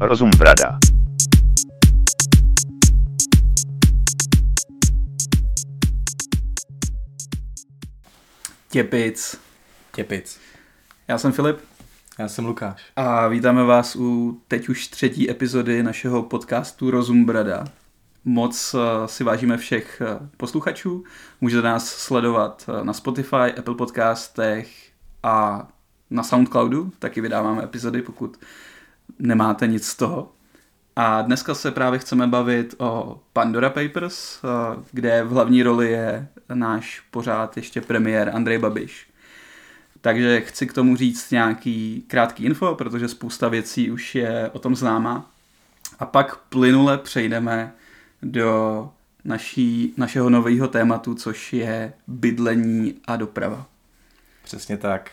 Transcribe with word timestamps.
Rozum 0.00 0.30
brada. 0.38 0.78
Těpic. 8.70 9.40
Těpic. 9.94 10.40
Já 11.08 11.18
jsem 11.18 11.32
Filip 11.32 11.58
Já 12.18 12.28
jsem 12.28 12.46
Lukáš. 12.46 12.82
a 12.96 13.28
vítáme 13.28 13.64
vás 13.64 13.96
u 13.96 14.40
teď 14.48 14.68
už 14.68 14.88
třetí 14.88 15.30
epizody 15.30 15.82
našeho 15.82 16.22
podcastu 16.22 16.90
Rozum 16.90 17.24
Brada. 17.24 17.64
Moc 18.24 18.74
eh, 18.74 19.08
si 19.08 19.24
vážíme 19.24 19.56
všech 19.56 20.00
eh, 20.00 20.28
posluchačů. 20.36 21.04
Můžete 21.40 21.62
nás 21.62 21.88
sledovat 21.88 22.64
eh, 22.68 22.84
na 22.84 22.92
Spotify, 22.92 23.52
Apple 23.58 23.74
Podcastech 23.74 24.68
a 25.22 25.68
na 26.10 26.22
Soundcloudu. 26.22 26.92
Taky 26.98 27.20
vydáváme 27.20 27.64
epizody, 27.64 28.02
pokud 28.02 28.36
nemáte 29.18 29.66
nic 29.66 29.86
z 29.86 29.96
toho. 29.96 30.32
A 30.96 31.22
dneska 31.22 31.54
se 31.54 31.70
právě 31.70 31.98
chceme 31.98 32.26
bavit 32.26 32.74
o 32.78 33.20
Pandora 33.32 33.70
Papers, 33.70 34.40
eh, 34.44 34.82
kde 34.92 35.24
v 35.24 35.30
hlavní 35.30 35.62
roli 35.62 35.90
je 35.90 36.28
náš 36.54 37.02
pořád 37.10 37.56
ještě 37.56 37.80
premiér 37.80 38.30
Andrej 38.34 38.58
Babiš. 38.58 39.06
Takže 40.00 40.40
chci 40.40 40.66
k 40.66 40.72
tomu 40.72 40.96
říct 40.96 41.30
nějaký 41.30 42.04
krátký 42.06 42.44
info, 42.44 42.74
protože 42.74 43.08
spousta 43.08 43.48
věcí 43.48 43.90
už 43.90 44.14
je 44.14 44.50
o 44.52 44.58
tom 44.58 44.76
známa. 44.76 45.30
A 45.98 46.06
pak 46.06 46.36
plynule 46.36 46.98
přejdeme 46.98 47.72
do 48.22 48.90
naší, 49.24 49.94
našeho 49.96 50.30
nového 50.30 50.68
tématu, 50.68 51.14
což 51.14 51.52
je 51.52 51.92
bydlení 52.06 52.94
a 53.06 53.16
doprava. 53.16 53.66
Přesně 54.44 54.76
tak. 54.76 55.10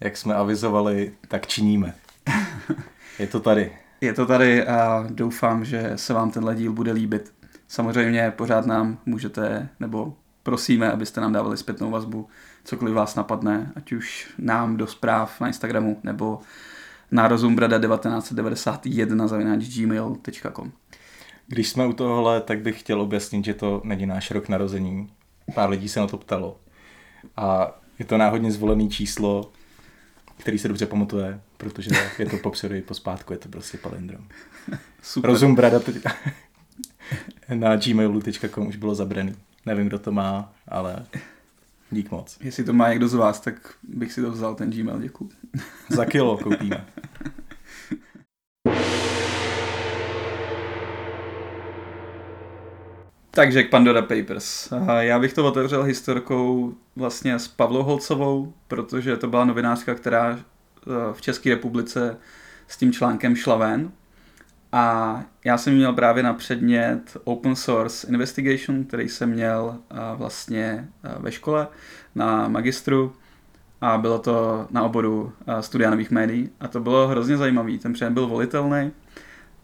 Jak 0.00 0.16
jsme 0.16 0.34
avizovali, 0.34 1.14
tak 1.28 1.46
činíme. 1.46 1.94
Je 3.18 3.26
to 3.26 3.40
tady. 3.40 3.72
Je 4.00 4.12
to 4.12 4.26
tady 4.26 4.66
a 4.66 5.06
doufám, 5.10 5.64
že 5.64 5.92
se 5.96 6.14
vám 6.14 6.30
tenhle 6.30 6.54
díl 6.54 6.72
bude 6.72 6.92
líbit. 6.92 7.34
Samozřejmě 7.68 8.32
pořád 8.36 8.66
nám 8.66 8.98
můžete, 9.06 9.68
nebo 9.80 10.16
prosíme, 10.42 10.92
abyste 10.92 11.20
nám 11.20 11.32
dávali 11.32 11.56
zpětnou 11.56 11.90
vazbu, 11.90 12.28
cokoliv 12.64 12.94
vás 12.94 13.14
napadne, 13.14 13.72
ať 13.76 13.92
už 13.92 14.34
nám 14.38 14.76
do 14.76 14.86
zpráv 14.86 15.40
na 15.40 15.46
Instagramu, 15.46 16.00
nebo 16.02 16.40
na 17.10 17.28
rozumbrada1991 17.28 19.28
zavináč 19.28 19.76
gmail.com. 19.76 20.72
Když 21.46 21.68
jsme 21.68 21.86
u 21.86 21.92
tohohle, 21.92 22.40
tak 22.40 22.60
bych 22.60 22.80
chtěl 22.80 23.00
objasnit, 23.00 23.44
že 23.44 23.54
to 23.54 23.80
není 23.84 24.06
náš 24.06 24.30
rok 24.30 24.48
narození. 24.48 25.12
Pár 25.54 25.70
lidí 25.70 25.88
se 25.88 26.00
na 26.00 26.06
to 26.06 26.18
ptalo. 26.18 26.56
A 27.36 27.78
je 27.98 28.04
to 28.04 28.18
náhodně 28.18 28.52
zvolený 28.52 28.90
číslo, 28.90 29.52
který 30.38 30.58
se 30.58 30.68
dobře 30.68 30.86
pamatuje, 30.86 31.40
protože 31.64 31.90
je 32.18 32.26
to 32.26 32.36
popředu 32.36 32.74
i 32.74 32.82
pospátku, 32.82 33.32
je 33.32 33.38
to 33.38 33.48
prostě 33.48 33.78
palindrom. 33.78 34.28
Super. 35.02 35.30
Rozum 35.30 35.54
brada 35.54 35.80
teď 35.80 35.96
na 37.54 37.76
gmailu.com 37.76 38.66
už 38.66 38.76
bylo 38.76 38.94
zabraný. 38.94 39.34
Nevím, 39.66 39.86
kdo 39.86 39.98
to 39.98 40.12
má, 40.12 40.52
ale 40.68 41.06
dík 41.90 42.10
moc. 42.10 42.38
Jestli 42.40 42.64
to 42.64 42.72
má 42.72 42.88
někdo 42.88 43.08
z 43.08 43.14
vás, 43.14 43.40
tak 43.40 43.74
bych 43.82 44.12
si 44.12 44.22
to 44.22 44.30
vzal, 44.30 44.54
ten 44.54 44.70
Gmail, 44.70 44.98
děkuji. 44.98 45.30
Za 45.88 46.04
kilo 46.04 46.38
koupíme. 46.42 46.86
Takže 53.30 53.62
k 53.62 53.70
Pandora 53.70 54.02
Papers. 54.02 54.72
A 54.72 55.02
Já 55.02 55.18
bych 55.18 55.32
to 55.32 55.46
otevřel 55.46 55.82
historkou 55.82 56.74
vlastně 56.96 57.38
s 57.38 57.48
Pavlou 57.48 57.82
Holcovou, 57.82 58.52
protože 58.68 59.16
to 59.16 59.28
byla 59.28 59.44
novinářka, 59.44 59.94
která 59.94 60.38
eh, 60.38 60.44
v 61.12 61.20
České 61.20 61.50
republice 61.50 62.16
s 62.68 62.76
tím 62.76 62.92
článkem 62.92 63.36
šla 63.36 63.56
ven. 63.56 63.90
A 64.76 65.22
já 65.44 65.58
jsem 65.58 65.74
měl 65.74 65.92
právě 65.92 66.22
na 66.22 66.34
předmět 66.34 67.16
Open 67.24 67.56
Source 67.56 68.06
Investigation, 68.06 68.84
který 68.84 69.08
jsem 69.08 69.30
měl 69.30 69.76
eh, 69.90 69.94
vlastně 70.14 70.88
eh, 71.04 71.14
ve 71.18 71.32
škole 71.32 71.68
na 72.14 72.48
magistru. 72.48 73.12
A 73.80 73.98
bylo 73.98 74.18
to 74.18 74.66
na 74.70 74.82
oboru 74.82 75.32
eh, 75.46 75.62
studia 75.62 75.90
nových 75.90 76.10
médií. 76.10 76.50
A 76.60 76.68
to 76.68 76.80
bylo 76.80 77.08
hrozně 77.08 77.36
zajímavý. 77.36 77.78
Ten 77.78 77.92
předmět 77.92 78.14
byl 78.14 78.26
volitelný. 78.26 78.92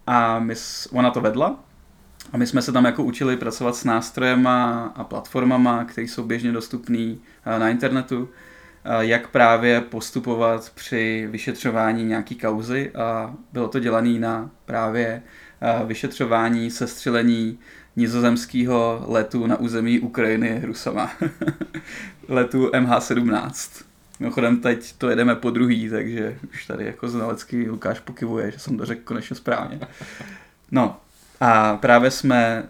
A 0.06 0.38
my, 0.38 0.54
ona 0.92 1.10
to 1.10 1.20
vedla. 1.20 1.60
A 2.32 2.36
my 2.36 2.46
jsme 2.46 2.62
se 2.62 2.72
tam 2.72 2.84
jako 2.84 3.02
učili 3.04 3.36
pracovat 3.36 3.76
s 3.76 3.84
nástrojema 3.84 4.84
a 4.96 5.04
platformama, 5.04 5.84
které 5.84 6.06
jsou 6.06 6.24
běžně 6.24 6.52
dostupné 6.52 7.14
na 7.58 7.68
internetu, 7.68 8.28
jak 9.00 9.28
právě 9.28 9.80
postupovat 9.80 10.72
při 10.74 11.28
vyšetřování 11.30 12.04
nějaký 12.04 12.34
kauzy 12.34 12.90
a 12.90 13.34
bylo 13.52 13.68
to 13.68 13.78
dělané 13.78 14.18
na 14.18 14.50
právě 14.64 15.22
a, 15.60 15.82
vyšetřování 15.82 16.70
sestřelení 16.70 17.58
nizozemského 17.96 19.04
letu 19.06 19.46
na 19.46 19.56
území 19.56 20.00
Ukrajiny 20.00 20.62
Rusama. 20.64 21.12
letu 22.28 22.66
MH17. 22.66 23.84
Mimochodem 24.20 24.60
teď 24.60 24.92
to 24.92 25.10
jedeme 25.10 25.34
po 25.34 25.50
druhý, 25.50 25.90
takže 25.90 26.38
už 26.52 26.66
tady 26.66 26.84
jako 26.84 27.08
znalecký 27.08 27.68
Lukáš 27.68 28.00
pokivuje, 28.00 28.50
že 28.50 28.58
jsem 28.58 28.78
to 28.78 28.86
řekl 28.86 29.00
konečně 29.04 29.36
správně. 29.36 29.80
No 30.70 30.96
a 31.40 31.76
právě 31.76 32.10
jsme 32.10 32.64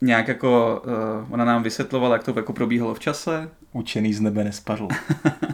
nějak 0.00 0.28
jako, 0.28 0.82
uh, 0.86 1.32
ona 1.34 1.44
nám 1.44 1.62
vysvětlovala, 1.62 2.14
jak 2.14 2.24
to 2.24 2.32
jako 2.36 2.52
probíhalo 2.52 2.94
v 2.94 3.00
čase, 3.00 3.50
Učený 3.72 4.14
z 4.14 4.20
nebe 4.20 4.44
nespadl. 4.44 4.88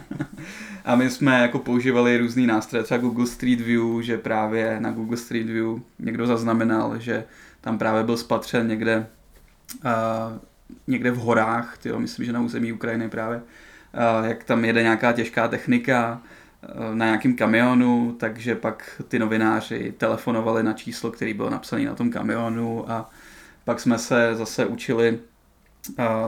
a 0.85 0.95
my 0.95 1.09
jsme 1.09 1.41
jako 1.41 1.59
používali 1.59 2.17
různý 2.17 2.47
nástroje, 2.47 2.83
třeba 2.83 2.97
Google 2.97 3.27
Street 3.27 3.61
View, 3.61 4.01
že 4.01 4.17
právě 4.17 4.79
na 4.79 4.91
Google 4.91 5.17
Street 5.17 5.47
View 5.47 5.79
někdo 5.99 6.27
zaznamenal, 6.27 6.99
že 6.99 7.23
tam 7.61 7.77
právě 7.77 8.03
byl 8.03 8.17
spatřen 8.17 8.67
někde, 8.67 9.07
uh, 9.85 9.91
někde 10.87 11.11
v 11.11 11.17
horách, 11.17 11.77
tyjo, 11.77 11.99
myslím, 11.99 12.25
že 12.25 12.33
na 12.33 12.41
území 12.41 12.73
Ukrajiny 12.73 13.09
právě, 13.09 13.37
uh, 13.37 14.25
jak 14.27 14.43
tam 14.43 14.65
jede 14.65 14.83
nějaká 14.83 15.13
těžká 15.13 15.47
technika 15.47 16.21
na 16.93 17.05
nějakém 17.05 17.35
kamionu, 17.35 18.15
takže 18.19 18.55
pak 18.55 19.01
ty 19.07 19.19
novináři 19.19 19.93
telefonovali 19.97 20.63
na 20.63 20.73
číslo, 20.73 21.11
který 21.11 21.33
bylo 21.33 21.49
napsané 21.49 21.85
na 21.85 21.95
tom 21.95 22.11
kamionu 22.11 22.91
a 22.91 23.09
pak 23.65 23.79
jsme 23.79 23.97
se 23.99 24.35
zase 24.35 24.65
učili 24.65 25.19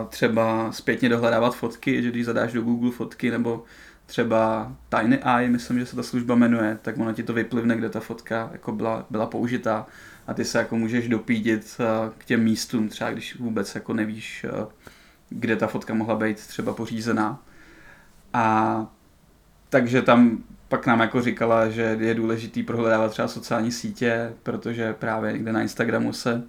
třeba 0.10 0.72
zpětně 0.72 1.10
dohledávat 1.10 1.56
fotky, 1.56 2.04
že 2.04 2.10
když 2.10 2.26
zadáš 2.26 2.54
do 2.54 2.62
Google 2.62 2.92
fotky 2.92 3.32
nebo 3.32 3.64
třeba 4.06 4.72
Tiny 4.90 5.20
Eye, 5.38 5.50
myslím, 5.50 5.80
že 5.80 5.86
se 5.86 5.96
ta 5.96 6.04
služba 6.04 6.36
jmenuje, 6.36 6.78
tak 6.82 6.98
ono 6.98 7.14
ti 7.14 7.24
to 7.24 7.34
vyplivne, 7.34 7.76
kde 7.76 7.90
ta 7.90 8.00
fotka 8.00 8.50
jako 8.52 8.72
byla, 8.72 9.06
byla 9.10 9.26
použitá 9.26 9.88
a 10.28 10.34
ty 10.34 10.46
se 10.46 10.58
jako 10.58 10.78
můžeš 10.78 11.08
dopídit 11.08 11.78
uh, 11.80 12.14
k 12.18 12.26
těm 12.26 12.44
místům, 12.44 12.90
třeba 12.90 13.12
když 13.12 13.36
vůbec 13.40 13.76
jako 13.76 13.94
nevíš, 13.94 14.46
uh, 14.60 14.68
kde 15.30 15.56
ta 15.56 15.68
fotka 15.68 15.94
mohla 15.94 16.16
být 16.16 16.38
třeba 16.38 16.74
pořízená. 16.74 17.44
A 18.34 18.86
takže 19.70 20.02
tam 20.02 20.44
pak 20.68 20.88
nám 20.88 21.00
jako 21.00 21.22
říkala, 21.22 21.70
že 21.70 21.98
je 22.00 22.14
důležitý 22.14 22.64
prohledávat 22.64 23.12
třeba 23.12 23.28
sociální 23.28 23.72
sítě, 23.72 24.34
protože 24.44 24.94
právě 24.94 25.34
někde 25.34 25.54
na 25.54 25.62
Instagramu 25.62 26.14
se 26.14 26.44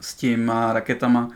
s 0.00 0.14
těma 0.14 0.72
raketama 0.72 1.26
uh, 1.26 1.32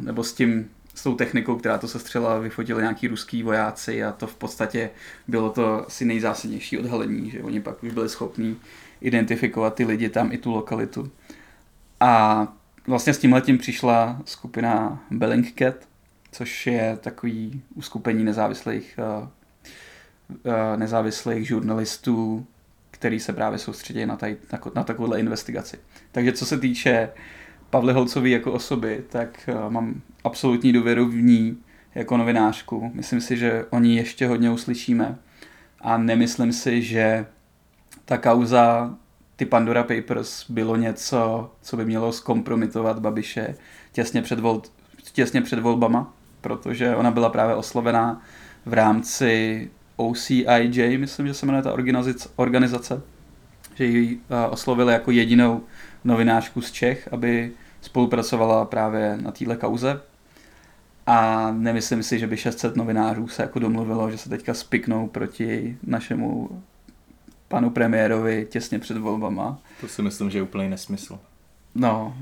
nebo 0.00 0.24
s 0.24 0.32
tím 0.32 0.70
s 0.94 1.02
tou 1.02 1.14
technikou, 1.14 1.56
která 1.56 1.78
to 1.78 1.88
sestřela, 1.88 2.38
vyfotili 2.38 2.82
nějaký 2.82 3.08
ruský 3.08 3.42
vojáci 3.42 4.04
a 4.04 4.12
to 4.12 4.26
v 4.26 4.34
podstatě 4.34 4.90
bylo 5.28 5.50
to 5.50 5.86
asi 5.86 6.04
nejzásadnější 6.04 6.78
odhalení, 6.78 7.30
že 7.30 7.42
oni 7.42 7.60
pak 7.60 7.82
už 7.82 7.92
byli 7.92 8.08
schopní 8.08 8.56
identifikovat 9.00 9.74
ty 9.74 9.84
lidi 9.84 10.08
tam 10.08 10.32
i 10.32 10.38
tu 10.38 10.50
lokalitu. 10.50 11.10
A 12.00 12.46
vlastně 12.86 13.14
s 13.14 13.18
tímhletím 13.18 13.58
přišla 13.58 14.22
skupina 14.24 15.04
Bellingcat, 15.10 15.74
což 16.32 16.66
je 16.66 16.98
takový 17.00 17.62
uskupení 17.74 18.24
nezávislých, 18.24 18.98
uh, 18.98 19.28
uh, 20.28 20.52
nezávislých 20.76 21.46
žurnalistů, 21.46 22.46
který 22.90 23.20
se 23.20 23.32
právě 23.32 23.58
soustředí 23.58 24.06
na, 24.06 24.18
na, 24.52 24.58
na 24.74 24.84
takovouhle 24.84 25.20
investigaci. 25.20 25.78
Takže 26.12 26.32
co 26.32 26.46
se 26.46 26.58
týče 26.58 27.08
Pavly 27.74 27.92
Holcový 27.92 28.30
jako 28.30 28.52
osoby, 28.52 29.04
tak 29.08 29.48
uh, 29.48 29.72
mám 29.72 30.02
absolutní 30.24 30.72
důvěru 30.72 31.08
v 31.08 31.14
ní 31.14 31.58
jako 31.94 32.16
novinářku. 32.16 32.90
Myslím 32.94 33.20
si, 33.20 33.36
že 33.36 33.64
o 33.70 33.78
ní 33.78 33.96
ještě 33.96 34.26
hodně 34.26 34.50
uslyšíme 34.50 35.18
a 35.80 35.98
nemyslím 35.98 36.52
si, 36.52 36.82
že 36.82 37.26
ta 38.04 38.18
kauza, 38.18 38.94
ty 39.36 39.44
Pandora 39.44 39.82
Papers, 39.82 40.50
bylo 40.50 40.76
něco, 40.76 41.50
co 41.62 41.76
by 41.76 41.84
mělo 41.84 42.12
zkompromitovat 42.12 42.98
Babiše 42.98 43.54
těsně 43.92 44.22
před, 44.22 44.40
vol, 44.40 44.62
těsně 45.12 45.42
před 45.42 45.58
volbama, 45.58 46.14
protože 46.40 46.96
ona 46.96 47.10
byla 47.10 47.28
právě 47.28 47.54
oslovená 47.54 48.22
v 48.66 48.72
rámci 48.72 49.70
OCIJ, 49.96 50.98
myslím, 50.98 51.26
že 51.26 51.34
se 51.34 51.46
jmenuje 51.46 51.62
ta 51.62 51.72
organizace, 52.36 53.02
že 53.74 53.84
ji 53.84 54.16
uh, 54.16 54.20
oslovili 54.50 54.92
jako 54.92 55.10
jedinou 55.10 55.62
novinářku 56.04 56.60
z 56.60 56.72
Čech, 56.72 57.08
aby 57.12 57.52
spolupracovala 57.84 58.64
právě 58.64 59.16
na 59.16 59.30
téhle 59.30 59.56
kauze. 59.56 60.00
A 61.06 61.50
nemyslím 61.50 62.02
si, 62.02 62.18
že 62.18 62.26
by 62.26 62.36
600 62.36 62.76
novinářů 62.76 63.28
se 63.28 63.42
jako 63.42 63.58
domluvilo, 63.58 64.10
že 64.10 64.18
se 64.18 64.28
teďka 64.28 64.54
spiknou 64.54 65.06
proti 65.06 65.78
našemu 65.82 66.62
panu 67.48 67.70
premiérovi 67.70 68.46
těsně 68.50 68.78
před 68.78 68.98
volbama. 68.98 69.58
To 69.80 69.88
si 69.88 70.02
myslím, 70.02 70.30
že 70.30 70.38
je 70.38 70.42
úplný 70.42 70.68
nesmysl. 70.68 71.18
No, 71.74 72.16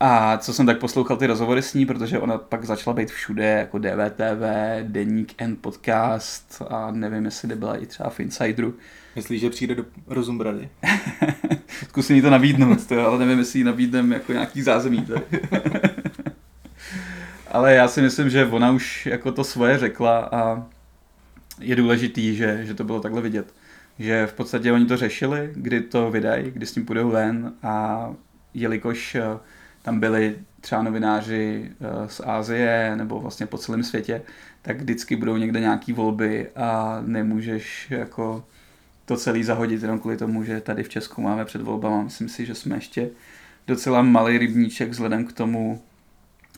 a 0.00 0.38
co 0.38 0.52
jsem 0.52 0.66
tak 0.66 0.78
poslouchal 0.78 1.16
ty 1.16 1.26
rozhovory 1.26 1.62
s 1.62 1.74
ní, 1.74 1.86
protože 1.86 2.18
ona 2.18 2.38
pak 2.38 2.64
začala 2.64 2.94
být 2.94 3.10
všude, 3.10 3.44
jako 3.44 3.78
DVTV, 3.78 4.42
Deník 4.82 5.34
N 5.38 5.56
podcast 5.60 6.62
a 6.68 6.90
nevím, 6.90 7.24
jestli 7.24 7.56
byla 7.56 7.76
i 7.76 7.86
třeba 7.86 8.10
v 8.10 8.20
Insideru. 8.20 8.74
Myslíš, 9.16 9.40
že 9.40 9.50
přijde 9.50 9.74
do 9.74 9.84
Rozumbrady? 10.06 10.68
Zkusím 11.88 12.16
jí 12.16 12.22
to 12.22 12.30
nabídnout, 12.30 12.86
to, 12.86 13.06
ale 13.06 13.18
nevím, 13.18 13.38
jestli 13.38 13.58
jí 13.58 13.64
nabídnem 13.64 14.12
jako 14.12 14.32
nějaký 14.32 14.62
zázemí. 14.62 15.06
Ale 17.50 17.74
já 17.74 17.88
si 17.88 18.02
myslím, 18.02 18.30
že 18.30 18.46
ona 18.46 18.70
už 18.70 19.06
jako 19.06 19.32
to 19.32 19.44
svoje 19.44 19.78
řekla 19.78 20.28
a 20.32 20.66
je 21.60 21.76
důležitý, 21.76 22.36
že, 22.36 22.60
že 22.64 22.74
to 22.74 22.84
bylo 22.84 23.00
takhle 23.00 23.20
vidět. 23.20 23.54
Že 23.98 24.26
v 24.26 24.32
podstatě 24.32 24.72
oni 24.72 24.86
to 24.86 24.96
řešili, 24.96 25.50
kdy 25.54 25.80
to 25.80 26.10
vydají, 26.10 26.50
kdy 26.50 26.66
s 26.66 26.72
tím 26.72 26.86
půjdou 26.86 27.10
ven 27.10 27.52
a 27.62 28.08
jelikož 28.54 29.16
tam 29.86 30.00
byli 30.00 30.38
třeba 30.60 30.82
novináři 30.82 31.70
eh, 31.70 32.08
z 32.08 32.20
Ázie 32.24 32.96
nebo 32.96 33.20
vlastně 33.20 33.46
po 33.46 33.58
celém 33.58 33.82
světě, 33.82 34.22
tak 34.62 34.80
vždycky 34.80 35.16
budou 35.16 35.36
někde 35.36 35.60
nějaký 35.60 35.92
volby 35.92 36.48
a 36.56 36.98
nemůžeš 37.06 37.90
jako 37.90 38.44
to 39.04 39.16
celý 39.16 39.44
zahodit 39.44 39.82
jenom 39.82 39.98
kvůli 39.98 40.16
tomu, 40.16 40.44
že 40.44 40.60
tady 40.60 40.82
v 40.82 40.88
Česku 40.88 41.22
máme 41.22 41.44
před 41.44 41.62
volbama. 41.62 42.02
Myslím 42.02 42.28
si, 42.28 42.46
že 42.46 42.54
jsme 42.54 42.76
ještě 42.76 43.10
docela 43.66 44.02
malý 44.02 44.38
rybníček 44.38 44.90
vzhledem 44.90 45.24
k 45.24 45.32
tomu, 45.32 45.82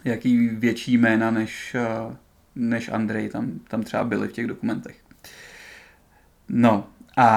jaký 0.05 0.49
větší 0.49 0.99
jména 0.99 1.31
než, 1.31 1.75
eh, 1.75 2.17
než 2.57 2.89
Andrej 2.89 3.29
tam, 3.29 3.51
tam 3.69 3.83
třeba 3.83 4.05
byly 4.05 4.29
v 4.29 4.33
těch 4.33 4.47
dokumentech. 4.47 4.97
No 6.49 6.87
a 7.17 7.29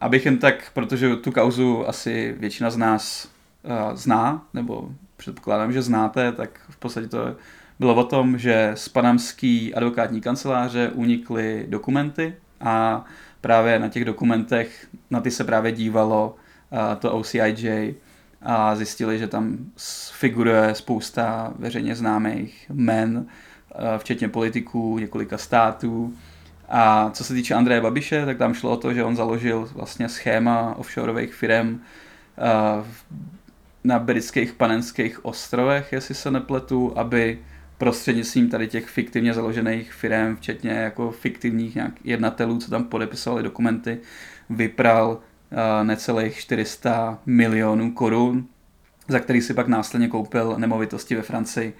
abych 0.00 0.26
jen 0.26 0.38
tak, 0.38 0.70
protože 0.74 1.16
tu 1.16 1.32
kauzu 1.32 1.88
asi 1.88 2.34
většina 2.38 2.70
z 2.70 2.76
nás 2.76 3.28
uh, 3.62 3.96
zná, 3.96 4.46
nebo 4.54 4.90
předpokládám, 5.16 5.72
že 5.72 5.82
znáte, 5.82 6.32
tak 6.32 6.60
v 6.68 6.76
podstatě 6.76 7.08
to 7.08 7.36
bylo 7.78 7.94
o 7.94 8.04
tom, 8.04 8.38
že 8.38 8.72
z 8.74 8.88
panamský 8.88 9.74
advokátní 9.74 10.20
kanceláře 10.20 10.90
unikly 10.94 11.66
dokumenty 11.68 12.34
a 12.60 13.04
právě 13.40 13.78
na 13.78 13.88
těch 13.88 14.04
dokumentech, 14.04 14.86
na 15.10 15.20
ty 15.20 15.30
se 15.30 15.44
právě 15.44 15.72
dívalo 15.72 16.36
to 16.98 17.12
OCIJ 17.12 17.94
a 18.42 18.76
zjistili, 18.76 19.18
že 19.18 19.26
tam 19.26 19.56
figuruje 20.12 20.74
spousta 20.74 21.52
veřejně 21.58 21.96
známých 21.96 22.70
men, 22.72 23.26
včetně 23.98 24.28
politiků 24.28 24.98
několika 24.98 25.38
států. 25.38 26.14
A 26.68 27.10
co 27.10 27.24
se 27.24 27.34
týče 27.34 27.54
Andreje 27.54 27.80
Babiše, 27.80 28.26
tak 28.26 28.38
tam 28.38 28.54
šlo 28.54 28.70
o 28.70 28.76
to, 28.76 28.94
že 28.94 29.04
on 29.04 29.16
založil 29.16 29.68
vlastně 29.74 30.08
schéma 30.08 30.74
offshoreových 30.78 31.34
firm 31.34 31.80
na 33.86 33.98
britských 33.98 34.52
panenských 34.52 35.24
ostrovech, 35.24 35.92
jestli 35.92 36.14
se 36.14 36.30
nepletu, 36.30 36.98
aby 36.98 37.38
prostřednictvím 37.78 38.50
tady 38.50 38.68
těch 38.68 38.86
fiktivně 38.86 39.34
založených 39.34 39.92
firm, 39.92 40.36
včetně 40.36 40.70
jako 40.70 41.10
fiktivních 41.10 41.74
nějak 41.74 41.92
jednatelů, 42.04 42.58
co 42.58 42.70
tam 42.70 42.84
podepisovali 42.84 43.42
dokumenty, 43.42 43.98
vypral 44.50 45.08
uh, 45.10 45.58
necelých 45.86 46.38
400 46.38 47.18
milionů 47.26 47.92
korun, 47.92 48.46
za 49.08 49.20
který 49.20 49.40
si 49.40 49.54
pak 49.54 49.68
následně 49.68 50.08
koupil 50.08 50.54
nemovitosti 50.58 51.14
ve 51.14 51.22
Francii. 51.22 51.74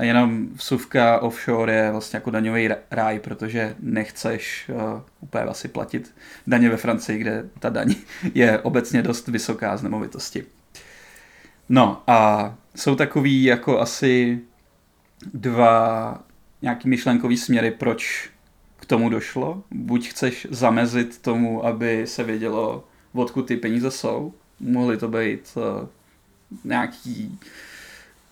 Jenom 0.00 0.48
vsuvka 0.54 1.18
offshore 1.18 1.74
je 1.74 1.92
vlastně 1.92 2.16
jako 2.16 2.30
daňový 2.30 2.68
ráj, 2.90 3.18
protože 3.18 3.76
nechceš 3.80 4.70
uh, 4.74 5.00
úplně 5.20 5.44
asi 5.44 5.68
platit 5.68 6.14
daně 6.46 6.70
ve 6.70 6.76
Francii, 6.76 7.18
kde 7.18 7.48
ta 7.58 7.68
daň 7.68 7.94
je 8.34 8.58
obecně 8.58 9.02
dost 9.02 9.28
vysoká 9.28 9.76
z 9.76 9.82
nemovitosti. 9.82 10.44
No 11.68 12.02
a 12.06 12.54
jsou 12.74 12.94
takový 12.94 13.44
jako 13.44 13.80
asi 13.80 14.40
dva 15.34 16.18
nějaký 16.62 16.88
myšlenkový 16.88 17.36
směry, 17.36 17.70
proč 17.70 18.30
k 18.80 18.86
tomu 18.86 19.08
došlo. 19.08 19.62
Buď 19.70 20.08
chceš 20.08 20.46
zamezit 20.50 21.18
tomu, 21.22 21.66
aby 21.66 22.06
se 22.06 22.24
vědělo, 22.24 22.84
odkud 23.12 23.42
ty 23.42 23.56
peníze 23.56 23.90
jsou. 23.90 24.34
Mohly 24.60 24.96
to 24.96 25.08
být 25.08 25.56
uh, 25.56 25.88
nějaký 26.64 27.38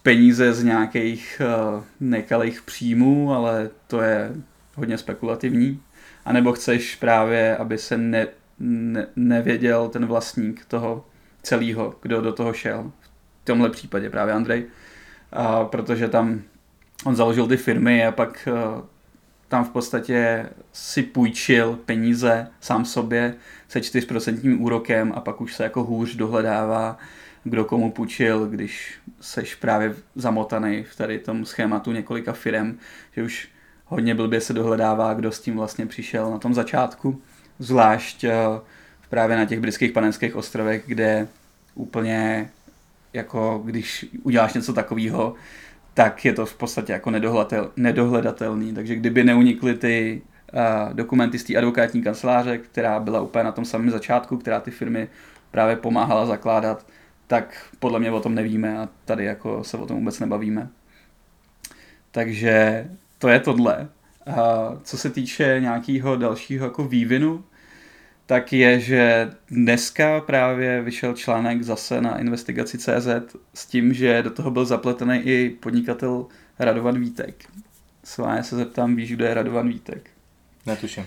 peníze 0.03 0.53
z 0.53 0.65
nějakých 0.65 1.43
uh, 1.77 1.85
nekalých 2.01 2.63
příjmů, 2.63 3.33
ale 3.33 3.71
to 3.87 4.01
je 4.01 4.33
hodně 4.75 4.99
spekulativní. 4.99 5.81
A 6.25 6.33
nebo 6.33 6.53
chceš 6.53 6.97
právě, 6.97 7.57
aby 7.57 7.79
se 7.79 7.99
ne, 7.99 8.27
ne, 8.59 9.07
nevěděl 9.17 9.89
ten 9.89 10.07
vlastník 10.07 10.65
toho 10.65 11.07
celého, 11.43 11.95
kdo 12.03 12.21
do 12.21 12.33
toho 12.33 12.53
šel 12.53 12.93
tomhle 13.45 13.71
případě 13.71 14.11
právě 14.11 14.35
Andrej, 14.35 14.65
a 15.33 15.65
protože 15.65 16.09
tam 16.09 16.43
on 17.05 17.17
založil 17.17 17.47
ty 17.47 17.57
firmy 17.57 18.07
a 18.07 18.13
pak 18.13 18.49
uh, 18.53 18.85
tam 19.49 19.65
v 19.65 19.71
podstatě 19.71 20.49
si 20.73 21.03
půjčil 21.03 21.79
peníze 21.85 22.47
sám 22.61 22.85
sobě 22.85 23.35
se 23.69 23.81
4% 23.81 24.61
úrokem 24.61 25.13
a 25.17 25.21
pak 25.21 25.41
už 25.41 25.55
se 25.55 25.63
jako 25.63 25.85
hůř 25.85 26.15
dohledává, 26.15 26.99
kdo 27.45 27.65
komu 27.65 27.91
půjčil, 27.91 28.47
když 28.47 28.95
seš 29.21 29.55
právě 29.55 29.95
zamotaný 30.15 30.83
v 30.83 30.97
tady 30.97 31.19
tom 31.19 31.45
schématu 31.45 31.93
několika 31.93 32.33
firm, 32.33 32.79
že 33.17 33.23
už 33.23 33.49
hodně 33.85 34.15
blbě 34.15 34.41
se 34.41 34.53
dohledává, 34.53 35.15
kdo 35.15 35.33
s 35.33 35.41
tím 35.41 35.57
vlastně 35.57 35.87
přišel 35.87 36.31
na 36.31 36.39
tom 36.39 36.55
začátku, 36.55 37.23
zvlášť 37.59 38.25
uh, 38.25 38.31
právě 39.11 39.37
na 39.37 39.45
těch 39.45 39.61
britských 39.61 39.93
panenských 39.93 40.37
ostrovech, 40.37 40.83
kde 40.87 41.29
úplně 41.75 42.51
jako 43.15 43.63
když 43.65 44.07
uděláš 44.23 44.55
něco 44.55 44.73
takového, 44.73 45.35
tak 45.95 46.25
je 46.25 46.33
to 46.33 46.47
v 46.47 46.57
podstatě 46.57 46.93
jako 46.93 47.11
nedohledatelný. 47.77 48.75
Takže 48.75 48.97
kdyby 48.97 49.25
neunikly 49.25 49.75
ty 49.75 50.23
uh, 50.53 50.95
dokumenty 50.95 51.39
z 51.39 51.45
té 51.45 51.57
advokátní 51.57 52.03
kanceláře, 52.03 52.59
která 52.59 53.01
byla 53.01 53.21
úplně 53.21 53.45
na 53.45 53.53
tom 53.53 53.65
samém 53.65 53.91
začátku, 53.91 54.37
která 54.37 54.61
ty 54.61 54.71
firmy 54.71 55.09
právě 55.51 55.77
pomáhala 55.77 56.27
zakládat, 56.27 56.87
tak 57.27 57.67
podle 57.79 58.01
mě 58.01 58.11
o 58.11 58.21
tom 58.21 58.35
nevíme 58.35 58.79
a 58.79 58.89
tady 59.05 59.25
jako 59.25 59.65
se 59.65 59.77
o 59.77 59.87
tom 59.87 59.97
vůbec 59.97 60.21
nebavíme. 60.21 60.69
Takže 62.11 62.87
to 63.19 63.29
je 63.29 63.41
tohle. 63.41 63.89
Uh, 64.27 64.35
co 64.83 64.99
se 64.99 65.11
týče 65.11 65.57
nějakého 65.61 66.17
dalšího 66.17 66.67
jako 66.67 66.85
vývinu, 66.85 67.45
tak 68.27 68.53
je, 68.53 68.81
že 68.81 69.31
dneska 69.51 70.21
právě 70.21 70.83
vyšel 70.83 71.15
článek 71.15 71.63
zase 71.63 72.01
na 72.01 72.19
investigaci 72.19 72.79
CZ 72.79 73.09
s 73.55 73.67
tím, 73.67 73.93
že 73.93 74.23
do 74.23 74.31
toho 74.31 74.51
byl 74.51 74.65
zapletený 74.65 75.19
i 75.19 75.57
podnikatel 75.61 76.27
Radovan 76.59 77.01
Vítek. 77.01 77.45
Sváně 78.05 78.43
se 78.43 78.57
zeptám, 78.57 78.97
víš, 78.97 79.13
kdo 79.13 79.25
je 79.25 79.35
Radovan 79.35 79.69
Vítek? 79.69 80.11
Netuším. 80.67 81.07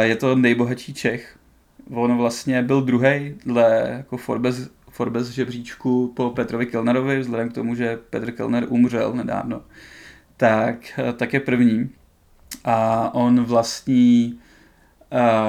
Je 0.00 0.16
to 0.16 0.36
nejbohatší 0.36 0.94
Čech. 0.94 1.38
On 1.90 2.16
vlastně 2.16 2.62
byl 2.62 2.80
druhý 2.80 3.34
dle 3.46 3.88
jako 3.96 4.16
Forbes, 4.16 4.70
Forbes 4.90 5.28
žebříčku 5.28 6.12
po 6.16 6.30
Petrovi 6.30 6.66
Kellnerovi, 6.66 7.18
vzhledem 7.18 7.48
k 7.48 7.54
tomu, 7.54 7.74
že 7.74 7.98
Petr 8.10 8.32
Kellner 8.32 8.66
umřel 8.68 9.12
nedávno. 9.12 9.62
Tak, 10.36 11.00
tak 11.16 11.32
je 11.32 11.40
první. 11.40 11.90
A 12.64 13.10
on 13.14 13.44
vlastní 13.44 14.40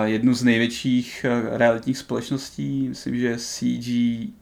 jednu 0.04 0.34
z 0.34 0.44
největších 0.44 1.26
eh, 1.26 1.58
realitních 1.58 1.98
společností, 1.98 2.88
myslím, 2.90 3.18
že 3.18 3.38
CG, 3.38 3.90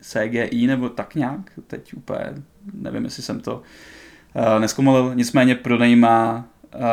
CGI 0.01 0.67
nebo 0.67 0.89
tak 0.89 1.15
nějak, 1.15 1.51
teď 1.67 1.93
úplně 1.93 2.33
nevím, 2.73 3.03
jestli 3.03 3.23
jsem 3.23 3.39
to 3.39 3.55
uh, 3.55 4.59
neskomolil, 4.59 5.15
nicméně 5.15 5.55
pronajímá 5.55 6.47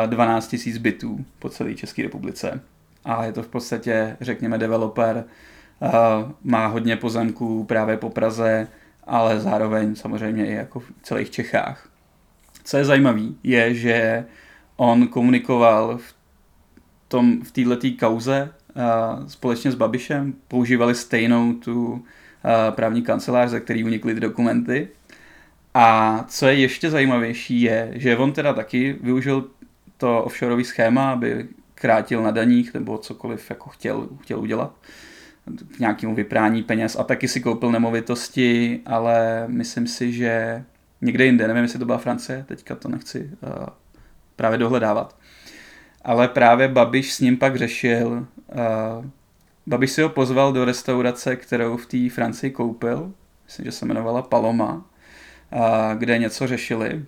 12 0.05 0.55
000 0.67 0.79
bytů 0.79 1.25
po 1.39 1.49
celé 1.49 1.73
České 1.73 2.03
republice 2.03 2.61
a 3.05 3.25
je 3.25 3.31
to 3.31 3.43
v 3.43 3.47
podstatě, 3.47 4.17
řekněme, 4.21 4.57
developer, 4.57 5.23
má 6.43 6.67
hodně 6.67 6.95
pozemků 6.95 7.63
právě 7.63 7.97
po 7.97 8.09
Praze, 8.09 8.67
ale 9.03 9.39
zároveň 9.39 9.95
samozřejmě 9.95 10.47
i 10.47 10.51
jako 10.53 10.79
v 10.79 10.91
celých 11.03 11.29
Čechách. 11.29 11.89
Co 12.63 12.77
je 12.77 12.85
zajímavé, 12.85 13.21
je, 13.43 13.75
že 13.75 14.25
on 14.75 15.07
komunikoval 15.07 15.97
v 15.97 16.14
tom, 17.07 17.41
v 17.41 17.51
této 17.51 17.87
kauze 17.99 18.49
uh, 18.75 19.27
společně 19.27 19.71
s 19.71 19.75
Babišem 19.75 20.33
používali 20.47 20.95
stejnou 20.95 21.53
tu 21.53 21.91
uh, 21.91 22.01
právní 22.69 23.01
kancelář, 23.01 23.49
za 23.49 23.59
který 23.59 23.83
unikly 23.83 24.13
ty 24.13 24.19
dokumenty. 24.19 24.87
A 25.73 26.25
co 26.27 26.47
je 26.47 26.53
ještě 26.53 26.89
zajímavější 26.89 27.61
je, 27.61 27.91
že 27.95 28.17
on 28.17 28.31
teda 28.31 28.53
taky 28.53 28.97
využil 29.01 29.47
to 29.97 30.23
offshoreový 30.23 30.63
schéma, 30.63 31.11
aby 31.11 31.47
krátil 31.75 32.23
na 32.23 32.31
daních 32.31 32.73
nebo 32.73 32.97
cokoliv 32.97 33.49
jako 33.49 33.69
chtěl, 33.69 34.07
chtěl 34.21 34.39
udělat. 34.39 34.75
K 35.75 35.79
nějakému 35.79 36.15
vyprání 36.15 36.63
peněz. 36.63 36.95
A 36.99 37.03
taky 37.03 37.27
si 37.27 37.41
koupil 37.41 37.71
nemovitosti, 37.71 38.79
ale 38.85 39.43
myslím 39.47 39.87
si, 39.87 40.13
že 40.13 40.63
někde 41.01 41.25
jinde, 41.25 41.47
nevím, 41.47 41.63
jestli 41.63 41.79
to 41.79 41.85
byla 41.85 41.97
Francie, 41.97 42.45
teďka 42.47 42.75
to 42.75 42.89
nechci 42.89 43.29
uh, 43.41 43.65
právě 44.35 44.57
dohledávat, 44.57 45.15
ale 46.05 46.27
právě 46.27 46.67
Babiš 46.67 47.13
s 47.13 47.19
ním 47.19 47.37
pak 47.37 47.55
řešil, 47.55 48.27
Babiš 49.67 49.91
si 49.91 50.01
ho 50.01 50.09
pozval 50.09 50.53
do 50.53 50.65
restaurace, 50.65 51.35
kterou 51.35 51.77
v 51.77 51.85
té 51.85 52.09
Francii 52.09 52.51
koupil, 52.51 53.11
myslím, 53.45 53.65
že 53.65 53.71
se 53.71 53.85
jmenovala 53.85 54.21
Paloma, 54.21 54.85
kde 55.97 56.17
něco 56.17 56.47
řešili. 56.47 57.05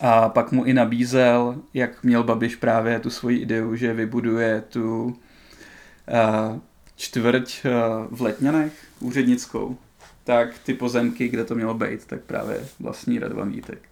A 0.00 0.28
pak 0.28 0.52
mu 0.52 0.64
i 0.64 0.72
nabízel, 0.72 1.56
jak 1.74 2.04
měl 2.04 2.24
Babiš 2.24 2.56
právě 2.56 3.00
tu 3.00 3.10
svoji 3.10 3.38
ideu, 3.38 3.74
že 3.74 3.94
vybuduje 3.94 4.64
tu 4.68 5.16
čtvrť 6.96 7.66
v 8.10 8.22
Letňanech 8.22 8.72
úřednickou, 9.00 9.76
tak 10.24 10.58
ty 10.58 10.74
pozemky, 10.74 11.28
kde 11.28 11.44
to 11.44 11.54
mělo 11.54 11.74
být, 11.74 12.06
tak 12.06 12.20
právě 12.20 12.60
vlastní 12.80 13.18
Radovan 13.18 13.50
Vítek. 13.50 13.89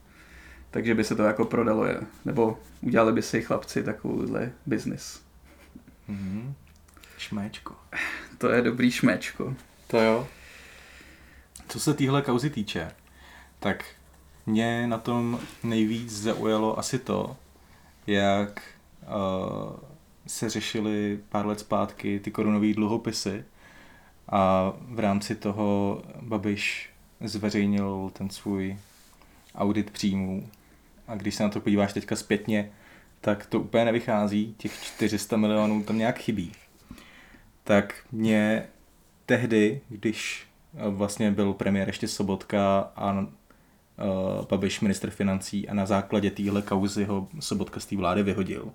Takže 0.71 0.95
by 0.95 1.05
se 1.05 1.15
to 1.15 1.23
jako 1.23 1.45
prodalo, 1.45 1.85
je. 1.85 2.01
nebo 2.25 2.59
udělali 2.83 3.13
by 3.13 3.23
si 3.23 3.43
chlapci 3.43 3.83
takovýhle 3.83 4.53
biznis. 4.67 5.23
Mm-hmm. 6.11 6.53
Šméčko. 7.19 7.75
To 8.39 8.49
je 8.49 8.63
dobrý 8.63 8.91
šméčko. 8.91 9.55
To 9.87 10.01
jo. 10.01 10.29
Co 11.69 11.81
se 11.81 11.95
téhle 11.95 12.23
kauzy 12.23 12.51
týče, 12.51 12.91
tak 13.61 13.85
mě 14.47 14.87
na 14.87 14.99
tom 14.99 15.41
nejvíc 15.63 16.13
zaujalo 16.13 16.79
asi 16.79 16.99
to, 16.99 17.37
jak 18.07 18.63
uh, 19.03 19.77
se 20.27 20.51
řešily 20.51 21.21
pár 21.29 21.47
let 21.47 21.61
zpátky 21.61 22.21
ty 22.21 22.31
korunové 22.31 22.75
dluhopisy 22.75 23.45
a 24.29 24.73
v 24.81 24.99
rámci 24.99 25.35
toho 25.35 26.03
Babiš 26.21 26.91
zveřejnil 27.21 28.11
ten 28.13 28.31
svůj 28.31 28.79
audit 29.55 29.91
příjmů. 29.91 30.49
A 31.09 31.15
když 31.15 31.35
se 31.35 31.43
na 31.43 31.49
to 31.49 31.61
podíváš 31.61 31.93
teďka 31.93 32.17
zpětně, 32.17 32.73
tak 33.21 33.47
to 33.47 33.61
úplně 33.61 33.85
nevychází, 33.85 34.55
těch 34.59 34.83
400 34.83 35.37
milionů 35.37 35.83
tam 35.83 35.99
nějak 35.99 36.19
chybí. 36.19 36.53
Tak 37.65 37.95
mě 38.13 38.69
tehdy, 39.27 39.81
když 39.89 40.47
eh, 40.75 40.91
vlastně 40.91 41.31
byl 41.31 41.53
premiér 41.53 41.89
ještě 41.89 42.09
Sobotka 42.09 42.91
a 42.97 43.13
uh, 43.13 43.27
Babiš 44.49 44.81
minister 44.81 45.11
financí 45.11 45.69
a 45.69 45.75
na 45.75 45.87
základě 45.87 46.31
téhle 46.31 46.63
kauzy 46.63 47.05
ho 47.05 47.29
Sobotka 47.41 47.81
z 47.81 47.87
té 47.87 47.97
vlády 47.97 48.23
vyhodil, 48.23 48.73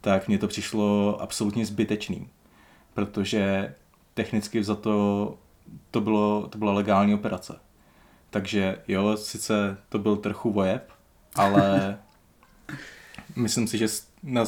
tak 0.00 0.28
mně 0.28 0.38
to 0.38 0.48
přišlo 0.48 1.18
absolutně 1.20 1.66
zbytečný, 1.66 2.28
protože 2.94 3.74
technicky 4.14 4.64
za 4.64 4.74
to 4.74 5.38
to, 5.90 6.00
bylo, 6.00 6.48
to 6.48 6.58
byla 6.58 6.72
legální 6.72 7.14
operace. 7.14 7.60
Takže 8.30 8.78
jo, 8.88 9.16
sice 9.16 9.76
to 9.88 9.98
byl 9.98 10.16
trochu 10.16 10.52
vojeb, 10.52 10.92
ale 11.36 11.98
myslím 13.36 13.68
si, 13.68 13.78
že 13.78 13.86
na 14.22 14.44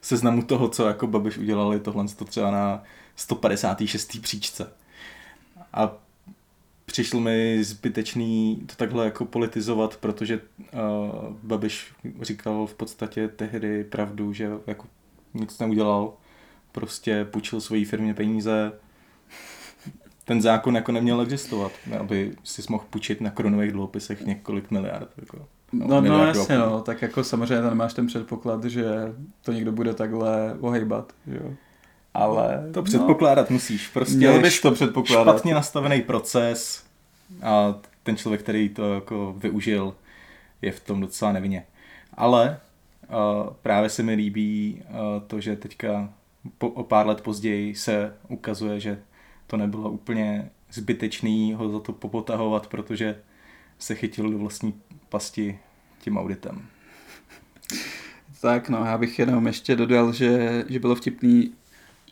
seznamu 0.00 0.42
toho, 0.42 0.68
co 0.68 0.86
jako 0.86 1.06
Babiš 1.06 1.38
udělali, 1.38 1.80
tohle 1.80 2.08
to 2.08 2.24
třeba 2.24 2.50
na 2.50 2.82
156. 3.16 4.20
příčce. 4.22 4.72
A 5.72 5.92
přišlo 6.86 7.20
mi 7.20 7.64
zbytečný 7.64 8.62
to 8.66 8.76
takhle 8.76 9.04
jako 9.04 9.24
politizovat, 9.24 9.96
protože 9.96 10.40
uh, 10.40 10.80
Babiš 11.42 11.92
říkal 12.22 12.66
v 12.66 12.74
podstatě 12.74 13.28
tehdy 13.28 13.84
pravdu, 13.84 14.32
že 14.32 14.50
jako 14.66 14.86
nic 15.34 15.58
neudělal, 15.58 16.12
prostě 16.72 17.24
půjčil 17.24 17.60
svojí 17.60 17.84
firmě 17.84 18.14
peníze, 18.14 18.72
ten 20.24 20.42
zákon 20.42 20.76
jako 20.76 20.92
neměl 20.92 21.20
existovat, 21.20 21.72
aby 22.00 22.32
si 22.44 22.62
mohl 22.68 22.84
půjčit 22.90 23.20
na 23.20 23.30
korunových 23.30 23.72
dluhopisech 23.72 24.20
několik 24.20 24.70
miliard. 24.70 25.10
Jako. 25.16 25.48
No, 25.72 25.86
no, 25.86 26.00
no 26.00 26.26
jasně, 26.26 26.58
no, 26.58 26.80
tak 26.80 27.02
jako 27.02 27.24
samozřejmě 27.24 27.62
tam 27.62 27.76
máš 27.76 27.94
ten 27.94 28.06
předpoklad, 28.06 28.64
že 28.64 28.84
to 29.42 29.52
někdo 29.52 29.72
bude 29.72 29.94
takhle 29.94 30.56
ohejbat, 30.60 31.12
jo. 31.26 31.50
Ale... 32.14 32.70
To 32.74 32.82
předpokládat 32.82 33.50
no, 33.50 33.54
musíš, 33.54 33.88
prostě 33.88 34.16
měl 34.16 34.40
bys 34.40 34.60
to 34.60 34.70
předpokládat. 34.70 35.32
špatně 35.32 35.54
nastavený 35.54 36.02
proces 36.02 36.84
a 37.42 37.74
ten 38.02 38.16
člověk, 38.16 38.42
který 38.42 38.68
to 38.68 38.94
jako 38.94 39.34
využil, 39.38 39.94
je 40.62 40.72
v 40.72 40.80
tom 40.80 41.00
docela 41.00 41.32
nevinně. 41.32 41.64
Ale 42.14 42.60
uh, 43.08 43.52
právě 43.62 43.90
se 43.90 44.02
mi 44.02 44.14
líbí 44.14 44.82
uh, 44.88 45.22
to, 45.26 45.40
že 45.40 45.56
teďka 45.56 46.08
po, 46.58 46.68
o 46.68 46.84
pár 46.84 47.06
let 47.06 47.20
později 47.20 47.74
se 47.74 48.14
ukazuje, 48.28 48.80
že 48.80 48.98
to 49.46 49.56
nebylo 49.56 49.90
úplně 49.90 50.50
zbytečný 50.72 51.54
ho 51.54 51.68
za 51.68 51.80
to 51.80 51.92
popotahovat, 51.92 52.66
protože 52.66 53.16
se 53.82 53.94
chytil 53.94 54.30
do 54.30 54.38
vlastní 54.38 54.74
pasti 55.08 55.58
tím 55.98 56.16
auditem. 56.16 56.62
Tak 58.40 58.68
no, 58.68 58.84
já 58.84 58.98
bych 58.98 59.18
jenom 59.18 59.46
ještě 59.46 59.76
dodal, 59.76 60.12
že, 60.12 60.64
že 60.68 60.78
bylo 60.78 60.94
vtipný, 60.94 61.52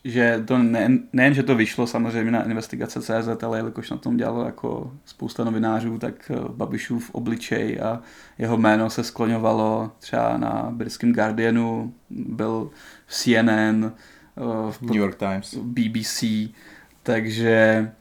že 0.05 0.45
to 0.47 0.59
ne, 0.59 0.99
nejen, 1.12 1.35
že 1.35 1.43
to 1.43 1.55
vyšlo 1.55 1.87
samozřejmě 1.87 2.31
na 2.31 2.45
investigace 2.45 3.00
CZ, 3.00 3.43
ale 3.45 3.59
jelikož 3.59 3.91
na 3.91 3.97
tom 3.97 4.17
dělalo 4.17 4.45
jako 4.45 4.93
spousta 5.05 5.45
novinářů, 5.45 5.99
tak 5.99 6.31
eh, 6.31 6.39
Babišův 6.49 7.11
obličej 7.15 7.81
a 7.81 8.00
jeho 8.39 8.57
jméno 8.57 8.91
se 8.91 9.05
skloňovalo 9.05 9.93
třeba 9.99 10.37
na 10.37 10.69
britském 10.71 11.12
Guardianu, 11.12 11.95
byl 12.11 12.71
v 13.07 13.15
CNN, 13.15 13.85
eh, 13.85 13.93
v 14.71 14.83
New 14.83 14.97
York 14.97 15.17
Times, 15.17 15.55
BBC, 15.55 16.25
takže 17.03 17.93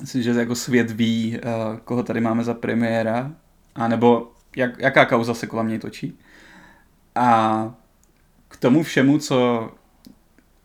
myslím, 0.00 0.22
že 0.22 0.30
jako 0.30 0.54
svět 0.54 0.90
ví, 0.90 1.38
eh, 1.38 1.40
koho 1.84 2.02
tady 2.02 2.20
máme 2.20 2.44
za 2.44 2.54
premiéra, 2.54 3.32
a 3.74 3.88
nebo 3.88 4.32
jak, 4.56 4.78
jaká 4.78 5.04
kauza 5.04 5.34
se 5.34 5.46
kolem 5.46 5.68
něj 5.68 5.78
točí. 5.78 6.18
A 7.14 7.74
k 8.48 8.56
tomu 8.56 8.82
všemu, 8.82 9.18
co, 9.18 9.70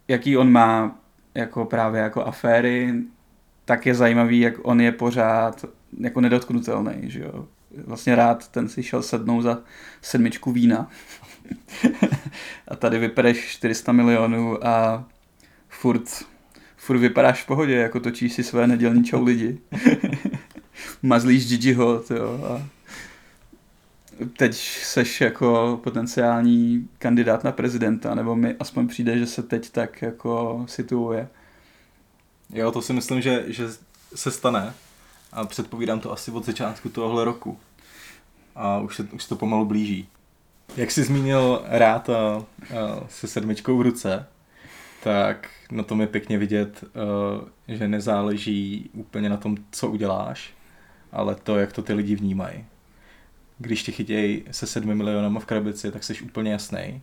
jaký 0.07 0.37
on 0.37 0.51
má 0.51 0.99
jako 1.35 1.65
právě 1.65 2.01
jako 2.01 2.25
aféry, 2.25 2.93
tak 3.65 3.85
je 3.85 3.95
zajímavý, 3.95 4.39
jak 4.39 4.53
on 4.61 4.81
je 4.81 4.91
pořád 4.91 5.65
jako 5.99 6.21
nedotknutelný, 6.21 6.93
že 7.03 7.19
jo. 7.19 7.47
Vlastně 7.85 8.15
rád 8.15 8.47
ten 8.47 8.69
si 8.69 8.83
šel 8.83 9.01
sednout 9.01 9.41
za 9.41 9.61
sedmičku 10.01 10.51
vína. 10.51 10.89
a 12.67 12.75
tady 12.75 12.99
vypereš 12.99 13.45
400 13.47 13.91
milionů 13.91 14.67
a 14.67 15.05
furt 15.69 16.25
furt 16.85 16.97
vypadáš 16.97 17.43
v 17.43 17.47
pohodě, 17.47 17.75
jako 17.75 17.99
točíš 17.99 18.33
si 18.33 18.43
své 18.43 18.67
nedělní 18.67 19.03
čau 19.03 19.23
lidi. 19.23 19.57
Mazlíš 21.03 21.49
Gigiho, 21.49 22.03
jo, 22.09 22.39
a 22.49 22.67
teď 24.37 24.55
seš 24.83 25.21
jako 25.21 25.79
potenciální 25.83 26.89
kandidát 26.99 27.43
na 27.43 27.51
prezidenta, 27.51 28.15
nebo 28.15 28.35
mi 28.35 28.55
aspoň 28.59 28.87
přijde, 28.87 29.17
že 29.17 29.25
se 29.25 29.43
teď 29.43 29.69
tak 29.69 30.01
jako 30.01 30.65
situuje. 30.67 31.27
Jo, 32.53 32.71
to 32.71 32.81
si 32.81 32.93
myslím, 32.93 33.21
že, 33.21 33.43
že 33.47 33.67
se 34.15 34.31
stane 34.31 34.73
a 35.31 35.45
předpovídám 35.45 35.99
to 35.99 36.11
asi 36.11 36.31
od 36.31 36.45
začátku 36.45 36.89
tohohle 36.89 37.25
roku. 37.25 37.59
A 38.55 38.79
už 38.79 38.95
se, 38.95 39.07
už 39.11 39.23
se 39.23 39.29
to 39.29 39.35
pomalu 39.35 39.65
blíží. 39.65 40.07
Jak 40.77 40.91
jsi 40.91 41.03
zmínil 41.03 41.61
rád 41.65 42.09
a, 42.09 42.35
a 42.35 42.45
se 43.09 43.27
sedmičkou 43.27 43.77
v 43.77 43.81
ruce, 43.81 44.27
tak 45.05 45.49
na 45.71 45.83
tom 45.83 46.01
je 46.01 46.07
pěkně 46.07 46.37
vidět, 46.37 46.83
eh, 47.67 47.75
že 47.75 47.87
nezáleží 47.87 48.89
úplně 48.93 49.29
na 49.29 49.37
tom, 49.37 49.57
co 49.71 49.87
uděláš, 49.87 50.53
ale 51.11 51.35
to, 51.35 51.57
jak 51.57 51.73
to 51.73 51.81
ty 51.81 51.93
lidi 51.93 52.15
vnímají. 52.15 52.65
Když 53.57 53.83
tě 53.83 53.91
chytějí 53.91 54.43
se 54.51 54.67
sedmi 54.67 54.95
milionama 54.95 55.39
v 55.39 55.45
krabici, 55.45 55.91
tak 55.91 56.03
jsi 56.03 56.21
úplně 56.21 56.51
jasný. 56.51 57.01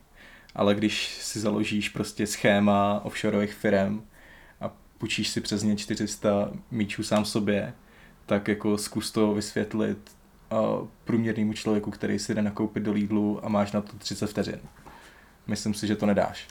Ale 0.54 0.75
když 0.75 1.09
si 1.09 1.40
založíš 1.40 1.88
prostě 1.88 2.26
schéma 2.26 3.00
offshoreových 3.04 3.54
firm 3.54 4.02
a 4.61 4.73
půjčíš 4.99 5.28
si 5.28 5.40
přes 5.40 5.62
ně 5.62 5.76
400 5.76 6.52
míčů 6.71 7.02
sám 7.02 7.25
sobě, 7.25 7.75
tak 8.26 8.49
jako 8.49 8.78
zkus 8.78 9.11
to 9.12 9.35
vysvětlit 9.35 9.99
uh, 10.52 10.88
průměrnému 11.04 11.52
člověku, 11.52 11.90
který 11.90 12.18
si 12.18 12.35
jde 12.35 12.42
nakoupit 12.42 12.82
do 12.82 12.92
Lidlu 12.92 13.44
a 13.44 13.49
máš 13.49 13.73
na 13.73 13.80
to 13.80 13.97
30 13.99 14.26
vteřin. 14.26 14.61
Myslím 15.47 15.75
si, 15.75 15.87
že 15.87 15.97
to 15.97 16.06
nedáš. 16.06 16.49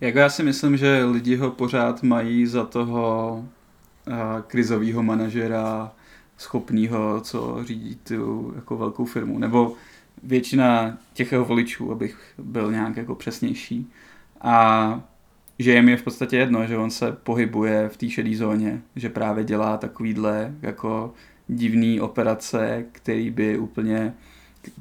Jako 0.00 0.18
já 0.18 0.28
si 0.28 0.42
myslím, 0.42 0.76
že 0.76 1.04
lidi 1.04 1.36
ho 1.36 1.50
pořád 1.50 2.02
mají 2.02 2.46
za 2.46 2.64
toho 2.64 3.36
uh, 4.08 4.14
krizového 4.46 5.02
manažera, 5.02 5.92
schopného, 6.38 7.20
co 7.20 7.64
řídí 7.64 7.94
tu 7.94 8.52
jako 8.56 8.76
velkou 8.76 9.04
firmu. 9.04 9.38
Nebo 9.38 9.74
většina 10.22 10.98
těch 11.12 11.32
jeho 11.32 11.44
voličů, 11.44 11.92
abych 11.92 12.34
byl 12.38 12.72
nějak 12.72 12.96
jako 12.96 13.14
přesnější. 13.14 13.92
A 14.40 15.00
že 15.58 15.74
jim 15.74 15.88
je 15.88 15.96
v 15.96 16.02
podstatě 16.02 16.36
jedno, 16.36 16.66
že 16.66 16.76
on 16.76 16.90
se 16.90 17.12
pohybuje 17.12 17.88
v 17.88 17.96
té 17.96 18.08
šedé 18.10 18.36
zóně, 18.36 18.82
že 18.96 19.08
právě 19.08 19.44
dělá 19.44 19.76
takovýhle 19.76 20.54
jako 20.62 21.14
divný 21.48 22.00
operace, 22.00 22.84
který 22.92 23.30
by 23.30 23.58
úplně, 23.58 24.14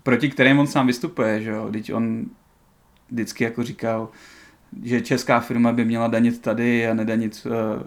proti 0.03 0.29
kterým 0.29 0.59
on 0.59 0.67
sám 0.67 0.87
vystupuje, 0.87 1.41
že 1.41 1.49
jo, 1.49 1.69
teď 1.71 1.93
on 1.93 2.25
vždycky 3.11 3.43
jako 3.43 3.63
říkal, 3.63 4.09
že 4.83 5.01
česká 5.01 5.39
firma 5.39 5.71
by 5.71 5.85
měla 5.85 6.07
danit 6.07 6.41
tady 6.41 6.87
a 6.87 6.93
nedanit 6.93 7.47
uh, 7.47 7.83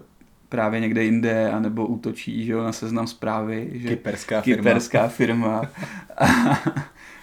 právě 0.49 0.79
někde 0.79 1.03
jinde, 1.03 1.51
anebo 1.51 1.87
útočí 1.87 2.45
že 2.45 2.51
jo, 2.51 2.63
na 2.63 2.71
seznam 2.71 3.07
zprávy. 3.07 3.69
Že 3.73 3.89
kyperská 3.89 4.41
firma. 4.41 4.57
Kyperská 4.57 5.07
firma. 5.07 5.61
a, 6.17 6.27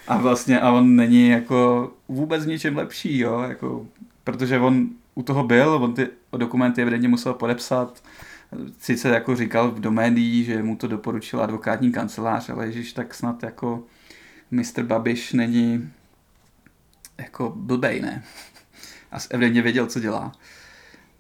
a 0.08 0.16
vlastně 0.16 0.60
a 0.60 0.70
on 0.70 0.96
není 0.96 1.28
jako 1.28 1.90
vůbec 2.08 2.46
ničem 2.46 2.76
lepší, 2.76 3.18
jo, 3.18 3.40
jako, 3.48 3.86
protože 4.24 4.60
on 4.60 4.88
u 5.14 5.22
toho 5.22 5.44
byl, 5.44 5.68
on 5.68 5.94
ty 5.94 6.08
dokumenty 6.36 6.82
evidentně 6.82 7.08
musel 7.08 7.34
podepsat, 7.34 8.02
sice 8.78 9.08
jako 9.08 9.36
říkal 9.36 9.70
do 9.70 9.90
médií, 9.90 10.44
že 10.44 10.62
mu 10.62 10.76
to 10.76 10.86
doporučil 10.86 11.42
advokátní 11.42 11.92
kancelář, 11.92 12.50
ale 12.50 12.66
ježiš, 12.66 12.92
tak 12.92 13.14
snad 13.14 13.42
jako 13.42 13.84
Mr. 14.50 14.82
Babiš 14.82 15.32
není 15.32 15.90
jako 17.18 17.52
blbej, 17.56 18.00
ne? 18.00 18.22
A 19.16 19.18
evidentně 19.30 19.62
věděl, 19.62 19.86
co 19.86 20.00
dělá. 20.00 20.32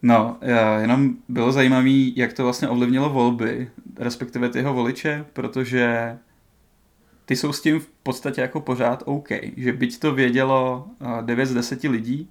No, 0.02 0.38
jenom 0.80 1.14
bylo 1.28 1.52
zajímavé, 1.52 1.90
jak 2.16 2.32
to 2.32 2.44
vlastně 2.44 2.68
ovlivnilo 2.68 3.10
volby, 3.10 3.70
respektive 3.96 4.48
ty 4.48 4.58
jeho 4.58 4.74
voliče, 4.74 5.24
protože 5.32 6.18
ty 7.24 7.36
jsou 7.36 7.52
s 7.52 7.62
tím 7.62 7.80
v 7.80 7.86
podstatě 8.02 8.40
jako 8.40 8.60
pořád 8.60 9.02
OK. 9.06 9.28
Že 9.56 9.72
byť 9.72 9.98
to 9.98 10.14
vědělo 10.14 10.86
9 11.22 11.46
z 11.46 11.54
10 11.54 11.82
lidí 11.82 12.30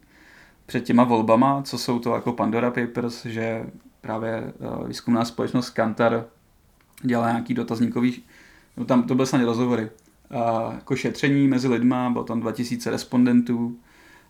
před 0.66 0.84
těma 0.84 1.04
volbama, 1.04 1.62
co 1.62 1.78
jsou 1.78 2.00
to 2.00 2.16
jako 2.16 2.34
Pandora 2.34 2.72
Papers, 2.72 3.26
že 3.26 3.66
právě 4.02 4.54
výzkumná 4.88 5.26
společnost 5.26 5.70
Kantar 5.70 6.26
dělá 7.02 7.32
nějaký 7.32 7.54
dotazníkový, 7.54 8.24
no 8.78 8.86
tam 8.86 9.04
to 9.04 9.16
byly 9.16 9.28
snad 9.28 9.42
rozhovory, 9.42 9.90
jako 10.76 10.96
šetření 10.96 11.48
mezi 11.48 11.68
lidma, 11.68 12.10
bylo 12.10 12.24
tam 12.24 12.40
2000 12.40 12.92
respondentů, 12.92 13.78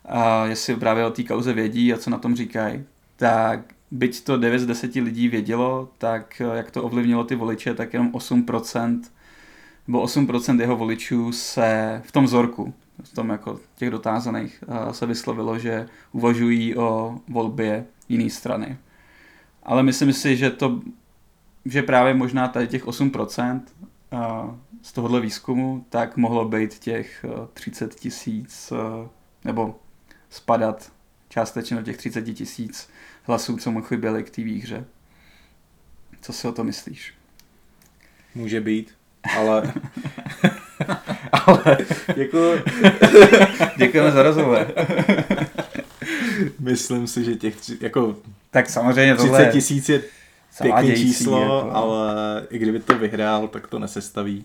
a 0.06 0.46
jestli 0.46 0.76
právě 0.76 1.06
o 1.06 1.10
té 1.10 1.22
kauze 1.22 1.52
vědí 1.52 1.92
a 1.92 1.98
co 1.98 2.10
na 2.10 2.18
tom 2.18 2.36
říkají, 2.36 2.84
tak 3.16 3.60
byť 3.90 4.24
to 4.24 4.36
9 4.36 4.58
z 4.58 4.66
10 4.66 4.94
lidí 4.94 5.28
vědělo, 5.28 5.88
tak 5.98 6.42
jak 6.54 6.70
to 6.70 6.82
ovlivnilo 6.82 7.24
ty 7.24 7.34
voliče, 7.34 7.74
tak 7.74 7.92
jenom 7.92 8.12
8% 8.12 9.02
nebo 9.88 10.04
8% 10.04 10.60
jeho 10.60 10.76
voličů 10.76 11.32
se 11.32 12.02
v 12.04 12.12
tom 12.12 12.24
vzorku, 12.24 12.74
v 13.02 13.14
tom 13.14 13.28
jako 13.28 13.60
těch 13.76 13.90
dotázaných, 13.90 14.64
se 14.90 15.06
vyslovilo, 15.06 15.58
že 15.58 15.88
uvažují 16.12 16.76
o 16.76 17.18
volbě 17.28 17.86
jiné 18.08 18.30
strany. 18.30 18.78
Ale 19.62 19.82
myslím 19.82 20.12
si, 20.12 20.36
že 20.36 20.50
to, 20.50 20.80
že 21.64 21.82
právě 21.82 22.14
možná 22.14 22.48
tady 22.48 22.68
těch 22.68 22.86
8% 22.86 23.60
z 24.82 24.92
tohohle 24.92 25.20
výzkumu, 25.20 25.84
tak 25.88 26.16
mohlo 26.16 26.44
být 26.48 26.78
těch 26.78 27.24
30 27.52 27.94
tisíc, 27.94 28.72
nebo 29.44 29.80
spadat 30.36 30.92
částečně 31.28 31.76
do 31.76 31.82
těch 31.82 31.96
30 31.96 32.22
tisíc 32.22 32.88
hlasů, 33.22 33.56
co 33.56 33.70
mu 33.70 33.82
chyběly 33.82 34.24
k 34.24 34.30
té 34.30 34.42
výhře. 34.42 34.84
Co 36.20 36.32
si 36.32 36.48
o 36.48 36.52
to 36.52 36.64
myslíš? 36.64 37.14
Může 38.34 38.60
být, 38.60 38.94
ale... 39.36 39.72
ale 41.32 41.78
jako... 42.16 42.54
Děkujeme 43.76 44.10
za 44.12 44.22
rozhovor. 44.22 44.74
Myslím 46.58 47.06
si, 47.06 47.24
že 47.24 47.34
těch 47.34 47.56
tři, 47.56 47.78
jako... 47.80 48.16
Tak 48.50 48.70
samozřejmě 48.70 49.14
30 49.14 49.50
tisíc 49.52 49.88
je 49.88 50.02
pěkný 50.62 50.94
číslo, 50.94 51.40
jako... 51.40 51.70
ale 51.72 52.46
i 52.50 52.58
kdyby 52.58 52.80
to 52.80 52.98
vyhrál, 52.98 53.48
tak 53.48 53.66
to 53.66 53.78
nesestaví. 53.78 54.44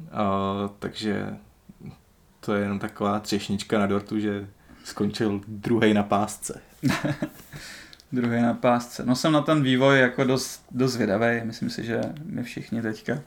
Uh, 0.00 0.70
takže 0.78 1.26
to 2.40 2.54
je 2.54 2.62
jenom 2.62 2.78
taková 2.78 3.20
třešnička 3.20 3.78
na 3.78 3.86
dortu, 3.86 4.18
že 4.18 4.48
skončil 4.84 5.40
druhý 5.46 5.94
na 5.94 6.02
pásce. 6.02 6.60
druhý 8.12 8.42
na 8.42 8.54
pásce. 8.54 9.04
No 9.06 9.16
jsem 9.16 9.32
na 9.32 9.40
ten 9.40 9.62
vývoj 9.62 10.00
jako 10.00 10.24
dost, 10.24 10.64
dost 10.70 10.92
zvědavý. 10.92 11.40
Myslím 11.44 11.70
si, 11.70 11.84
že 11.84 12.00
my 12.24 12.42
všichni 12.42 12.82
teďka 12.82 13.18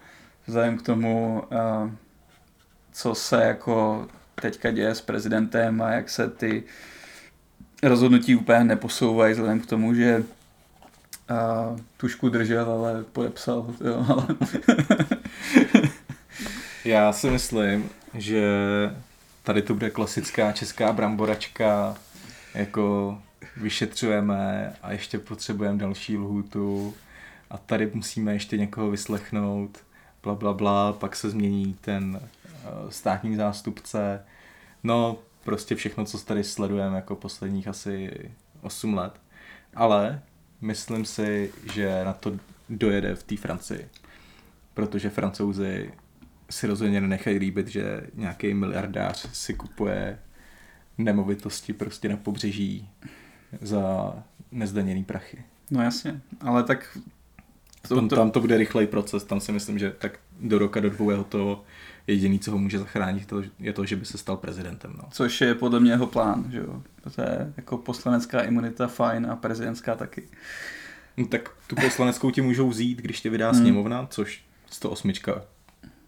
vzhledem 0.48 0.78
k 0.78 0.82
tomu, 0.82 1.44
uh, 1.52 1.92
co 2.92 3.16
se 3.16 3.44
jako 3.44 4.08
teďka 4.36 4.72
děje 4.72 4.96
s 4.96 5.02
prezidentem 5.02 5.82
a 5.82 5.92
jak 5.92 6.10
se 6.10 6.30
ty 6.30 6.64
rozhodnutí 7.84 8.36
úplně 8.36 8.64
neposouvají 8.64 9.34
vzhledem 9.34 9.60
k 9.60 9.66
tomu, 9.66 9.94
že 9.94 10.24
uh, 11.32 11.80
tušku 11.98 12.30
držel, 12.30 12.72
ale 12.72 13.04
podepsal. 13.04 13.76
Jo, 13.86 14.06
ale... 14.10 14.28
Já 16.86 17.14
si 17.14 17.30
myslím, 17.30 17.90
že 18.14 18.44
tady 19.44 19.62
to 19.62 19.74
bude 19.74 19.90
klasická 19.90 20.52
česká 20.52 20.94
bramboračka, 20.94 21.96
jako 22.54 23.18
vyšetřujeme 23.58 24.74
a 24.82 24.92
ještě 24.92 25.20
potřebujeme 25.20 25.78
další 25.78 26.18
lhůtu 26.18 26.94
a 27.50 27.58
tady 27.58 27.92
musíme 27.94 28.34
ještě 28.34 28.58
někoho 28.58 28.92
vyslechnout, 28.92 29.78
bla, 30.24 30.36
bla, 30.36 30.54
bla, 30.54 30.94
pak 30.94 31.16
se 31.16 31.30
změní 31.30 31.78
ten 31.82 32.16
uh, 32.16 32.90
státní 32.90 33.36
zástupce. 33.36 34.26
No, 34.84 35.18
prostě 35.44 35.76
všechno, 35.76 36.06
co 36.06 36.18
tady 36.18 36.44
sledujeme 36.44 36.96
jako 36.96 37.16
posledních 37.16 37.68
asi 37.68 38.12
8 38.62 38.94
let. 38.94 39.14
Ale 39.76 40.22
myslím 40.62 41.06
si, 41.06 41.52
že 41.74 42.04
na 42.04 42.14
to 42.14 42.32
dojede 42.70 43.16
v 43.16 43.24
té 43.24 43.38
Francii. 43.38 43.90
Protože 44.74 45.10
francouzi 45.10 45.92
si 46.54 46.68
rozhodně 46.68 47.02
nenechají 47.02 47.38
líbit, 47.38 47.68
že 47.68 48.02
nějaký 48.14 48.54
miliardář 48.54 49.28
si 49.34 49.54
kupuje 49.54 50.20
nemovitosti 50.98 51.74
prostě 51.74 52.10
na 52.10 52.18
pobřeží 52.18 52.90
za 53.62 54.14
nezdaněný 54.52 55.04
prachy. 55.04 55.44
No 55.72 55.84
jasně, 55.84 56.22
ale 56.42 56.64
tak... 56.64 56.98
To, 57.88 57.96
tam, 57.96 58.10
to... 58.10 58.16
tam 58.16 58.32
to 58.32 58.40
bude 58.40 58.58
rychlej 58.58 58.88
proces, 58.88 59.24
tam 59.24 59.40
si 59.40 59.52
myslím, 59.52 59.80
že 59.80 59.92
tak 59.92 60.20
do 60.40 60.60
roka, 60.60 60.80
do 60.80 60.90
dvou 60.90 61.10
jeho 61.10 61.24
to 61.24 61.64
jediný, 62.08 62.40
co 62.40 62.52
ho 62.52 62.58
může 62.58 62.80
zachránit, 62.80 63.26
to, 63.26 63.44
je 63.60 63.74
to, 63.74 63.86
že 63.86 63.96
by 63.96 64.06
se 64.06 64.18
stal 64.18 64.38
prezidentem. 64.38 64.94
No. 64.98 65.04
Což 65.12 65.42
je 65.42 65.56
podle 65.56 65.80
mě 65.80 65.92
jeho 65.92 66.08
plán, 66.08 66.46
že 66.52 66.58
jo. 66.60 66.84
To 67.02 67.22
je 67.22 67.54
jako 67.58 67.78
poslanecká 67.78 68.42
imunita 68.42 68.88
fajn 68.88 69.28
a 69.32 69.36
prezidentská 69.36 69.96
taky. 69.96 70.24
No, 71.18 71.28
tak 71.28 71.50
tu 71.68 71.76
poslaneckou 71.76 72.32
ti 72.32 72.42
můžou 72.42 72.70
vzít, 72.70 73.02
když 73.02 73.22
tě 73.22 73.30
vydá 73.30 73.52
hmm. 73.52 73.62
sněmovna, 73.62 74.08
což 74.10 74.44
108 74.70 75.14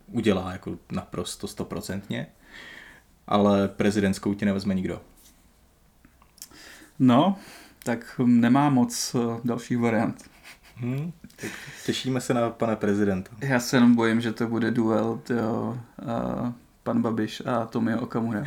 udělá 0.07 0.51
jako 0.51 0.77
naprosto 0.91 1.47
stoprocentně, 1.47 2.27
ale 3.27 3.67
prezidentskou 3.67 4.33
ti 4.33 4.45
nevezme 4.45 4.73
nikdo. 4.73 5.01
No, 6.99 7.37
tak 7.83 8.21
nemá 8.25 8.69
moc 8.69 9.15
eh, 9.15 9.39
dalších 9.43 9.77
variant. 9.77 10.29
Hmm, 10.75 11.11
tak 11.35 11.51
těšíme 11.85 12.21
se 12.21 12.33
na 12.33 12.49
pana 12.49 12.75
prezidenta. 12.75 13.31
Já 13.41 13.59
se 13.59 13.77
jenom 13.77 13.95
bojím, 13.95 14.21
že 14.21 14.31
to 14.31 14.47
bude 14.47 14.71
duel 14.71 15.19
tyjo, 15.23 15.77
uh, 16.01 16.51
pan 16.83 17.01
Babiš 17.01 17.41
a 17.45 17.65
Tomio 17.65 18.01
Okamura. 18.01 18.43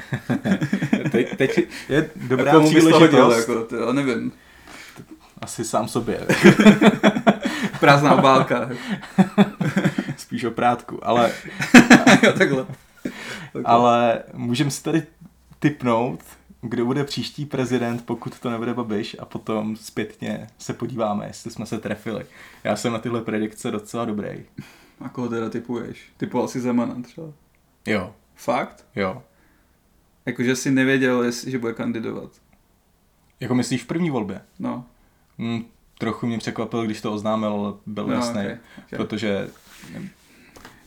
teď, 1.12 1.36
teď 1.36 1.68
je 1.88 2.10
dobrá 2.16 2.52
jako 2.52 2.66
příležitost. 2.66 3.38
Jako, 3.38 3.64
tyjo, 3.64 3.92
nevím. 3.92 4.32
Asi 5.40 5.64
sám 5.64 5.88
sobě. 5.88 6.26
Prázdná 7.80 8.14
obálka. 8.14 8.68
Spíš 10.28 10.44
o 10.44 10.50
prátku, 10.50 11.06
ale... 11.06 11.32
jo, 12.22 12.32
takhle. 12.32 12.62
Okay. 12.62 13.62
Ale 13.64 14.22
můžeme 14.34 14.70
si 14.70 14.82
tady 14.82 15.02
typnout, 15.58 16.20
kdo 16.60 16.84
bude 16.84 17.04
příští 17.04 17.46
prezident, 17.46 18.06
pokud 18.06 18.40
to 18.40 18.50
nebude 18.50 18.74
Babiš 18.74 19.16
a 19.18 19.24
potom 19.24 19.76
zpětně 19.76 20.46
se 20.58 20.72
podíváme, 20.72 21.26
jestli 21.26 21.50
jsme 21.50 21.66
se 21.66 21.78
trefili. 21.78 22.26
Já 22.64 22.76
jsem 22.76 22.92
na 22.92 22.98
tyhle 22.98 23.22
predikce 23.22 23.70
docela 23.70 24.04
dobrý. 24.04 24.44
A 25.00 25.08
koho 25.08 25.28
teda 25.28 25.50
typuješ? 25.50 26.12
Typoval 26.16 26.48
si 26.48 26.60
Zemana 26.60 27.02
třeba? 27.02 27.32
Jo. 27.86 28.14
Fakt? 28.34 28.86
Jo. 28.96 29.22
Jakože 30.26 30.56
jsi 30.56 30.70
nevěděl, 30.70 31.22
jestli, 31.22 31.50
že 31.50 31.58
bude 31.58 31.72
kandidovat. 31.72 32.30
Jako 33.40 33.54
myslíš 33.54 33.82
v 33.82 33.86
první 33.86 34.10
volbě? 34.10 34.40
No. 34.58 34.84
Mm, 35.38 35.64
trochu 35.98 36.26
mě 36.26 36.38
překvapil, 36.38 36.84
když 36.84 37.00
to 37.00 37.12
oznámil, 37.12 37.48
ale 37.48 37.72
byl 37.86 38.06
no, 38.06 38.14
jasný, 38.14 38.40
okay, 38.40 38.58
okay. 38.78 38.96
protože 38.96 39.48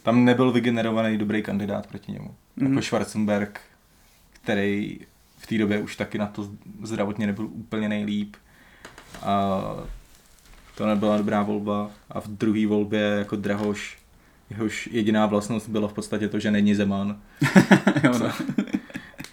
tam 0.03 0.25
nebyl 0.25 0.51
vygenerovaný 0.51 1.17
dobrý 1.17 1.43
kandidát 1.43 1.87
proti 1.87 2.11
němu. 2.11 2.35
Mm. 2.55 2.67
Jako 2.67 2.81
Schwarzenberg, 2.81 3.61
který 4.31 4.99
v 5.37 5.47
té 5.47 5.57
době 5.57 5.79
už 5.79 5.95
taky 5.95 6.17
na 6.17 6.27
to 6.27 6.49
zdravotně 6.83 7.27
nebyl 7.27 7.45
úplně 7.51 7.89
nejlíp. 7.89 8.35
A 9.21 9.61
to 10.77 10.87
nebyla 10.87 11.17
dobrá 11.17 11.43
volba. 11.43 11.91
A 12.09 12.19
v 12.19 12.27
druhé 12.27 12.67
volbě 12.67 13.01
jako 13.01 13.35
Drahoš, 13.35 13.97
jehož 14.49 14.89
jediná 14.91 15.25
vlastnost 15.25 15.69
byla 15.69 15.87
v 15.87 15.93
podstatě 15.93 16.27
to, 16.27 16.39
že 16.39 16.51
není 16.51 16.75
Zeman. 16.75 17.19
jo, 18.03 18.19
no. 18.19 18.31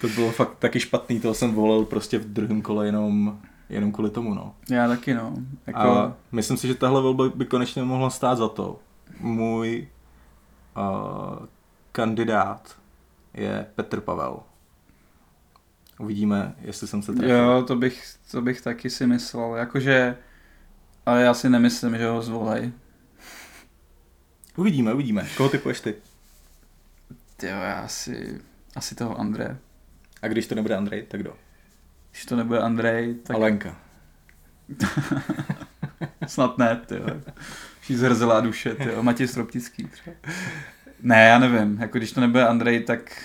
to 0.01 0.09
bylo 0.09 0.31
fakt 0.31 0.59
taky 0.59 0.81
špatný, 0.81 1.21
toho 1.21 1.35
jsem 1.35 1.53
volil 1.53 1.85
prostě 1.85 2.19
v 2.19 2.33
druhém 2.33 2.63
kole 2.63 2.87
jenom, 2.87 3.39
jenom 3.71 3.93
kvůli 3.93 4.11
tomu, 4.11 4.35
no. 4.35 4.55
Já 4.71 4.89
taky, 4.89 5.15
no. 5.15 5.35
Jako... 5.67 5.79
A 5.79 6.17
myslím 6.33 6.57
si, 6.57 6.69
že 6.69 6.75
tahle 6.75 7.03
volba 7.03 7.29
by 7.29 7.45
konečně 7.45 7.83
mohla 7.83 8.11
stát 8.11 8.39
za 8.39 8.49
to. 8.49 8.79
Můj 9.21 9.87
kandidát 11.93 12.79
je 13.35 13.67
Petr 13.75 14.01
Pavel. 14.01 14.41
Uvidíme, 15.99 16.55
jestli 16.61 16.87
jsem 16.87 17.03
se 17.03 17.13
trefil. 17.13 17.37
Jo, 17.37 17.65
to 17.67 17.77
bych, 17.77 18.05
to 18.31 18.43
bych 18.43 18.61
taky 18.61 18.91
si 18.91 19.07
myslel. 19.07 19.55
Jakože, 19.55 20.17
ale 21.07 21.23
já 21.23 21.35
si 21.35 21.49
nemyslím, 21.49 21.99
že 21.99 22.07
ho 22.07 22.23
zvolej. 22.23 22.73
Uvidíme, 24.57 24.95
uvidíme. 24.95 25.29
Koho 25.37 25.49
typuješ 25.49 25.81
ty? 25.81 25.95
Jo, 27.43 27.49
já 27.49 27.81
asi, 27.81 28.41
asi 28.77 28.95
toho 28.95 29.21
Andreje. 29.21 29.59
A 30.23 30.29
když 30.29 30.47
to 30.47 30.55
nebude 30.55 30.77
Andrej, 30.77 31.03
tak 31.03 31.21
kdo? 31.21 31.37
Když 32.11 32.25
to 32.25 32.37
nebude 32.37 32.61
Andrej, 32.61 33.15
tak... 33.15 33.37
Alenka. 33.37 33.77
Snad 36.27 36.59
ne, 36.59 36.77
ty 36.87 37.01
Vší 37.89 37.97
zhrzelá 37.97 38.41
duše, 38.41 38.75
ty 38.75 38.85
Matěj 39.01 39.29
Stroptický 39.29 39.85
třeba. 39.85 40.17
Ne, 41.03 41.29
já 41.29 41.39
nevím, 41.39 41.79
jako 41.81 41.99
když 41.99 42.13
to 42.13 42.21
nebude 42.21 42.47
Andrej, 42.47 42.81
tak 42.81 43.25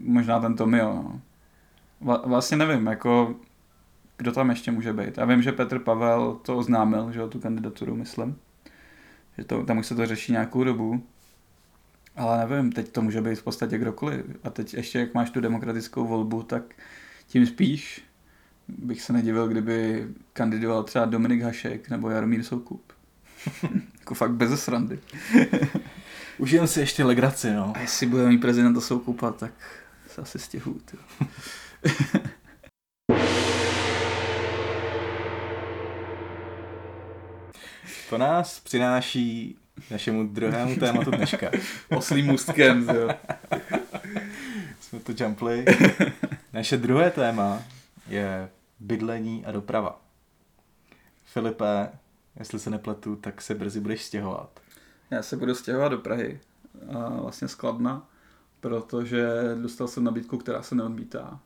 možná 0.00 0.40
ten 0.40 0.56
Tomio, 0.56 0.94
no. 0.94 1.20
Vla, 2.00 2.22
vlastně 2.26 2.56
nevím, 2.56 2.86
jako 2.86 3.34
kdo 4.16 4.32
tam 4.32 4.50
ještě 4.50 4.70
může 4.70 4.92
být. 4.92 5.18
Já 5.18 5.24
vím, 5.24 5.42
že 5.42 5.52
Petr 5.52 5.78
Pavel 5.78 6.34
to 6.42 6.56
oznámil, 6.56 7.12
že 7.12 7.22
o 7.22 7.28
tu 7.28 7.40
kandidaturu 7.40 7.96
myslím. 7.96 8.38
Že 9.38 9.44
to, 9.44 9.64
tam 9.64 9.78
už 9.78 9.86
se 9.86 9.94
to 9.94 10.06
řeší 10.06 10.32
nějakou 10.32 10.64
dobu. 10.64 11.02
Ale 12.16 12.46
nevím, 12.46 12.72
teď 12.72 12.92
to 12.92 13.02
může 13.02 13.20
být 13.20 13.38
v 13.38 13.44
podstatě 13.44 13.78
kdokoliv. 13.78 14.24
A 14.44 14.50
teď 14.50 14.74
ještě, 14.74 14.98
jak 14.98 15.14
máš 15.14 15.30
tu 15.30 15.40
demokratickou 15.40 16.06
volbu, 16.06 16.42
tak 16.42 16.74
tím 17.26 17.46
spíš 17.46 18.04
bych 18.68 19.02
se 19.02 19.12
nedivil, 19.12 19.48
kdyby 19.48 20.08
kandidoval 20.32 20.82
třeba 20.82 21.04
Dominik 21.04 21.42
Hašek 21.42 21.90
nebo 21.90 22.10
Jaromír 22.10 22.42
Soukup. 22.42 22.95
jako 23.98 24.14
fakt 24.14 24.30
bez 24.32 24.64
srandy. 24.64 24.98
Užijem 26.38 26.66
si 26.66 26.80
ještě 26.80 27.04
legraci, 27.04 27.52
no. 27.52 27.72
A 27.76 27.80
jestli 27.80 28.06
bude 28.06 28.26
mít 28.26 28.38
prezidenta 28.38 28.80
Soukupa, 28.80 29.32
tak 29.32 29.52
se 30.08 30.22
asi 30.22 30.38
stěhuju. 30.38 30.80
to 38.10 38.18
nás 38.18 38.60
přináší 38.60 39.58
našemu 39.90 40.26
druhému 40.26 40.76
tématu 40.76 41.10
dneška. 41.10 41.50
Oslým 41.96 42.26
můstkem, 42.26 42.88
jo. 42.94 43.08
Jsme 44.80 45.00
to 45.00 45.12
jumpli. 45.24 45.64
Naše 46.52 46.76
druhé 46.76 47.10
téma 47.10 47.62
je 48.08 48.48
bydlení 48.80 49.46
a 49.46 49.52
doprava. 49.52 50.00
Filipe, 51.24 51.88
jestli 52.38 52.58
se 52.58 52.70
nepletu, 52.70 53.16
tak 53.16 53.42
se 53.42 53.54
brzy 53.54 53.80
budeš 53.80 54.04
stěhovat. 54.04 54.60
Já 55.10 55.22
se 55.22 55.36
budu 55.36 55.54
stěhovat 55.54 55.92
do 55.92 55.98
Prahy, 55.98 56.40
a 56.94 57.08
vlastně 57.08 57.48
skladna, 57.48 58.08
protože 58.60 59.28
dostal 59.62 59.88
jsem 59.88 60.04
nabídku, 60.04 60.38
která 60.38 60.62
se 60.62 60.74
neodmítá. 60.74 61.40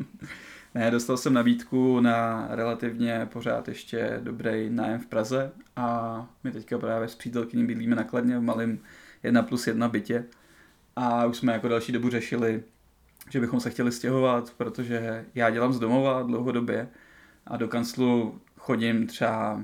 ne, 0.74 0.90
dostal 0.90 1.16
jsem 1.16 1.34
nabídku 1.34 2.00
na 2.00 2.46
relativně 2.50 3.28
pořád 3.32 3.68
ještě 3.68 4.20
dobrý 4.22 4.70
nájem 4.70 5.00
v 5.00 5.06
Praze 5.06 5.52
a 5.76 6.26
my 6.44 6.52
teďka 6.52 6.78
právě 6.78 7.08
s 7.08 7.14
přítelkyní 7.14 7.66
bydlíme 7.66 7.96
nakladně 7.96 8.38
v 8.38 8.42
malém 8.42 8.78
1 9.22 9.42
plus 9.42 9.66
1 9.66 9.88
bytě 9.88 10.24
a 10.96 11.26
už 11.26 11.36
jsme 11.36 11.52
jako 11.52 11.68
další 11.68 11.92
dobu 11.92 12.10
řešili, 12.10 12.62
že 13.30 13.40
bychom 13.40 13.60
se 13.60 13.70
chtěli 13.70 13.92
stěhovat, 13.92 14.52
protože 14.56 15.24
já 15.34 15.50
dělám 15.50 15.72
z 15.72 15.78
domova 15.78 16.22
dlouhodobě 16.22 16.88
a 17.46 17.56
do 17.56 17.68
kanclu 17.68 18.40
chodím 18.58 19.06
třeba 19.06 19.62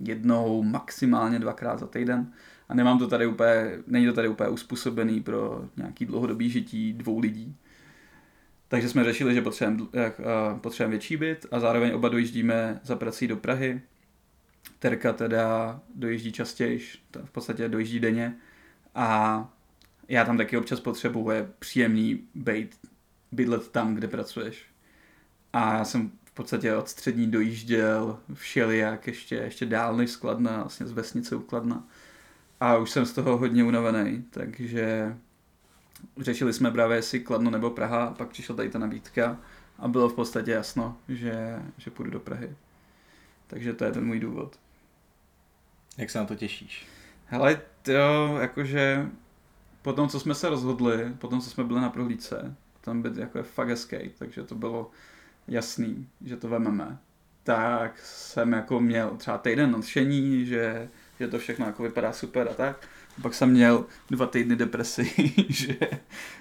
jednou, 0.00 0.62
maximálně 0.62 1.38
dvakrát 1.38 1.78
za 1.78 1.86
týden 1.86 2.32
a 2.68 2.74
nemám 2.74 2.98
to 2.98 3.08
tady 3.08 3.26
úplně, 3.26 3.78
není 3.86 4.06
to 4.06 4.12
tady 4.12 4.28
úplně 4.28 4.50
uspůsobený 4.50 5.20
pro 5.20 5.68
nějaký 5.76 6.06
dlouhodobý 6.06 6.50
žití 6.50 6.92
dvou 6.92 7.18
lidí. 7.18 7.56
Takže 8.68 8.88
jsme 8.88 9.04
řešili, 9.04 9.34
že 9.34 9.42
potřebujeme, 9.42 10.12
potřebujeme 10.60 10.90
větší 10.90 11.16
byt 11.16 11.46
a 11.50 11.60
zároveň 11.60 11.94
oba 11.94 12.08
dojíždíme 12.08 12.80
za 12.84 12.96
prací 12.96 13.28
do 13.28 13.36
Prahy. 13.36 13.80
Terka 14.78 15.12
teda 15.12 15.80
dojíždí 15.94 16.32
častěji, 16.32 16.80
v 17.24 17.30
podstatě 17.30 17.68
dojíždí 17.68 18.00
denně 18.00 18.36
a 18.94 19.48
já 20.08 20.24
tam 20.24 20.36
taky 20.36 20.56
občas 20.56 20.80
potřebuji, 20.80 21.30
je 21.30 21.50
příjemný 21.58 22.28
být, 22.34 22.78
bydlet 23.32 23.68
tam, 23.68 23.94
kde 23.94 24.08
pracuješ. 24.08 24.64
A 25.52 25.74
já 25.74 25.84
jsem 25.84 26.10
v 26.32 26.34
podstatě 26.34 26.76
od 26.76 26.88
střední 26.88 27.30
dojížděl 27.30 28.18
všelijak 28.34 29.06
ještě, 29.06 29.34
ještě 29.34 29.66
dál 29.66 29.96
než 29.96 30.10
Skladna, 30.10 30.60
vlastně 30.60 30.86
z 30.86 30.92
vesnice 30.92 31.36
ukladna. 31.36 31.84
A 32.60 32.76
už 32.76 32.90
jsem 32.90 33.06
z 33.06 33.12
toho 33.12 33.36
hodně 33.38 33.64
unavený, 33.64 34.24
takže 34.30 35.16
řešili 36.18 36.52
jsme 36.52 36.70
právě 36.70 36.96
jestli 36.96 37.20
Kladno 37.20 37.50
nebo 37.50 37.70
Praha, 37.70 38.04
a 38.04 38.14
pak 38.14 38.28
přišla 38.28 38.56
tady 38.56 38.70
ta 38.70 38.78
nabídka 38.78 39.38
a 39.78 39.88
bylo 39.88 40.08
v 40.08 40.14
podstatě 40.14 40.50
jasno, 40.50 40.96
že, 41.08 41.62
že 41.78 41.90
půjdu 41.90 42.10
do 42.10 42.20
Prahy. 42.20 42.56
Takže 43.46 43.72
to 43.72 43.84
je 43.84 43.92
ten 43.92 44.06
můj 44.06 44.20
důvod. 44.20 44.58
Jak 45.98 46.10
se 46.10 46.18
na 46.18 46.24
to 46.24 46.34
těšíš? 46.34 46.86
Hele, 47.26 47.60
jo, 47.86 48.38
jakože 48.40 49.08
po 49.82 49.92
tom, 49.92 50.08
co 50.08 50.20
jsme 50.20 50.34
se 50.34 50.48
rozhodli, 50.48 51.12
po 51.18 51.28
tom, 51.28 51.40
co 51.40 51.50
jsme 51.50 51.64
byli 51.64 51.80
na 51.80 51.90
prohlídce, 51.90 52.56
tam 52.80 53.02
byt 53.02 53.16
jako 53.16 53.38
je 53.38 53.44
fakt 53.44 53.68
hezký, 53.68 53.96
takže 54.18 54.42
to 54.42 54.54
bylo 54.54 54.90
jasný, 55.48 56.08
že 56.24 56.36
to 56.36 56.48
vememe. 56.48 56.98
Tak 57.42 57.98
jsem 58.04 58.52
jako 58.52 58.80
měl 58.80 59.10
třeba 59.16 59.38
týden 59.38 59.70
nadšení, 59.70 60.46
že, 60.46 60.88
že 61.20 61.28
to 61.28 61.38
všechno 61.38 61.66
jako 61.66 61.82
vypadá 61.82 62.12
super 62.12 62.48
a 62.50 62.54
tak. 62.54 62.88
A 63.18 63.22
pak 63.22 63.34
jsem 63.34 63.50
měl 63.50 63.86
dva 64.10 64.26
týdny 64.26 64.56
depresi, 64.56 65.32
že, 65.48 65.78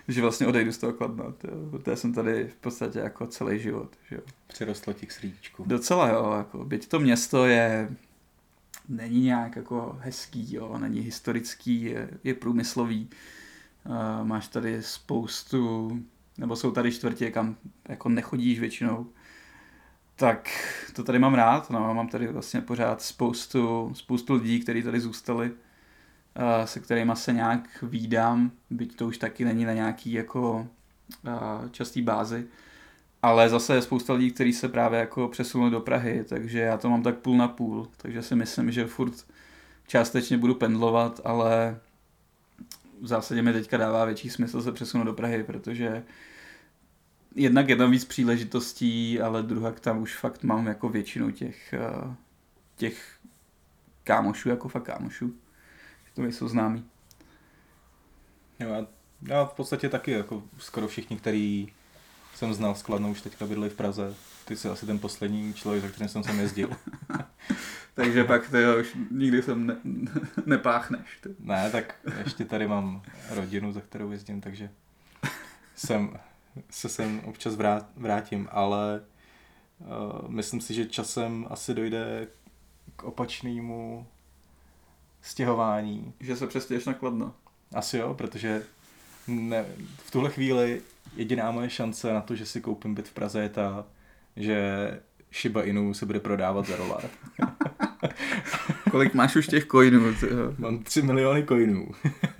že 0.08 0.22
vlastně 0.22 0.48
odejdu 0.48 0.72
z 0.72 0.78
toho 0.78 0.94
kladna. 0.94 1.34
Protože 1.72 1.96
jsem 1.96 2.14
tady 2.14 2.48
v 2.48 2.56
podstatě 2.56 3.00
jako 3.00 3.28
celý 3.28 3.60
život. 3.60 3.90
Že 4.10 4.16
jo. 4.16 4.22
Přirostlo 4.48 4.94
ti 4.94 5.06
k 5.06 5.12
srdíčku. 5.12 5.64
Docela 5.68 6.10
jo, 6.10 6.34
jako, 6.38 6.66
byť 6.66 6.88
to 6.88 7.00
město 7.00 7.46
je 7.46 7.90
není 8.92 9.22
nějak 9.22 9.56
jako 9.56 9.98
hezký, 10.00 10.56
jo, 10.56 10.78
není 10.78 11.00
historický, 11.00 11.82
je, 11.82 12.10
je 12.24 12.34
průmyslový. 12.34 13.10
Uh, 13.86 14.28
máš 14.28 14.48
tady 14.48 14.84
spoustu, 14.84 15.92
nebo 16.38 16.56
jsou 16.56 16.72
tady 16.72 16.92
čtvrtě, 16.92 17.32
kam 17.32 17.56
jako 17.90 18.10
nechodíš 18.10 18.60
většinou. 18.60 19.08
Tak 20.16 20.50
to 20.94 21.04
tady 21.04 21.20
mám 21.20 21.34
rád, 21.34 21.70
no, 21.70 21.94
mám 21.94 22.08
tady 22.08 22.28
vlastně 22.28 22.62
pořád 22.62 23.02
spoustu, 23.02 23.92
spoustu 23.96 24.34
lidí, 24.34 24.60
kteří 24.60 24.84
tady 24.84 25.00
zůstali, 25.00 25.52
uh, 25.52 26.66
se 26.66 26.80
kterými 26.80 27.12
se 27.16 27.34
nějak 27.34 27.84
výdám, 27.84 28.52
byť 28.70 28.96
to 28.96 29.08
už 29.08 29.18
taky 29.18 29.46
není 29.46 29.66
na 29.66 29.74
nějaký 29.74 30.12
jako 30.12 30.68
uh, 31.26 31.70
častý 31.72 32.02
bázi. 32.02 32.46
Ale 33.22 33.50
zase 33.50 33.76
je 33.76 33.82
spousta 33.82 34.14
lidí, 34.14 34.32
kteří 34.32 34.54
se 34.54 34.70
právě 34.70 35.00
jako 35.00 35.28
přesunuli 35.28 35.72
do 35.72 35.80
Prahy, 35.80 36.24
takže 36.30 36.60
já 36.60 36.78
to 36.78 36.90
mám 36.90 37.04
tak 37.04 37.18
půl 37.18 37.38
na 37.38 37.48
půl, 37.48 37.88
takže 37.98 38.22
si 38.22 38.36
myslím, 38.36 38.72
že 38.72 38.88
furt 38.88 39.26
částečně 39.88 40.38
budu 40.38 40.56
pendlovat, 40.56 41.22
ale 41.24 41.80
v 43.02 43.08
zásadě 43.08 43.42
mi 43.42 43.54
teďka 43.54 43.78
dává 43.78 44.06
větší 44.06 44.30
smysl 44.30 44.62
se 44.62 44.72
přesunout 44.72 45.04
do 45.04 45.14
Prahy, 45.14 45.44
protože 45.44 46.04
jednak 47.36 47.70
je 47.70 47.76
tam 47.76 47.92
víc 47.92 48.06
příležitostí, 48.06 49.22
ale 49.22 49.44
druhak 49.44 49.80
tam 49.80 50.02
už 50.02 50.18
fakt 50.18 50.44
mám 50.44 50.68
jako 50.68 50.90
většinu 50.90 51.32
těch, 51.32 51.74
eh, 51.74 52.16
těch 52.76 53.18
kámošů, 54.04 54.50
jako 54.50 54.70
fakt 54.70 54.84
kámošů. 54.84 55.34
To 56.16 56.24
jsou 56.24 56.48
známí. 56.48 56.86
Jo, 58.60 58.88
já, 59.22 59.46
v 59.46 59.54
podstatě 59.54 59.90
taky, 59.90 60.12
jako 60.12 60.44
skoro 60.58 60.88
všichni, 60.88 61.18
kteří 61.18 61.74
jsem 62.36 62.54
znal 62.54 62.76
skladnou, 62.76 63.12
už 63.12 63.22
teďka 63.22 63.46
bydli 63.46 63.70
v 63.70 63.76
Praze. 63.76 64.16
Ty 64.46 64.56
jsi 64.56 64.70
asi 64.70 64.86
ten 64.86 65.00
poslední 65.00 65.54
člověk, 65.54 65.84
za 65.84 65.90
kterým 65.90 66.10
jsem 66.10 66.24
sem 66.24 66.40
jezdil. 66.40 66.70
Takže 67.94 68.24
pak 68.24 68.50
ty 68.50 68.58
už 68.80 68.98
nikdy 69.12 69.42
jsem 69.42 69.68
ne, 69.68 69.78
nepáchneš. 70.46 71.20
Ty. 71.22 71.30
Ne, 71.40 71.70
tak 71.72 71.96
ještě 72.18 72.46
tady 72.46 72.68
mám 72.68 73.02
rodinu, 73.30 73.72
za 73.72 73.82
kterou 73.82 74.12
jezdím, 74.12 74.42
takže 74.42 74.70
jsem, 75.76 76.20
se 76.70 76.90
sem 76.90 77.22
občas 77.26 77.56
vrát, 77.56 77.90
vrátím, 77.96 78.48
ale 78.52 79.02
uh, 79.80 80.30
myslím 80.30 80.62
si, 80.62 80.74
že 80.74 80.86
časem 80.86 81.48
asi 81.50 81.74
dojde 81.74 82.28
k 82.96 83.04
opačnému 83.04 84.08
stěhování. 85.22 86.14
Že 86.20 86.36
se 86.36 86.48
přestěješ 86.48 86.86
na 86.86 86.94
Kladno. 86.94 87.34
Asi 87.74 87.98
jo, 87.98 88.14
protože 88.14 88.64
ne, 89.28 89.66
v 89.98 90.12
tuhle 90.12 90.30
chvíli 90.30 90.82
jediná 91.16 91.52
moje 91.52 91.70
šance 91.70 92.14
na 92.14 92.22
to, 92.22 92.36
že 92.36 92.46
si 92.46 92.62
koupím 92.62 92.96
byt 92.96 93.08
v 93.08 93.14
Praze 93.14 93.42
je 93.42 93.50
ta, 93.50 93.86
že 94.36 95.00
Shiba 95.34 95.64
Inu 95.64 95.94
se 95.94 96.06
bude 96.06 96.20
prodávat 96.20 96.68
za 96.68 96.78
dolar. 96.78 97.04
Kolik 98.92 99.14
máš 99.14 99.36
už 99.36 99.48
těch 99.48 99.68
coinů? 99.68 100.16
Mám 100.58 100.84
3 100.84 101.02
miliony 101.02 101.46
coinů. 101.46 101.88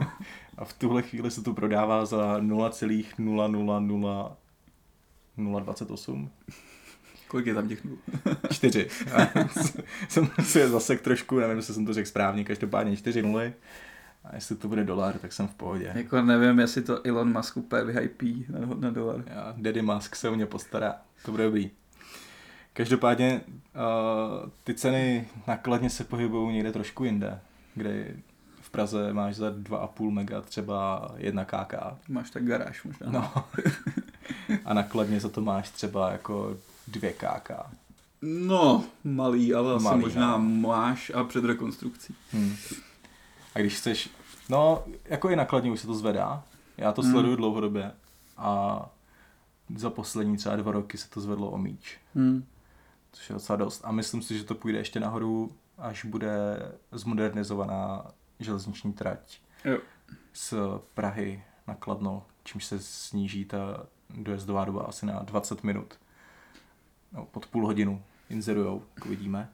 A 0.58 0.66
v 0.66 0.74
tuhle 0.74 1.02
chvíli 1.02 1.32
se 1.32 1.42
to 1.44 1.54
prodává 1.54 2.06
za 2.06 2.40
0,000 2.40 3.16
Kolik 7.28 7.46
je 7.46 7.54
tam 7.54 7.68
těch 7.68 7.84
nul? 7.84 7.98
čtyři. 8.52 8.88
jsem 10.10 10.30
si 10.44 10.68
zase 10.68 10.98
trošku, 10.98 11.40
nevím, 11.40 11.58
jestli 11.58 11.74
jsem 11.74 11.86
to 11.86 11.94
řekl 11.94 12.10
správně, 12.10 12.44
každopádně 12.44 12.98
čtyři 12.98 13.22
nuly. 13.22 13.54
A 14.24 14.36
jestli 14.36 14.56
to 14.56 14.68
bude 14.68 14.84
dolar, 14.84 15.18
tak 15.18 15.34
jsem 15.34 15.48
v 15.48 15.54
pohodě. 15.54 15.92
Jako 15.96 16.22
nevím, 16.22 16.60
jestli 16.60 16.82
to 16.82 17.08
Elon 17.08 17.34
Musk 17.34 17.58
úplně 17.58 17.84
vyhypí 17.84 18.46
na, 18.50 18.60
na 18.76 18.90
dolar. 18.90 19.24
Já, 19.28 19.54
Daddy 19.58 19.82
Musk 19.82 20.16
se 20.16 20.30
o 20.30 20.36
mě 20.36 20.46
postará. 20.46 20.96
To 21.26 21.32
bude 21.32 21.44
dobrý. 21.44 21.72
Každopádně 22.74 23.42
uh, 23.46 24.50
ty 24.64 24.74
ceny 24.74 25.28
nakladně 25.48 25.90
se 25.90 26.04
pohybují 26.04 26.54
někde 26.54 26.72
trošku 26.72 27.04
jinde, 27.04 27.40
kde 27.76 28.16
v 28.62 28.70
Praze 28.70 29.14
máš 29.14 29.36
za 29.36 29.50
2,5 29.52 30.12
mega 30.12 30.42
třeba 30.42 31.10
1 31.18 31.46
kk. 31.46 31.74
Máš 32.10 32.30
tak 32.30 32.46
garáž 32.46 32.84
možná. 32.84 33.08
No. 33.12 33.44
A 34.66 34.74
nakladně 34.74 35.20
za 35.20 35.30
to 35.30 35.42
máš 35.42 35.70
třeba 35.70 36.12
jako 36.12 36.58
2 36.88 37.10
kk. 37.12 37.52
No, 38.22 38.84
malý, 39.04 39.54
ale 39.54 39.76
asi 39.76 39.84
Malý, 39.84 40.02
možná 40.02 40.32
no. 40.32 40.40
máš 40.44 41.12
a 41.16 41.24
před 41.24 41.46
rekonstrukcí. 41.46 42.16
Hmm. 42.32 42.56
A 43.56 43.60
když 43.60 43.76
chceš, 43.78 44.10
no, 44.50 44.84
jako 45.06 45.30
i 45.30 45.36
nakladně 45.36 45.72
už 45.72 45.80
se 45.80 45.88
to 45.88 45.94
zvedá. 45.96 46.44
Já 46.78 46.92
to 46.92 47.02
Hmm. 47.02 47.12
sleduju 47.12 47.36
dlouhodobě 47.36 47.92
a 48.38 48.80
za 49.76 49.90
poslední 49.90 50.38
třeba 50.38 50.56
dva 50.56 50.72
roky 50.72 50.98
se 50.98 51.10
to 51.10 51.22
zvedlo 51.22 51.50
o 51.52 51.58
míč, 51.58 51.98
Hmm. 52.16 52.44
Což 53.12 53.30
je 53.30 53.34
docela 53.34 53.56
dost. 53.58 53.82
A 53.86 53.92
myslím 53.92 54.22
si, 54.22 54.38
že 54.38 54.44
to 54.44 54.56
půjde 54.56 54.78
ještě 54.78 55.00
nahoru, 55.00 55.52
až 55.78 56.06
bude 56.06 56.32
zmodernizovaná 56.92 58.12
železniční 58.40 58.94
trať 58.94 59.40
Jo. 59.66 59.78
z 60.34 60.54
Prahy 60.94 61.44
na 61.68 61.76
Kladno, 61.76 62.26
čímž 62.44 62.66
se 62.66 62.80
sníží 62.80 63.46
ta 63.46 63.86
dojezdová 64.10 64.66
doba 64.66 64.84
asi 64.84 65.06
na 65.06 65.20
20 65.20 65.64
minut. 65.64 65.94
No, 67.12 67.26
pod 67.26 67.46
půl 67.46 67.66
hodinu 67.66 68.04
inzerujou, 68.30 68.84
jak 68.96 69.06
uvidíme. 69.06 69.50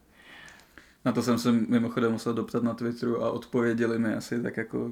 Na 1.06 1.12
to 1.12 1.24
jsem 1.24 1.40
se 1.40 1.52
mimochodem 1.52 2.12
musel 2.12 2.34
doptat 2.34 2.64
na 2.64 2.74
Twitteru 2.74 3.24
a 3.24 3.32
odpověděli 3.32 4.00
mi 4.00 4.14
asi 4.14 4.42
tak 4.44 4.58
jako 4.58 4.92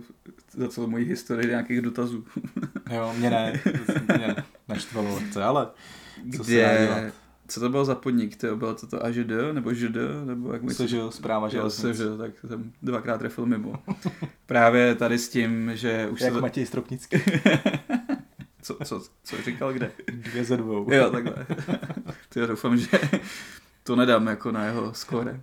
za 0.51 0.67
celou 0.67 0.87
moji 0.87 1.05
historii 1.05 1.47
nějakých 1.49 1.81
dotazů. 1.81 2.25
Jo, 2.89 3.13
mě 3.17 3.29
ne, 3.29 3.61
mě 4.17 4.35
naštvalo 4.67 5.15
lehce, 5.15 5.43
ale 5.43 5.67
co 6.37 6.43
se 6.43 6.51
dá 6.61 6.73
Kde, 6.73 6.85
dělat? 6.85 7.13
Co 7.47 7.59
to 7.59 7.69
bylo 7.69 7.85
za 7.85 7.95
podnik? 7.95 8.37
To 8.37 8.55
bylo 8.55 8.75
to 8.75 8.87
to 8.87 9.05
AŽD 9.05 9.31
nebo 9.51 9.73
ŽD? 9.73 9.97
Nebo 10.25 10.53
jak 10.53 10.71
Se, 10.71 10.87
že 10.87 10.97
jo, 10.97 11.11
zpráva 11.11 11.49
železnic. 11.49 11.97
že, 11.97 12.17
tak 12.17 12.31
jsem 12.47 12.71
dvakrát 12.81 13.17
trefil 13.17 13.45
mimo. 13.45 13.73
Právě 14.45 14.95
tady 14.95 15.17
s 15.17 15.29
tím, 15.29 15.71
že 15.75 16.07
už 16.11 16.21
Jak 16.21 16.33
se... 16.33 16.41
Matěj 16.41 16.65
Stropnický. 16.65 17.17
Co, 18.61 18.77
co, 18.85 19.01
co 19.23 19.41
říkal 19.41 19.73
kde? 19.73 19.91
Dvě 20.11 20.43
ze 20.45 20.57
dvou. 20.57 20.93
Jo, 20.93 21.09
takhle. 21.11 21.45
Ty 22.29 22.39
já 22.39 22.45
doufám, 22.45 22.77
že 22.77 22.87
to 23.83 23.95
nedám 23.95 24.27
jako 24.27 24.51
na 24.51 24.65
jeho 24.65 24.93
skóre. 24.93 25.39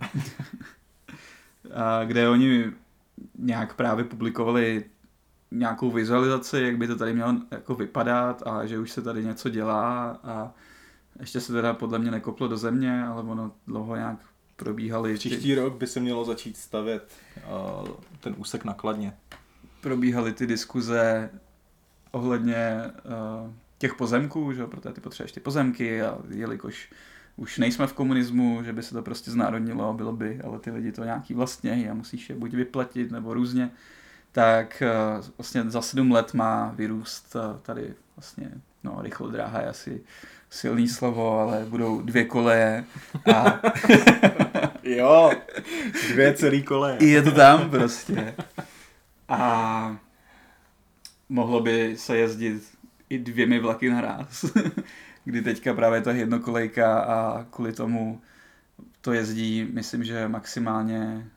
A 1.73 2.03
kde 2.03 2.29
oni 2.29 2.71
nějak 3.37 3.73
právě 3.73 4.05
publikovali 4.05 4.83
nějakou 5.51 5.91
vizualizaci, 5.91 6.59
jak 6.61 6.77
by 6.77 6.87
to 6.87 6.95
tady 6.95 7.13
mělo 7.13 7.35
jako 7.51 7.75
vypadat 7.75 8.43
a 8.45 8.65
že 8.65 8.79
už 8.79 8.91
se 8.91 9.01
tady 9.01 9.23
něco 9.23 9.49
dělá 9.49 10.19
a 10.23 10.51
ještě 11.19 11.41
se 11.41 11.53
teda 11.53 11.73
podle 11.73 11.99
mě 11.99 12.11
nekoplo 12.11 12.47
do 12.47 12.57
země, 12.57 13.03
ale 13.03 13.23
ono 13.23 13.51
dlouho 13.67 13.95
nějak 13.95 14.17
probíhaly 14.55 15.11
ty, 15.13 15.17
Příští 15.17 15.55
rok 15.55 15.73
by 15.73 15.87
se 15.87 15.99
mělo 15.99 16.25
začít 16.25 16.57
stavět 16.57 17.11
uh, 17.81 17.87
ten 18.19 18.35
úsek 18.37 18.65
nakladně. 18.65 19.17
probíhaly 19.81 20.33
ty 20.33 20.47
diskuze 20.47 21.29
ohledně 22.11 22.81
uh, 22.85 23.51
těch 23.77 23.93
pozemků, 23.95 24.53
že 24.53 24.67
protože 24.67 24.93
ty 24.93 25.01
potřebuješ 25.01 25.31
ty 25.31 25.39
pozemky 25.39 26.01
a 26.01 26.17
jelikož 26.29 26.91
už 27.35 27.57
nejsme 27.57 27.87
v 27.87 27.93
komunismu, 27.93 28.63
že 28.63 28.73
by 28.73 28.83
se 28.83 28.93
to 28.93 29.01
prostě 29.01 29.31
znárodnilo 29.31 29.89
a 29.89 29.93
bylo 29.93 30.13
by, 30.13 30.41
ale 30.41 30.59
ty 30.59 30.71
lidi 30.71 30.91
to 30.91 31.03
nějaký 31.03 31.33
vlastnějí 31.33 31.89
a 31.89 31.93
musíš 31.93 32.29
je 32.29 32.35
buď 32.35 32.53
vyplatit 32.53 33.11
nebo 33.11 33.33
různě, 33.33 33.71
tak 34.31 34.83
uh, 35.17 35.25
vlastně 35.37 35.63
za 35.69 35.81
sedm 35.81 36.11
let 36.11 36.33
má 36.33 36.73
vyrůst 36.75 37.35
tady 37.61 37.93
vlastně, 38.17 38.51
no 38.83 38.97
rychlodráha 39.01 39.61
je 39.61 39.67
asi 39.67 40.01
silný 40.49 40.87
slovo, 40.87 41.39
ale 41.39 41.65
budou 41.69 42.01
dvě 42.01 42.25
koleje 42.25 42.85
a 43.35 43.59
Jo, 44.83 45.31
dvě 46.11 46.33
celý 46.33 46.63
kole. 46.63 46.97
je 46.99 47.21
to 47.21 47.31
tam 47.31 47.69
prostě. 47.69 48.35
A 49.29 49.97
mohlo 51.29 51.59
by 51.59 51.97
se 51.97 52.17
jezdit 52.17 52.63
i 53.09 53.19
dvěmi 53.19 53.59
vlaky 53.59 53.89
naraz. 53.89 54.45
Kdy 55.25 55.41
teďka 55.41 55.73
právě 55.73 56.01
to 56.01 56.09
je 56.09 56.15
jednokolejka 56.17 56.99
a 56.99 57.45
kvůli 57.49 57.73
tomu 57.73 58.21
to 59.01 59.13
jezdí, 59.13 59.67
myslím, 59.73 60.03
že 60.03 60.27
maximálně 60.27 61.27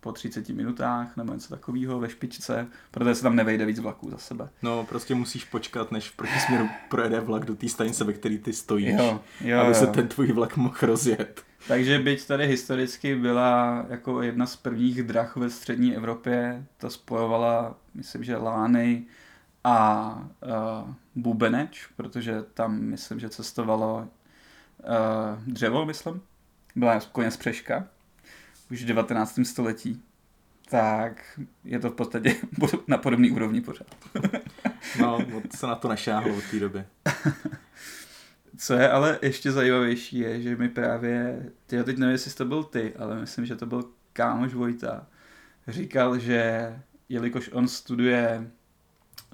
po 0.00 0.12
30 0.12 0.48
minutách 0.48 1.16
nebo 1.16 1.34
něco 1.34 1.48
takového 1.48 2.00
ve 2.00 2.10
špičce, 2.10 2.66
protože 2.90 3.14
se 3.14 3.22
tam 3.22 3.36
nevejde 3.36 3.66
víc 3.66 3.78
vlaků 3.78 4.10
za 4.10 4.18
sebe. 4.18 4.48
No, 4.62 4.84
prostě 4.84 5.14
musíš 5.14 5.44
počkat, 5.44 5.92
než 5.92 6.08
v 6.08 6.16
protisměru 6.16 6.68
projede 6.88 7.20
vlak 7.20 7.44
do 7.44 7.54
té 7.54 7.68
stanice, 7.68 8.04
ve 8.04 8.12
které 8.12 8.38
ty 8.38 8.52
stojíš. 8.52 8.94
Jo, 8.98 9.20
jo, 9.40 9.60
aby 9.60 9.74
se 9.74 9.84
jo. 9.84 9.92
ten 9.92 10.08
tvůj 10.08 10.32
vlak 10.32 10.56
mohl 10.56 10.76
rozjet. 10.82 11.42
Takže 11.68 11.98
byť 11.98 12.26
tady 12.26 12.46
historicky 12.46 13.14
byla 13.14 13.86
jako 13.88 14.22
jedna 14.22 14.46
z 14.46 14.56
prvních 14.56 15.02
drah 15.02 15.36
ve 15.36 15.50
střední 15.50 15.96
Evropě, 15.96 16.66
to 16.76 16.90
spojovala, 16.90 17.76
myslím, 17.94 18.24
že 18.24 18.36
Lány 18.36 19.04
a 19.64 20.14
uh, 20.84 20.94
Bubeneč, 21.14 21.86
protože 21.96 22.42
tam 22.54 22.80
myslím, 22.80 23.20
že 23.20 23.28
cestovalo 23.28 23.96
uh, 23.98 25.52
dřevo, 25.52 25.86
myslím. 25.86 26.20
Byla 26.76 27.00
konec 27.12 27.36
přeška, 27.36 27.86
už 28.70 28.82
v 28.82 28.86
19. 28.86 29.40
století. 29.44 30.02
Tak 30.70 31.40
je 31.64 31.78
to 31.78 31.90
v 31.90 31.94
podstatě 31.94 32.36
na 32.86 32.98
podobné 32.98 33.30
úrovni 33.30 33.60
pořád. 33.60 33.94
No, 35.00 35.18
se 35.56 35.66
na 35.66 35.74
to 35.74 35.88
nešáhlo 35.88 36.36
od 36.36 36.44
té 36.50 36.60
doby. 36.60 36.84
Co 38.58 38.74
je 38.74 38.90
ale 38.90 39.18
ještě 39.22 39.52
zajímavější 39.52 40.18
je, 40.18 40.42
že 40.42 40.56
mi 40.56 40.68
právě, 40.68 41.46
ty 41.66 41.76
já 41.76 41.84
teď 41.84 41.98
nevím, 41.98 42.12
jestli 42.12 42.30
to 42.30 42.44
byl 42.44 42.64
ty, 42.64 42.94
ale 42.96 43.20
myslím, 43.20 43.46
že 43.46 43.56
to 43.56 43.66
byl 43.66 43.84
kámoš 44.12 44.54
Vojta, 44.54 45.06
říkal, 45.68 46.18
že 46.18 46.72
jelikož 47.08 47.50
on 47.52 47.68
studuje 47.68 48.50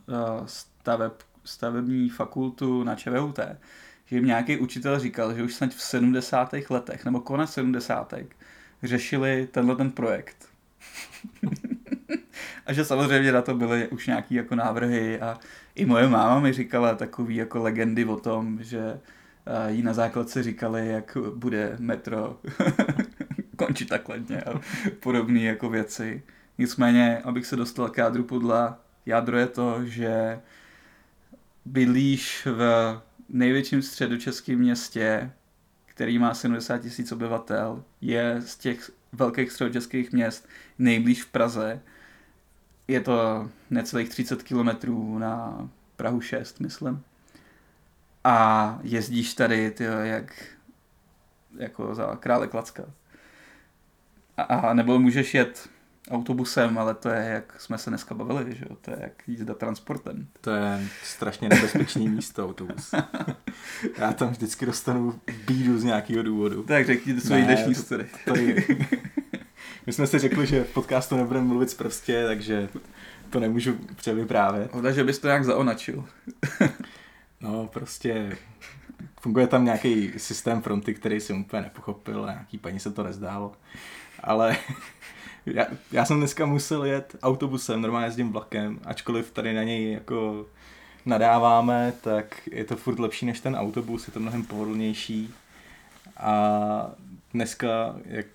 uh, 0.06 0.46
staveb, 0.46 1.12
stavební 1.44 2.08
fakultu 2.08 2.84
na 2.84 2.94
ČVUT, 2.94 3.38
že 4.06 4.16
jim 4.16 4.26
nějaký 4.26 4.56
učitel 4.56 4.98
říkal, 4.98 5.34
že 5.34 5.42
už 5.42 5.54
snad 5.54 5.70
v 5.70 5.82
70. 5.82 6.54
letech, 6.70 7.04
nebo 7.04 7.20
konec 7.20 7.52
70. 7.52 8.14
řešili 8.82 9.48
tenhle 9.50 9.76
ten 9.76 9.90
projekt. 9.90 10.48
a 12.66 12.72
že 12.72 12.84
samozřejmě 12.84 13.32
na 13.32 13.42
to 13.42 13.54
byly 13.54 13.88
už 13.88 14.06
nějaký 14.06 14.34
jako 14.34 14.54
návrhy 14.54 15.20
a 15.20 15.38
i 15.74 15.86
moje 15.86 16.08
máma 16.08 16.40
mi 16.40 16.52
říkala 16.52 16.94
takový 16.94 17.36
jako 17.36 17.62
legendy 17.62 18.04
o 18.04 18.16
tom, 18.16 18.62
že 18.62 19.00
eh, 19.46 19.72
jí 19.72 19.82
na 19.82 19.92
základce 19.92 20.42
říkali, 20.42 20.88
jak 20.88 21.16
bude 21.34 21.76
metro 21.78 22.40
končit 23.56 23.88
takhle 23.88 24.16
a 24.46 24.60
podobné 25.00 25.40
jako 25.40 25.68
věci. 25.68 26.22
Nicméně, 26.58 27.18
abych 27.24 27.46
se 27.46 27.56
dostal 27.56 27.88
k 27.88 27.98
jádru 27.98 28.24
pudla, 28.24 28.80
jádro 29.06 29.38
je 29.38 29.46
to, 29.46 29.84
že 29.84 30.40
bydlíš 31.64 32.46
v 32.46 33.00
největším 33.28 33.82
středočeském 33.82 34.58
městě, 34.58 35.30
který 35.94 36.18
má 36.18 36.34
70 36.34 36.78
tisíc 36.78 37.12
obyvatel, 37.12 37.84
je 38.00 38.40
z 38.40 38.56
těch 38.56 38.90
velkých 39.12 39.52
středočeských 39.52 40.12
měst 40.12 40.48
nejblíž 40.78 41.22
v 41.22 41.30
Praze. 41.30 41.80
Je 42.88 43.00
to 43.00 43.50
necelých 43.70 44.08
30 44.08 44.42
kilometrů 44.42 45.18
na 45.18 45.68
Prahu 45.96 46.20
6, 46.20 46.60
myslím. 46.60 47.02
A 48.24 48.78
jezdíš 48.82 49.34
tady, 49.34 49.70
ty 49.70 49.84
jak 50.02 50.44
jako 51.58 51.94
za 51.94 52.16
krále 52.16 52.48
Klacka. 52.48 52.84
A, 54.36 54.42
a 54.42 54.74
nebo 54.74 54.98
můžeš 54.98 55.34
jet 55.34 55.68
autobusem, 56.10 56.78
ale 56.78 56.94
to 56.94 57.08
je, 57.08 57.24
jak 57.24 57.60
jsme 57.60 57.78
se 57.78 57.90
dneska 57.90 58.14
bavili, 58.14 58.54
že 58.56 58.64
jo? 58.70 58.76
To 58.80 58.90
je 58.90 58.96
jak 59.00 59.28
jízda 59.28 59.54
transportem. 59.54 60.26
To 60.40 60.50
je 60.50 60.88
strašně 61.02 61.48
nebezpečný 61.48 62.08
místo, 62.08 62.44
autobus. 62.44 62.94
Já 63.98 64.12
tam 64.12 64.28
vždycky 64.28 64.66
dostanu 64.66 65.20
bídu 65.46 65.78
z 65.78 65.84
nějakého 65.84 66.22
důvodu. 66.22 66.62
Tak 66.62 66.86
řekni 66.86 67.20
svoji 67.20 67.40
Ne, 67.42 67.46
dnešní 67.46 67.74
to- 67.74 67.80
story. 67.82 68.06
Tady... 68.24 68.66
My 69.86 69.92
jsme 69.92 70.06
si 70.06 70.18
řekli, 70.18 70.46
že 70.46 70.64
v 70.64 70.72
podcastu 70.72 71.16
nebudeme 71.16 71.46
mluvit 71.46 71.76
prostě, 71.76 72.24
takže 72.26 72.68
to 73.30 73.40
nemůžu 73.40 73.78
převyprávět. 73.96 74.72
Hoda, 74.74 74.92
že 74.92 75.04
bys 75.04 75.18
to 75.18 75.26
nějak 75.26 75.44
zaonačil. 75.44 76.04
No, 77.40 77.66
prostě 77.72 78.36
funguje 79.20 79.46
tam 79.46 79.64
nějaký 79.64 80.12
systém 80.16 80.62
fronty, 80.62 80.94
který 80.94 81.20
jsem 81.20 81.40
úplně 81.40 81.62
nepochopil 81.62 82.24
a 82.24 82.32
nějaký 82.32 82.58
paní 82.58 82.80
se 82.80 82.90
to 82.90 83.02
nezdálo. 83.02 83.52
Ale 84.22 84.56
já, 85.46 85.66
já 85.92 86.04
jsem 86.04 86.18
dneska 86.18 86.46
musel 86.46 86.84
jet 86.84 87.16
autobusem, 87.22 87.82
normálně 87.82 88.06
jezdím 88.06 88.32
vlakem, 88.32 88.80
ačkoliv 88.84 89.30
tady 89.30 89.54
na 89.54 89.62
něj 89.62 89.92
jako 89.92 90.46
nadáváme, 91.06 91.92
tak 92.00 92.48
je 92.52 92.64
to 92.64 92.76
furt 92.76 92.98
lepší 92.98 93.26
než 93.26 93.40
ten 93.40 93.56
autobus, 93.56 94.06
je 94.06 94.12
to 94.12 94.20
mnohem 94.20 94.44
pohodlnější. 94.44 95.34
A 96.16 96.90
dneska, 97.32 97.96
jak 98.04 98.26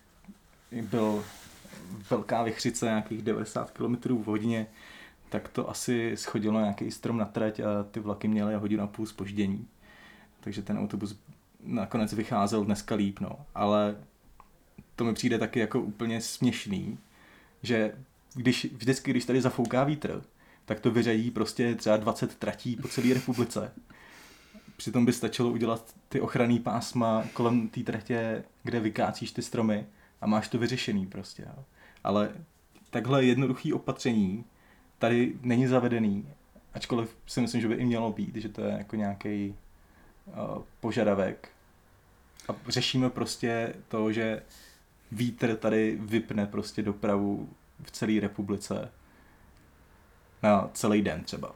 byl 0.71 1.23
velká 2.09 2.43
vychřice, 2.43 2.85
nějakých 2.85 3.21
90 3.21 3.71
km 3.71 3.95
v 3.95 4.25
hodině, 4.25 4.67
tak 5.29 5.47
to 5.49 5.69
asi 5.69 6.11
schodilo 6.15 6.59
nějaký 6.59 6.91
strom 6.91 7.17
na 7.17 7.25
trať 7.25 7.59
a 7.59 7.83
ty 7.91 7.99
vlaky 7.99 8.27
měly 8.27 8.55
hodinu 8.55 8.83
a 8.83 8.87
půl 8.87 9.05
spoždění. 9.05 9.67
Takže 10.39 10.61
ten 10.61 10.77
autobus 10.77 11.19
nakonec 11.63 12.13
vycházel 12.13 12.65
dneska 12.65 12.95
líp, 12.95 13.19
no. 13.19 13.31
Ale 13.55 13.95
to 14.99 15.05
mi 15.05 15.13
přijde 15.13 15.37
taky 15.37 15.59
jako 15.59 15.81
úplně 15.81 16.21
směšný, 16.21 16.97
že 17.63 17.91
když, 18.33 18.67
vždycky, 18.73 19.11
když 19.11 19.25
tady 19.25 19.41
zafouká 19.41 19.83
vítr, 19.83 20.23
tak 20.65 20.79
to 20.79 20.91
vyřadí 20.91 21.31
prostě 21.31 21.75
třeba 21.75 21.97
20 21.97 22.35
tratí 22.35 22.75
po 22.75 22.87
celé 22.87 23.13
republice. 23.13 23.71
Přitom 24.77 25.05
by 25.05 25.13
stačilo 25.13 25.49
udělat 25.49 25.95
ty 26.09 26.21
ochranný 26.21 26.59
pásma 26.59 27.23
kolem 27.33 27.67
té 27.67 27.83
tratě, 27.83 28.43
kde 28.63 28.79
vykácíš 28.79 29.31
ty 29.31 29.41
stromy 29.41 29.85
a 30.21 30.27
máš 30.27 30.47
to 30.47 30.57
vyřešený 30.57 31.07
prostě. 31.07 31.43
Jo. 31.43 31.63
Ale 32.03 32.31
takhle 32.89 33.25
jednoduchý 33.25 33.73
opatření 33.73 34.45
tady 34.97 35.33
není 35.41 35.67
zavedený, 35.67 36.27
ačkoliv 36.73 37.17
si 37.27 37.41
myslím, 37.41 37.61
že 37.61 37.67
by 37.67 37.75
i 37.75 37.85
mělo 37.85 38.11
být, 38.11 38.35
že 38.35 38.49
to 38.49 38.61
je 38.61 38.71
jako 38.77 38.95
nějaký 38.95 39.55
uh, 40.25 40.63
požadavek. 40.79 41.49
A 42.49 42.55
řešíme 42.67 43.09
prostě 43.09 43.73
to, 43.87 44.11
že 44.11 44.41
vítr 45.11 45.55
tady 45.55 45.97
vypne 46.01 46.45
prostě 46.45 46.81
dopravu 46.81 47.49
v 47.83 47.91
celé 47.91 48.19
republice 48.19 48.91
na 50.43 50.69
celý 50.73 51.01
den 51.01 51.23
třeba. 51.23 51.55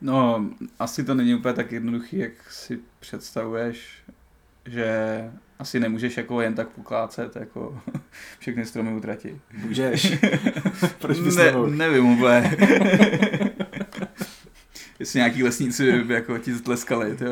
No, 0.00 0.50
asi 0.78 1.04
to 1.04 1.14
není 1.14 1.34
úplně 1.34 1.54
tak 1.54 1.72
jednoduchý, 1.72 2.18
jak 2.18 2.32
si 2.50 2.80
představuješ, 3.00 4.02
že 4.66 5.30
asi 5.58 5.80
nemůžeš 5.80 6.16
jako 6.16 6.40
jen 6.40 6.54
tak 6.54 6.68
poklácet 6.68 7.36
jako 7.36 7.82
všechny 8.38 8.66
stromy 8.66 8.92
utratit. 8.92 9.36
Můžeš. 9.52 10.12
Proč 10.98 11.20
bys 11.20 11.36
ne, 11.36 11.52
nevím 11.70 12.06
úplně. 12.06 12.56
Jestli 14.98 15.18
nějaký 15.18 15.42
lesníci 15.42 16.02
by 16.02 16.14
jako 16.14 16.38
ti 16.38 16.54
tleskali, 16.54 17.16
ty 17.16 17.24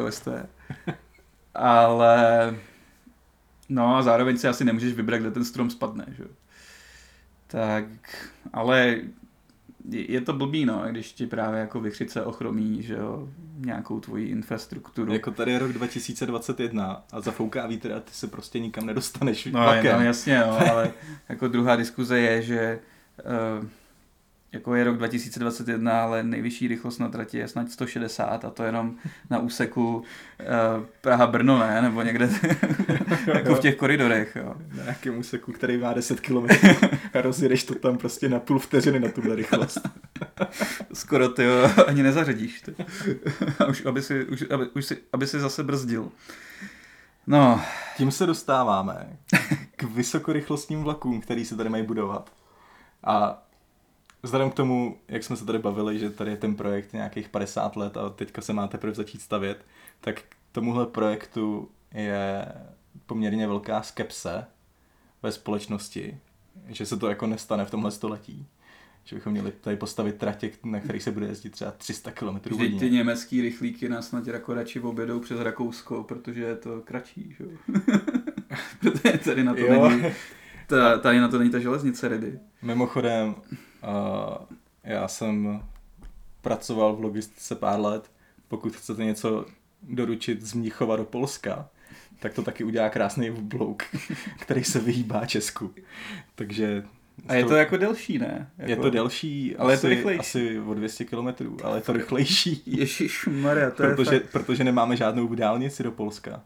Ale 1.55 2.55
no 3.75 3.97
a 3.97 4.03
zároveň 4.03 4.39
si 4.39 4.49
asi 4.49 4.65
nemůžeš 4.65 4.93
vybrat, 4.93 5.19
kde 5.19 5.31
ten 5.31 5.45
strom 5.45 5.71
spadne, 5.71 6.07
že? 6.09 6.25
Tak, 7.47 7.85
ale 8.53 8.97
je 9.89 10.21
to 10.21 10.33
blbý, 10.33 10.65
no, 10.65 10.83
když 10.91 11.13
ti 11.13 11.27
právě 11.27 11.61
jako 11.61 11.81
vychřice 11.81 12.25
ochromí, 12.25 12.83
že 12.83 12.95
jo, 12.95 13.29
nějakou 13.59 14.01
tvoji 14.01 14.29
infrastrukturu. 14.29 15.13
Jako 15.13 15.31
tady 15.31 15.53
je 15.53 15.59
rok 15.59 15.73
2021 15.73 17.05
a 17.13 17.21
zafouká 17.21 17.67
vítr 17.67 17.93
a 17.93 18.01
ty 18.01 18.13
se 18.13 18.27
prostě 18.27 18.59
nikam 18.59 18.87
nedostaneš 18.87 19.47
No, 19.93 19.99
no 19.99 20.05
jasně, 20.05 20.39
no, 20.39 20.71
ale 20.71 20.93
jako 21.29 21.49
druhá 21.49 21.77
diskuze 21.77 22.21
je, 22.21 22.43
že 22.43 22.79
uh, 23.61 23.67
jako 24.53 24.75
je 24.75 24.85
rok 24.85 24.97
2021, 24.97 26.03
ale 26.03 26.23
nejvyšší 26.23 26.69
rychlost 26.69 26.99
na 26.99 27.09
trati 27.09 27.39
je 27.39 27.49
snad 27.49 27.71
160 27.71 28.45
a 28.45 28.51
to 28.51 28.63
jenom 28.63 28.95
na 29.31 29.39
úseku 29.39 29.97
uh, 29.97 30.05
Praha-Brno, 31.01 31.59
ne? 31.59 31.83
Nebo 31.83 32.03
někde 32.03 32.29
jako 33.35 33.55
v 33.55 33.61
těch 33.61 33.77
koridorech, 33.77 34.37
jo. 34.37 34.55
Na 34.77 34.83
nějakém 34.83 35.19
úseku, 35.19 35.53
který 35.53 35.79
má 35.79 35.93
10 35.93 36.21
km 36.21 36.47
a 37.15 37.21
rozjedeš 37.21 37.65
to 37.65 37.75
tam 37.75 37.99
prostě 37.99 38.29
na 38.29 38.41
půl 38.41 38.59
vteřiny 38.59 39.01
na 39.01 39.09
tuhle 39.09 39.37
rychlost. 39.37 39.89
Skoro 40.93 41.29
ty 41.29 41.45
jo, 41.45 41.71
ani 41.87 42.03
nezařadíš. 42.03 42.61
Ty. 42.61 42.75
A 43.59 43.67
už, 43.67 43.87
aby 43.87 44.03
si, 44.03 44.25
už, 44.25 44.45
aby, 44.51 44.69
už 44.69 44.85
si, 44.85 44.99
aby 45.13 45.27
si 45.27 45.41
zase 45.41 45.63
brzdil. 45.63 46.09
No, 47.27 47.61
Tím 47.97 48.11
se 48.11 48.27
dostáváme 48.27 49.17
k 49.77 49.83
vysokorychlostním 49.83 50.83
vlakům, 50.83 51.21
který 51.21 51.45
se 51.45 51.57
tady 51.57 51.69
mají 51.69 51.83
budovat. 51.83 52.33
A 53.05 53.43
vzhledem 54.23 54.51
k 54.51 54.55
tomu, 54.55 54.99
jak 55.09 55.25
jsme 55.25 55.37
se 55.37 55.47
tady 55.47 55.59
bavili, 55.59 55.99
že 55.99 56.11
tady 56.11 56.31
je 56.31 56.37
ten 56.37 56.55
projekt 56.55 56.93
nějakých 56.93 57.29
50 57.29 57.77
let 57.77 57.97
a 57.97 58.09
teďka 58.09 58.43
se 58.43 58.53
má 58.53 58.67
teprve 58.67 58.95
začít 58.95 59.23
stavět, 59.23 59.67
tak 60.01 60.21
k 60.23 60.37
tomuhle 60.53 60.87
projektu 60.87 61.71
je 61.95 62.47
poměrně 63.07 63.47
velká 63.47 63.83
skepse 63.83 64.47
ve 65.23 65.33
společnosti, 65.33 66.19
že 66.69 66.87
se 66.87 66.97
to 66.97 67.09
jako 67.09 67.27
nestane 67.27 67.65
v 67.65 67.71
tomhle 67.71 67.91
století. 67.91 68.47
Že 69.05 69.17
bychom 69.17 69.33
měli 69.33 69.53
tady 69.53 69.77
postavit 69.77 70.17
tratě, 70.17 70.51
na 70.65 70.81
kterých 70.81 71.03
se 71.03 71.11
bude 71.11 71.27
jezdit 71.27 71.51
třeba 71.51 71.71
300 71.71 72.11
km 72.11 72.37
vždyť 72.37 72.43
ty 72.59 72.73
hodině. 72.75 72.91
německý 72.91 73.41
rychlíky 73.41 73.89
nás 73.89 74.09
snad 74.09 74.27
jako 74.27 74.55
radši 74.55 74.81
objedou 74.81 75.21
přes 75.21 75.41
Rakousko, 75.41 76.03
protože 76.05 76.43
je 76.43 76.57
to 76.57 76.81
kratší, 76.81 77.35
že 77.39 77.45
jo. 77.45 77.51
protože 78.81 79.19
tady 79.19 79.45
na 79.45 79.55
to 79.55 79.61
Jo. 79.61 79.89
není, 79.89 80.03
ta, 80.67 80.99
tady 80.99 81.21
na 81.21 81.29
to 81.29 81.39
není 81.39 81.51
ta 81.51 81.59
železnice 81.59 82.09
ready. 82.09 82.39
Mimochodem, 82.63 83.35
uh, 83.83 84.37
já 84.85 85.09
jsem 85.09 85.63
pracoval 86.41 86.97
v 86.97 87.01
logistice 87.01 87.55
pár 87.55 87.81
let. 87.81 88.11
Pokud 88.49 88.77
chcete 88.77 89.05
něco 89.05 89.47
doručit 89.83 90.43
z 90.43 90.55
Mnichova 90.55 90.97
do 90.97 91.05
Polska, 91.05 91.69
tak 92.19 92.35
to 92.35 92.43
taky 92.43 92.65
udělá 92.65 92.89
krásný 92.89 93.31
blouk, 93.31 93.83
který 94.41 94.65
se 94.65 94.81
vyhýbá 94.81 95.27
Česku. 95.27 95.75
Takže 96.35 96.85
A 97.29 97.35
je 97.35 97.45
to 97.45 97.55
jako 97.55 97.77
delší, 97.77 98.19
ne? 98.19 98.51
Jako... 98.59 98.71
je 98.71 98.77
to 98.77 98.91
delší, 98.91 99.57
Ale 99.57 99.73
je 99.73 99.75
asi, 99.75 99.83
to 99.83 99.89
rychlejší. 99.89 100.21
asi 100.21 100.61
o 100.61 100.75
200 100.75 101.05
km, 101.05 101.29
ale 101.65 101.79
je 101.79 101.83
to 101.83 101.93
rychlejší, 101.93 102.63
Ježíš 102.67 103.27
Maria, 103.27 103.71
to, 103.71 103.77
protože, 103.77 104.15
je 104.15 104.21
fakt, 104.21 104.31
protože 104.31 104.65
nemáme 104.65 104.97
žádnou 104.97 105.35
dálnici 105.35 105.83
do 105.83 105.93
Polska. 105.93 106.43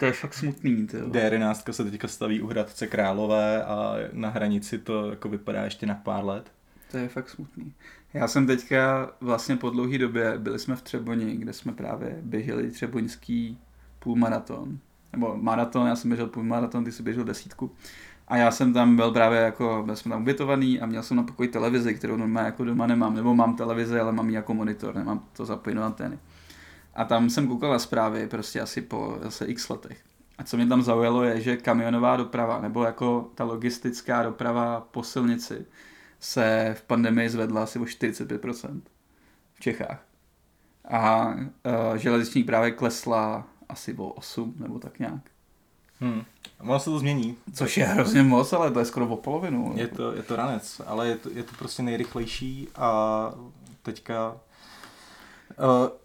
To 0.00 0.06
je 0.06 0.12
fakt 0.12 0.34
smutný. 0.34 0.86
Ty, 0.86 0.96
jo. 0.96 1.06
D11 1.06 1.72
se 1.72 1.84
teďka 1.84 2.08
staví 2.08 2.40
u 2.40 2.46
Hradce 2.46 2.86
Králové 2.86 3.64
a 3.64 3.94
na 4.12 4.28
hranici 4.28 4.78
to 4.78 5.10
jako 5.10 5.28
vypadá 5.28 5.64
ještě 5.64 5.86
na 5.86 5.94
pár 5.94 6.24
let. 6.24 6.52
To 6.90 6.98
je 6.98 7.08
fakt 7.08 7.28
smutný. 7.28 7.72
Já 8.14 8.28
jsem 8.28 8.46
teďka 8.46 9.10
vlastně 9.20 9.56
po 9.56 9.70
dlouhé 9.70 9.98
době, 9.98 10.38
byli 10.38 10.58
jsme 10.58 10.76
v 10.76 10.82
Třeboni, 10.82 11.36
kde 11.36 11.52
jsme 11.52 11.72
právě 11.72 12.18
běželi 12.22 12.70
třeboňský 12.70 13.58
půlmaraton. 13.98 14.78
Nebo 15.12 15.36
maraton, 15.36 15.86
já 15.86 15.96
jsem 15.96 16.10
běžel 16.10 16.26
půlmaraton, 16.26 16.84
ty 16.84 16.92
jsi 16.92 17.02
běžel 17.02 17.24
desítku. 17.24 17.70
A 18.28 18.36
já 18.36 18.50
jsem 18.50 18.72
tam 18.72 18.96
byl 18.96 19.10
právě 19.10 19.40
jako, 19.40 19.82
byl 19.86 19.96
jsem 19.96 20.12
tam 20.12 20.22
ubytovaný 20.22 20.80
a 20.80 20.86
měl 20.86 21.02
jsem 21.02 21.16
na 21.16 21.22
pokoji 21.22 21.48
televizi, 21.48 21.94
kterou 21.94 22.16
normálně 22.16 22.46
jako 22.46 22.64
doma 22.64 22.86
nemám. 22.86 23.14
Nebo 23.14 23.34
mám 23.34 23.56
televizi, 23.56 24.00
ale 24.00 24.12
mám 24.12 24.28
ji 24.28 24.34
jako 24.34 24.54
monitor, 24.54 24.94
nemám 24.94 25.24
to 25.32 25.44
zapojeno 25.44 25.82
antény. 25.82 26.18
A 26.94 27.04
tam 27.04 27.30
jsem 27.30 27.48
koukal 27.48 27.70
na 27.70 27.78
zprávy 27.78 28.26
prostě 28.26 28.60
asi 28.60 28.82
po 28.82 29.18
zase 29.22 29.46
x 29.46 29.68
letech. 29.68 29.98
A 30.38 30.44
co 30.44 30.56
mě 30.56 30.66
tam 30.66 30.82
zaujalo 30.82 31.22
je, 31.22 31.40
že 31.40 31.56
kamionová 31.56 32.16
doprava, 32.16 32.60
nebo 32.60 32.84
jako 32.84 33.30
ta 33.34 33.44
logistická 33.44 34.22
doprava 34.22 34.80
po 34.90 35.02
silnici, 35.02 35.66
se 36.20 36.74
v 36.78 36.82
pandemii 36.82 37.28
zvedla 37.28 37.62
asi 37.62 37.78
o 37.78 37.82
45% 37.82 38.80
v 39.54 39.60
Čechách. 39.60 40.04
A 40.90 41.26
uh, 41.26 41.96
železniční 41.96 42.44
právě 42.44 42.70
klesla 42.70 43.46
asi 43.68 43.94
o 43.94 44.08
8 44.08 44.54
nebo 44.58 44.78
tak 44.78 44.98
nějak. 44.98 45.20
Hmm. 46.00 46.24
Ono 46.60 46.78
se 46.78 46.84
to 46.84 46.98
změní. 46.98 47.36
Což 47.54 47.76
je 47.76 47.84
hrozně 47.84 48.22
moc, 48.22 48.52
ale 48.52 48.70
to 48.70 48.78
je 48.78 48.84
skoro 48.84 49.06
o 49.08 49.16
polovinu. 49.16 49.72
Je 49.76 49.88
to, 49.88 50.12
je 50.12 50.22
to 50.22 50.36
ranec, 50.36 50.80
ale 50.86 51.08
je 51.08 51.16
to, 51.16 51.30
je 51.30 51.42
to 51.42 51.52
prostě 51.58 51.82
nejrychlejší 51.82 52.68
a 52.76 53.32
teďka 53.82 54.36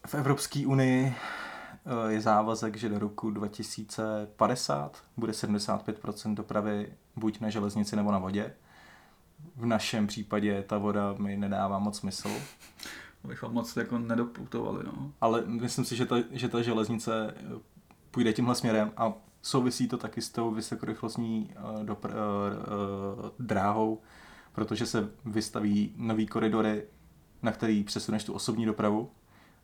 v 0.07 0.15
Evropské 0.15 0.67
unii 0.67 1.05
uh, 1.05 2.11
je 2.11 2.21
závazek, 2.21 2.75
že 2.75 2.89
do 2.89 2.99
roku 2.99 3.31
2050 3.31 5.03
bude 5.17 5.31
75% 5.31 6.33
dopravy 6.33 6.93
buď 7.15 7.39
na 7.39 7.49
železnici 7.49 7.95
nebo 7.95 8.11
na 8.11 8.19
vodě. 8.19 8.53
V 9.55 9.65
našem 9.65 10.07
případě 10.07 10.63
ta 10.67 10.77
voda 10.77 11.13
mi 11.17 11.37
nedává 11.37 11.79
moc 11.79 11.97
smysl, 11.97 12.29
Bychom 13.23 13.53
moc 13.53 13.75
jako 13.75 13.97
nedopoutovali, 13.99 14.83
no. 14.85 15.11
ale 15.21 15.43
myslím 15.45 15.85
si, 15.85 15.95
že 15.95 16.05
ta, 16.05 16.15
že 16.31 16.49
ta 16.49 16.61
železnice 16.61 17.33
eh, 17.37 17.59
půjde 18.11 18.33
tímhle 18.33 18.55
směrem 18.55 18.91
a 18.97 19.13
souvisí 19.41 19.87
to 19.87 19.97
taky 19.97 20.21
s 20.21 20.29
tou 20.29 20.51
vysokorychlostní 20.51 21.51
dopr- 21.83 22.13
dráhou, 23.39 24.01
protože 24.51 24.85
se 24.85 25.09
vystaví 25.25 25.93
nový 25.97 26.27
koridory, 26.27 26.83
na 27.41 27.51
který 27.51 27.83
přesuneš 27.83 28.23
tu 28.23 28.33
osobní 28.33 28.65
dopravu 28.65 29.11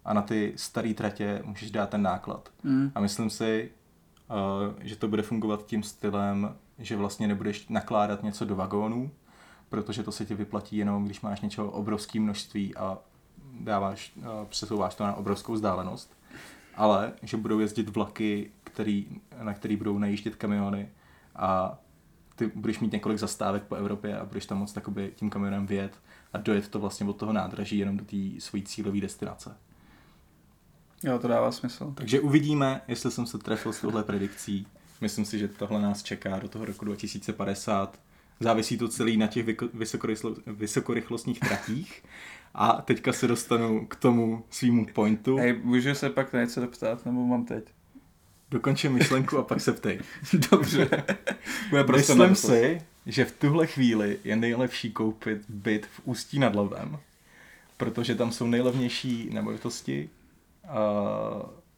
a 0.06 0.14
na 0.14 0.22
ty 0.22 0.54
staré 0.56 0.94
tratě 0.94 1.42
můžeš 1.46 1.72
dát 1.72 1.90
ten 1.90 2.02
náklad. 2.02 2.50
Mm. 2.64 2.92
A 2.96 3.00
myslím 3.00 3.30
si, 3.30 3.72
uh, 4.30 4.74
že 4.80 4.96
to 4.96 5.08
bude 5.08 5.22
fungovat 5.22 5.66
tím 5.66 5.84
stylem, 5.84 6.56
že 6.80 6.96
vlastně 6.96 7.28
nebudeš 7.28 7.68
nakládat 7.68 8.24
něco 8.24 8.46
do 8.46 8.56
vagónů, 8.56 9.12
protože 9.70 10.04
to 10.04 10.12
se 10.12 10.26
ti 10.26 10.36
vyplatí 10.36 10.78
jenom, 10.78 11.06
když 11.06 11.22
máš 11.22 11.42
něčeho 11.42 11.72
obrovské 11.72 12.20
množství 12.20 12.76
a 12.76 12.98
dáváš, 13.60 14.14
uh, 14.18 14.24
přesouváš 14.46 14.96
to 14.96 15.04
na 15.04 15.14
obrovskou 15.14 15.54
vzdálenost, 15.54 16.18
ale 16.76 17.14
že 17.22 17.38
budou 17.38 17.60
jezdit 17.60 17.90
vlaky, 17.90 18.52
který, 18.64 19.08
na 19.42 19.54
který 19.54 19.76
budou 19.76 19.98
najíždět 19.98 20.36
kamiony 20.36 20.90
a 21.36 21.80
ty 22.36 22.52
budeš 22.56 22.80
mít 22.80 22.92
několik 22.92 23.18
zastávek 23.18 23.64
po 23.64 23.76
Evropě 23.76 24.20
a 24.20 24.26
budeš 24.26 24.46
tam 24.46 24.58
moc 24.58 24.78
tím 25.16 25.30
kamionem 25.30 25.66
vyjet 25.66 26.00
a 26.34 26.38
dojet 26.38 26.68
to 26.68 26.80
vlastně 26.80 27.06
od 27.06 27.18
toho 27.18 27.34
nádraží 27.34 27.78
jenom 27.78 27.98
do 27.98 28.06
té 28.06 28.18
svojí 28.40 28.64
cílové 28.64 29.02
destinace. 29.02 29.58
Jo, 31.04 31.20
to 31.20 31.28
dává 31.28 31.52
smysl. 31.52 31.94
Takže 31.96 32.20
uvidíme, 32.20 32.82
jestli 32.88 33.12
jsem 33.12 33.26
se 33.26 33.38
trefil 33.38 33.74
s 33.74 33.82
touhle 33.82 34.04
predikcí. 34.04 34.68
Myslím 35.02 35.26
si, 35.26 35.40
že 35.40 35.48
tohle 35.48 35.82
nás 35.82 36.04
čeká 36.04 36.40
do 36.40 36.48
toho 36.48 36.66
roku 36.66 36.86
2050. 36.86 38.00
Závisí 38.40 38.78
to 38.78 38.88
celý 38.88 39.18
na 39.18 39.28
těch 39.28 39.46
vysokorychlostních 40.54 41.40
tratích. 41.40 42.04
A 42.54 42.82
teďka 42.82 43.14
se 43.14 43.28
dostanu 43.28 43.86
k 43.86 43.96
tomu 43.96 44.44
svýmu 44.50 44.86
pointu. 44.86 45.38
Hej, 45.38 45.60
můžu 45.64 45.96
se 45.96 46.10
pak 46.10 46.34
na 46.34 46.42
něco 46.42 46.62
doptat, 46.62 47.06
nebo 47.06 47.26
mám 47.26 47.46
teď? 47.46 47.64
Dokončím 48.52 48.94
myšlenku 48.94 49.38
a 49.38 49.44
pak 49.44 49.62
se 49.62 49.72
ptej. 49.74 50.00
Dobře. 50.52 50.90
Bude 51.70 51.84
prostor 51.84 52.18
na 52.18 52.28
Myslím 52.28 52.52
si, 52.52 52.82
že 53.06 53.26
v 53.26 53.32
tuhle 53.32 53.68
chvíli 53.68 54.20
je 54.24 54.36
nejlepší 54.36 54.92
koupit 54.92 55.42
byt 55.50 55.86
v 55.86 56.02
Ústí 56.04 56.40
nad 56.40 56.56
Labem, 56.56 57.00
protože 57.78 58.16
tam 58.16 58.32
jsou 58.32 58.48
nejlevnější 58.48 59.30
nemovitosti, 59.32 60.10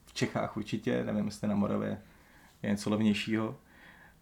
v 0.05 0.13
Čechách 0.13 0.57
určitě, 0.57 1.03
nevím, 1.03 1.25
jestli 1.25 1.47
na 1.47 1.55
Moravě 1.55 2.01
je 2.63 2.69
něco 2.69 2.89
levnějšího. 2.89 3.55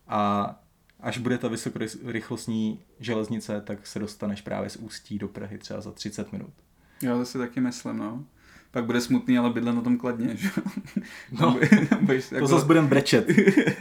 A 0.07 0.55
až 0.99 1.17
bude 1.17 1.37
ta 1.37 1.47
vysokorychlostní 1.47 2.79
železnice, 2.99 3.61
tak 3.61 3.87
se 3.87 3.99
dostaneš 3.99 4.41
právě 4.41 4.69
z 4.69 4.75
Ústí 4.75 5.17
do 5.17 5.27
Prahy 5.27 5.57
třeba 5.57 5.81
za 5.81 5.91
30 5.91 6.31
minut. 6.31 6.53
Jo, 7.01 7.17
to 7.17 7.25
si 7.25 7.37
taky 7.37 7.59
myslím, 7.59 7.97
no. 7.97 8.23
Pak 8.71 8.85
bude 8.85 9.01
smutný, 9.01 9.37
ale 9.37 9.49
bydle 9.49 9.73
na 9.73 9.81
tom 9.81 9.97
kladně, 9.97 10.35
že? 10.35 10.49
No, 11.31 11.59
to 12.07 12.35
jako... 12.35 12.47
zase 12.47 12.65
budem 12.65 12.87
brečet. 12.87 13.27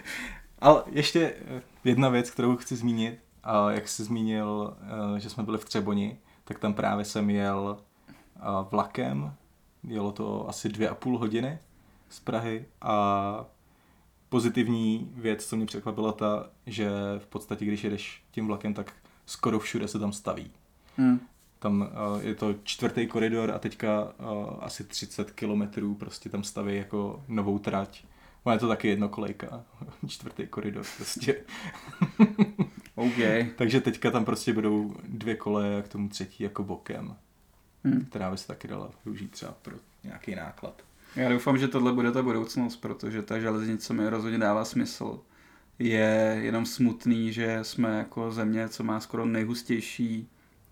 ale 0.58 0.82
ještě 0.90 1.34
eh, 1.46 1.62
jedna 1.84 2.08
věc, 2.08 2.30
kterou 2.30 2.56
chci 2.56 2.76
zmínit, 2.76 3.18
a 3.44 3.70
jak 3.70 3.88
jsi 3.88 4.04
zmínil, 4.04 4.76
eh, 5.16 5.20
že 5.20 5.30
jsme 5.30 5.42
byli 5.42 5.58
v 5.58 5.64
Třeboni, 5.64 6.18
tak 6.44 6.58
tam 6.58 6.74
právě 6.74 7.04
jsem 7.04 7.30
jel 7.30 7.78
eh, 8.36 8.40
vlakem, 8.70 9.34
jelo 9.84 10.12
to 10.12 10.48
asi 10.48 10.68
dvě 10.68 10.88
a 10.88 10.94
půl 10.94 11.18
hodiny 11.18 11.58
z 12.08 12.20
Prahy 12.20 12.64
a 12.80 13.44
pozitivní 14.28 15.12
věc, 15.16 15.46
co 15.46 15.56
mě 15.56 15.66
překvapila 15.66 16.12
ta, 16.12 16.50
že 16.66 16.90
v 17.18 17.26
podstatě, 17.26 17.64
když 17.64 17.84
jedeš 17.84 18.22
tím 18.30 18.46
vlakem, 18.46 18.74
tak 18.74 18.92
skoro 19.26 19.58
všude 19.58 19.88
se 19.88 19.98
tam 19.98 20.12
staví. 20.12 20.50
Hmm. 20.96 21.20
Tam 21.58 21.80
uh, 21.80 22.24
je 22.24 22.34
to 22.34 22.54
čtvrtý 22.62 23.06
koridor 23.06 23.50
a 23.50 23.58
teďka 23.58 24.04
uh, 24.04 24.54
asi 24.60 24.84
30 24.84 25.30
kilometrů 25.30 25.94
prostě 25.94 26.28
tam 26.28 26.44
staví 26.44 26.76
jako 26.76 27.24
novou 27.28 27.58
trať. 27.58 28.04
Má 28.44 28.52
je 28.52 28.58
to 28.58 28.68
taky 28.68 28.88
jednokolejka, 28.88 29.64
čtvrtý 30.06 30.46
koridor 30.46 30.84
prostě. 30.96 31.36
okay. 32.94 33.50
Takže 33.56 33.80
teďka 33.80 34.10
tam 34.10 34.24
prostě 34.24 34.52
budou 34.52 34.94
dvě 35.08 35.34
koleje 35.34 35.78
a 35.78 35.82
k 35.82 35.88
tomu 35.88 36.08
třetí 36.08 36.42
jako 36.42 36.62
bokem, 36.62 37.16
hmm. 37.84 38.04
která 38.04 38.30
by 38.30 38.38
se 38.38 38.46
taky 38.46 38.68
dala 38.68 38.90
využít 39.04 39.30
třeba 39.30 39.54
pro 39.62 39.76
nějaký 40.04 40.34
náklad. 40.34 40.82
Já 41.16 41.28
doufám, 41.28 41.58
že 41.58 41.68
tohle 41.68 41.92
bude 41.92 42.12
ta 42.12 42.22
budoucnost, 42.22 42.76
protože 42.76 43.22
ta 43.22 43.38
železnice 43.38 43.92
mi 43.92 44.08
rozhodně 44.08 44.38
dává 44.38 44.64
smysl. 44.64 45.20
Je 45.78 46.38
jenom 46.42 46.66
smutný, 46.66 47.32
že 47.32 47.58
jsme 47.62 47.98
jako 47.98 48.32
země, 48.32 48.68
co 48.68 48.84
má 48.84 49.00
skoro 49.00 49.26
nejhustější 49.26 50.28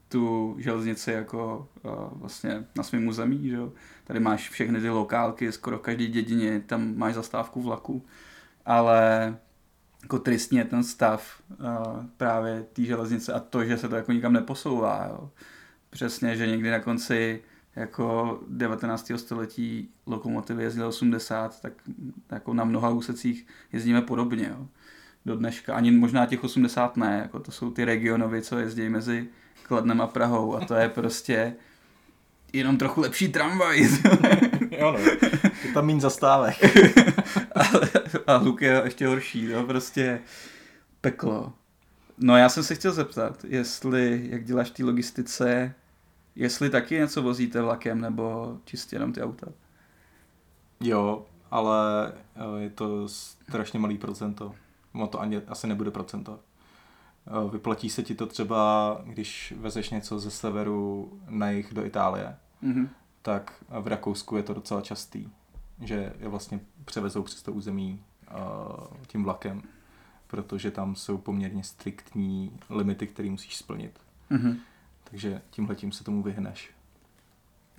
tu 0.09 0.57
železnici 0.59 1.11
jako 1.11 1.69
uh, 1.83 1.93
vlastně 2.21 2.65
na 2.77 2.83
svém 2.83 3.09
území, 3.09 3.49
že 3.49 3.57
jo. 3.57 3.73
Tady 4.05 4.21
máš 4.21 4.51
všechny 4.51 4.81
ty 4.81 4.91
lokálky, 4.91 5.53
skoro 5.53 5.79
každý 5.79 6.07
dědině, 6.07 6.61
tam 6.67 6.97
máš 6.97 7.15
zastávku 7.15 7.63
vlaku, 7.63 8.07
ale 8.67 9.37
jako 10.03 10.19
tristně 10.19 10.65
ten 10.65 10.85
stav 10.85 11.43
uh, 11.51 12.07
právě 12.17 12.67
té 12.73 12.83
železnice 12.83 13.33
a 13.33 13.41
to, 13.41 13.65
že 13.65 13.79
se 13.79 13.89
to 13.89 13.97
jako 13.97 14.13
nikam 14.13 14.33
neposouvá, 14.33 15.07
jo. 15.11 15.31
Přesně, 15.91 16.36
že 16.36 16.47
někdy 16.47 16.70
na 16.70 16.80
konci 16.80 17.43
jako 17.76 18.39
19. 18.49 19.12
století 19.16 19.89
lokomotivy 20.07 20.62
jezdily 20.62 20.89
80, 20.89 21.61
tak 21.61 21.72
jako 22.30 22.55
na 22.55 22.64
mnoha 22.64 22.91
úsecích 22.91 23.47
jezdíme 23.72 24.03
podobně. 24.03 24.49
Jo. 24.49 24.66
Do 25.26 25.36
dneška. 25.36 25.74
Ani 25.74 25.91
možná 25.91 26.26
těch 26.26 26.45
80 26.45 26.97
ne, 26.97 27.18
jako 27.22 27.41
to 27.41 27.51
jsou 27.51 27.70
ty 27.70 27.84
regionovy, 27.84 28.43
co 28.43 28.59
jezdí 28.59 28.89
mezi 28.89 29.28
Kladnem 29.62 30.01
a 30.01 30.07
Prahou 30.07 30.57
a 30.57 30.64
to 30.64 30.74
je 30.74 30.89
prostě 30.89 31.55
jenom 32.53 32.76
trochu 32.76 33.01
lepší 33.01 33.28
tramvaj. 33.28 33.80
jo 34.70 34.93
no, 34.93 34.99
je 35.64 35.72
tam 35.74 35.86
méně 35.86 36.01
zastávek. 36.01 36.57
a, 37.55 37.61
a 38.26 38.36
hluk 38.36 38.62
je 38.62 38.80
ještě 38.84 39.07
horší, 39.07 39.47
no, 39.47 39.64
prostě 39.66 40.20
peklo. 41.01 41.53
No 42.21 42.37
já 42.37 42.49
jsem 42.49 42.64
se 42.64 42.75
chtěl 42.75 42.93
zeptat, 42.93 43.45
jestli, 43.45 44.29
jak 44.31 44.45
děláš 44.45 44.71
ty 44.71 44.85
logistice, 44.85 45.75
jestli 46.35 46.71
taky 46.71 46.95
něco 46.95 47.23
vozíte 47.23 47.62
vlakem, 47.62 48.01
nebo 48.01 48.57
čistě 48.64 48.97
jenom 48.97 49.12
ty 49.12 49.23
auta? 49.23 49.47
Jo, 50.81 51.27
ale 51.51 52.12
eh, 52.37 52.61
je 52.62 52.71
to 52.71 53.09
strašně 53.09 53.79
malý 53.79 53.99
procento. 53.99 54.55
No 54.95 55.07
to 55.07 55.21
ani 55.21 55.43
asi 55.47 55.66
nebude 55.66 55.91
procento. 55.91 56.41
Eh, 57.27 57.51
vyplatí 57.51 57.91
se 57.91 58.03
ti 58.03 58.14
to 58.14 58.27
třeba, 58.27 59.01
když 59.05 59.55
vezeš 59.57 59.91
něco 59.91 60.19
ze 60.19 60.31
severu 60.31 61.12
na 61.29 61.51
jich 61.51 61.75
do 61.75 61.85
Itálie, 61.85 62.37
mm-hmm. 62.62 62.89
tak 63.23 63.64
v 63.81 63.87
Rakousku 63.87 64.37
je 64.37 64.43
to 64.43 64.55
docela 64.55 64.81
častý, 64.81 65.29
že 65.81 66.12
je 66.19 66.29
vlastně 66.29 66.61
převezou 66.85 67.23
přes 67.23 67.43
to 67.43 67.53
území 67.53 68.05
uh, 68.31 68.87
tím 69.07 69.25
vlakem, 69.25 69.62
protože 70.29 70.70
tam 70.70 70.97
jsou 70.97 71.18
poměrně 71.18 71.64
striktní 71.64 72.53
limity, 72.70 73.07
které 73.07 73.31
musíš 73.31 73.57
splnit. 73.57 73.99
Mm-hmm. 74.31 74.57
Takže 75.05 75.43
tímhle 75.51 75.74
tím 75.74 75.93
se 75.93 76.05
tomu 76.05 76.22
vyhneš. 76.22 76.70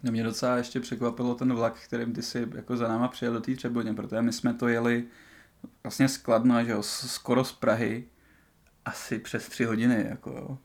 No 0.04 0.12
mě 0.12 0.24
docela 0.24 0.58
ještě 0.58 0.80
překvapilo 0.80 1.36
ten 1.36 1.54
vlak, 1.54 1.80
kterým 1.80 2.14
ty 2.14 2.22
si 2.22 2.48
jako 2.56 2.78
za 2.78 2.88
náma 2.88 3.08
přijel 3.08 3.34
do 3.34 3.42
té 3.42 3.56
Třeboně, 3.56 3.94
protože 3.94 4.22
my 4.22 4.34
jsme 4.34 4.54
to 4.54 4.68
jeli 4.68 5.04
vlastně 5.84 6.10
skladno, 6.10 6.64
že 6.64 6.72
jo, 6.72 6.84
skoro 6.84 7.44
z 7.44 7.52
Prahy, 7.52 8.04
asi 8.86 9.20
přes 9.20 9.48
tři 9.48 9.66
hodiny, 9.66 10.06
jako 10.10 10.30
jo. 10.30 10.58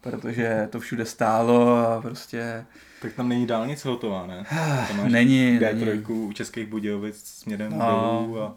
Protože 0.00 0.68
to 0.72 0.80
všude 0.80 1.04
stálo 1.04 1.76
a 1.76 2.00
prostě... 2.00 2.66
Tak 3.02 3.12
tam 3.12 3.28
není 3.28 3.46
dálnice 3.46 3.88
hotová, 3.88 4.26
ne? 4.26 4.44
Tam 4.88 4.96
máš 4.96 5.12
není, 5.12 5.58
D3 5.58 5.84
není. 5.84 6.02
u 6.02 6.32
Českých 6.32 6.66
Budějovic 6.66 7.24
směrem 7.24 7.72
no. 7.78 7.78
dolů 7.78 8.42
a 8.42 8.56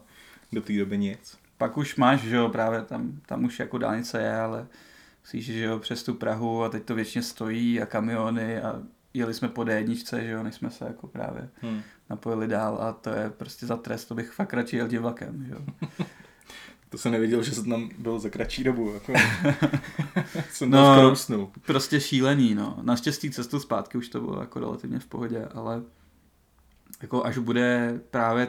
do 0.52 0.62
té 0.62 0.72
doby 0.72 0.98
nic. 0.98 1.38
Pak 1.58 1.76
už 1.76 1.96
máš, 1.96 2.20
že 2.20 2.36
jo, 2.36 2.48
právě 2.48 2.82
tam, 2.82 3.20
tam 3.26 3.44
už 3.44 3.58
jako 3.58 3.78
dálnice 3.78 4.20
je, 4.22 4.36
ale 4.36 4.66
musíš, 5.20 5.44
že 5.44 5.64
jo, 5.64 5.78
přes 5.78 6.02
tu 6.02 6.14
Prahu 6.14 6.64
a 6.64 6.68
teď 6.68 6.84
to 6.84 6.94
většině 6.94 7.22
stojí 7.22 7.82
a 7.82 7.86
kamiony 7.86 8.60
a 8.60 8.82
jeli 9.14 9.34
jsme 9.34 9.48
po 9.48 9.62
D1, 9.62 10.20
že 10.20 10.30
jo, 10.30 10.42
než 10.42 10.54
jsme 10.54 10.70
se 10.70 10.84
jako 10.84 11.06
právě 11.06 11.48
hmm. 11.62 11.82
napojili 12.10 12.48
dál 12.48 12.78
a 12.80 12.92
to 12.92 13.10
je 13.10 13.30
prostě 13.30 13.66
za 13.66 13.76
trest, 13.76 14.04
to 14.04 14.14
bych 14.14 14.30
fakt 14.30 14.54
radši 14.54 14.76
jel 14.76 14.88
tím 14.88 15.02
vlakem, 15.02 15.44
že 15.44 15.52
jo. 15.52 15.60
to 16.88 16.98
jsem 16.98 17.12
nevěděl, 17.12 17.42
že 17.42 17.52
jsem 17.52 17.70
tam 17.70 17.90
byl 17.98 18.18
za 18.18 18.30
kratší 18.30 18.64
dobu, 18.64 18.92
jako. 18.94 19.12
jsem 20.50 20.70
no, 20.70 21.16
skoro 21.16 21.50
Prostě 21.66 22.00
šílený, 22.00 22.54
no. 22.54 22.78
Naštěstí 22.82 23.30
cestu 23.30 23.60
zpátky 23.60 23.98
už 23.98 24.08
to 24.08 24.20
bylo 24.20 24.40
jako 24.40 24.60
relativně 24.60 24.98
v 24.98 25.06
pohodě, 25.06 25.48
ale 25.54 25.82
jako 27.02 27.24
až 27.24 27.38
bude 27.38 28.00
právě 28.10 28.48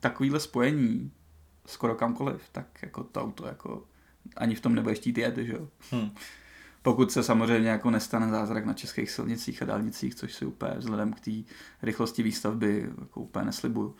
takovýhle 0.00 0.40
spojení 0.40 1.12
skoro 1.66 1.94
kamkoliv, 1.94 2.48
tak 2.52 2.66
jako 2.82 3.04
to 3.04 3.22
auto 3.22 3.46
jako 3.46 3.82
ani 4.36 4.54
v 4.54 4.60
tom 4.60 4.74
nebudeš 4.74 4.98
chtít 4.98 5.18
jet, 5.18 5.36
že 5.36 5.52
jo. 5.52 5.68
Hmm. 5.90 6.10
Pokud 6.82 7.12
se 7.12 7.22
samozřejmě 7.22 7.70
jako 7.70 7.90
nestane 7.90 8.30
zázrak 8.30 8.64
na 8.64 8.72
českých 8.72 9.10
silnicích 9.10 9.62
a 9.62 9.64
dálnicích, 9.64 10.14
což 10.14 10.34
si 10.34 10.46
úplně 10.46 10.72
vzhledem 10.76 11.12
k 11.12 11.20
té 11.20 11.30
rychlosti 11.82 12.22
výstavby 12.22 12.88
jako 13.00 13.20
úplně 13.20 13.46
neslibuju. 13.46 13.96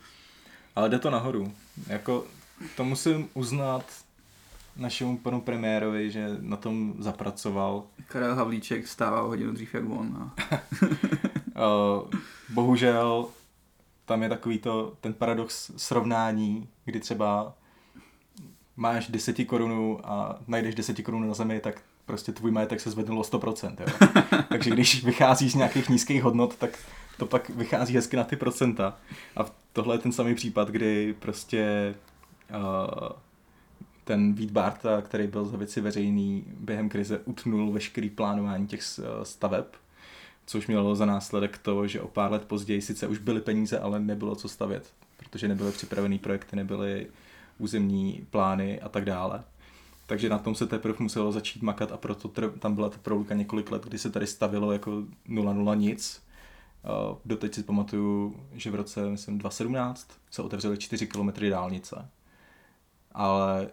Ale 0.75 0.89
jde 0.89 0.99
to 0.99 1.09
nahoru. 1.09 1.51
Jako, 1.87 2.25
to 2.77 2.83
musím 2.83 3.29
uznat 3.33 3.85
našemu 4.77 5.17
panu 5.17 5.41
premiérovi, 5.41 6.11
že 6.11 6.37
na 6.39 6.57
tom 6.57 6.93
zapracoval. 6.99 7.83
Karel 8.07 8.35
Havlíček 8.35 8.87
stává 8.87 9.21
o 9.21 9.27
hodinu 9.27 9.53
dřív 9.53 9.73
jak 9.73 9.89
on. 9.89 10.17
A... 10.17 10.33
Eh, 11.57 12.17
bohužel 12.49 13.27
tam 14.05 14.23
je 14.23 14.29
takový 14.29 14.59
to, 14.59 14.93
ten 15.01 15.13
paradox 15.13 15.71
srovnání, 15.77 16.69
kdy 16.85 16.99
třeba 16.99 17.53
máš 18.75 19.07
10 19.07 19.45
korunů 19.45 19.99
a 20.03 20.39
najdeš 20.47 20.75
10 20.75 21.01
korun 21.01 21.27
na 21.27 21.33
zemi, 21.33 21.59
tak 21.59 21.81
prostě 22.05 22.31
tvůj 22.31 22.51
majetek 22.51 22.79
se 22.79 22.91
zvednul 22.91 23.19
o 23.19 23.23
100%. 23.23 23.75
Jo? 23.79 24.09
Takže 24.49 24.69
když 24.69 25.03
vycházíš 25.03 25.51
z 25.51 25.55
nějakých 25.55 25.89
nízkých 25.89 26.23
hodnot, 26.23 26.55
tak 26.55 26.79
to 27.17 27.25
pak 27.25 27.49
vychází 27.49 27.95
hezky 27.95 28.17
na 28.17 28.23
ty 28.23 28.35
procenta. 28.35 28.97
A 29.37 29.45
tohle 29.73 29.95
je 29.95 29.99
ten 29.99 30.11
samý 30.11 30.35
případ, 30.35 30.67
kdy 30.69 31.15
prostě 31.19 31.95
uh, 32.49 33.09
ten 34.03 34.33
Vít 34.33 34.51
Barta, 34.51 35.01
který 35.01 35.27
byl 35.27 35.45
za 35.45 35.57
věci 35.57 35.81
veřejný 35.81 36.43
během 36.59 36.89
krize, 36.89 37.19
utnul 37.25 37.71
veškerý 37.71 38.09
plánování 38.09 38.67
těch 38.67 38.81
staveb, 39.23 39.65
což 40.45 40.67
mělo 40.67 40.95
za 40.95 41.05
následek 41.05 41.57
to, 41.57 41.87
že 41.87 42.01
o 42.01 42.07
pár 42.07 42.31
let 42.31 42.45
později 42.45 42.81
sice 42.81 43.07
už 43.07 43.17
byly 43.17 43.41
peníze, 43.41 43.79
ale 43.79 43.99
nebylo 43.99 44.35
co 44.35 44.49
stavět, 44.49 44.93
protože 45.17 45.47
nebyly 45.47 45.71
připravený 45.71 46.19
projekty, 46.19 46.55
nebyly 46.55 47.07
územní 47.57 48.27
plány 48.29 48.81
a 48.81 48.89
tak 48.89 49.05
dále. 49.05 49.43
Takže 50.07 50.29
na 50.29 50.37
tom 50.37 50.55
se 50.55 50.67
teprve 50.67 50.95
muselo 50.99 51.31
začít 51.31 51.61
makat 51.61 51.91
a 51.91 51.97
proto 51.97 52.31
tam 52.59 52.75
byla 52.75 52.89
ta 52.89 52.97
proluka 52.97 53.33
několik 53.33 53.71
let, 53.71 53.83
kdy 53.83 53.97
se 53.97 54.09
tady 54.09 54.27
stavilo 54.27 54.71
jako 54.71 54.91
0-0 55.29 55.77
nic. 55.77 56.23
Doteď 57.25 57.53
si 57.53 57.63
pamatuju, 57.63 58.35
že 58.53 58.71
v 58.71 58.75
roce 58.75 59.09
myslím 59.09 59.37
2017 59.37 60.07
se 60.31 60.41
otevřely 60.41 60.77
4 60.77 61.07
km 61.07 61.29
dálnice. 61.49 62.09
Ale 63.11 63.69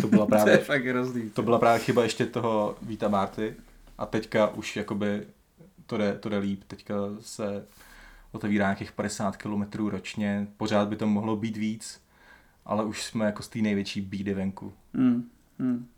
to 0.00 0.06
byla 0.06 0.26
právě, 0.26 0.54
to, 0.54 0.60
je 0.60 0.64
fakt 0.64 0.86
rozdý, 0.86 1.30
to 1.30 1.42
byla 1.42 1.58
právě 1.58 1.84
chyba 1.84 2.02
ještě 2.02 2.26
toho 2.26 2.76
Víta 2.82 3.08
Marty 3.08 3.54
a 3.98 4.06
teďka 4.06 4.48
už 4.48 4.76
jakoby 4.76 5.26
to 5.88 5.98
jde, 5.98 6.18
to 6.18 6.28
jde 6.28 6.38
líp. 6.38 6.64
Teďka 6.66 6.94
se 7.20 7.66
otevírá 8.32 8.66
nějakých 8.66 8.92
50 8.92 9.36
km 9.36 9.62
ročně, 9.88 10.48
pořád 10.56 10.88
by 10.88 10.96
to 10.96 11.06
mohlo 11.06 11.36
být 11.36 11.56
víc, 11.56 12.02
ale 12.64 12.84
už 12.84 13.04
jsme 13.04 13.26
jako 13.26 13.42
z 13.42 13.48
té 13.48 13.58
největší 13.58 14.00
bídy 14.00 14.34
venku. 14.34 14.72
Hmm. 14.94 15.30
Hmm. 15.58 15.88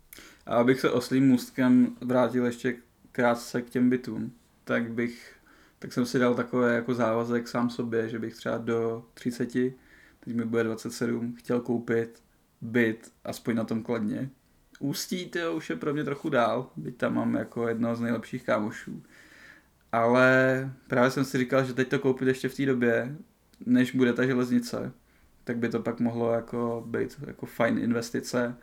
A 0.45 0.55
abych 0.55 0.79
se 0.79 0.91
oslým 0.91 1.27
můstkem 1.27 1.95
vrátil 2.01 2.45
ještě 2.45 2.75
krátce 3.11 3.61
k 3.61 3.69
těm 3.69 3.89
bytům, 3.89 4.31
tak 4.63 4.91
bych, 4.91 5.35
tak 5.79 5.93
jsem 5.93 6.05
si 6.05 6.19
dal 6.19 6.35
takové 6.35 6.75
jako 6.75 6.93
závazek 6.93 7.47
sám 7.47 7.69
sobě, 7.69 8.09
že 8.09 8.19
bych 8.19 8.35
třeba 8.35 8.57
do 8.57 9.05
30 9.13 9.53
teď 10.19 10.35
mi 10.35 10.45
bude 10.45 10.63
27, 10.63 11.35
chtěl 11.35 11.61
koupit 11.61 12.23
byt, 12.61 13.11
aspoň 13.23 13.55
na 13.55 13.63
tom 13.63 13.83
kladně. 13.83 14.29
Ústí 14.79 15.25
to 15.25 15.55
už 15.55 15.69
je 15.69 15.75
pro 15.75 15.93
mě 15.93 16.03
trochu 16.03 16.29
dál, 16.29 16.69
byť 16.75 16.97
tam 16.97 17.13
mám 17.13 17.35
jako 17.35 17.67
jednoho 17.67 17.95
z 17.95 18.01
nejlepších 18.01 18.43
kámošů. 18.43 19.03
Ale 19.91 20.69
právě 20.87 21.11
jsem 21.11 21.25
si 21.25 21.37
říkal, 21.37 21.65
že 21.65 21.73
teď 21.73 21.87
to 21.87 21.99
koupit 21.99 22.27
ještě 22.27 22.49
v 22.49 22.55
té 22.55 22.65
době, 22.65 23.15
než 23.65 23.95
bude 23.95 24.13
ta 24.13 24.25
železnice, 24.25 24.91
tak 25.43 25.57
by 25.57 25.69
to 25.69 25.79
pak 25.79 25.99
mohlo 25.99 26.33
jako 26.33 26.83
být 26.87 27.19
jako 27.27 27.45
fajn 27.45 27.77
investice. 27.77 28.55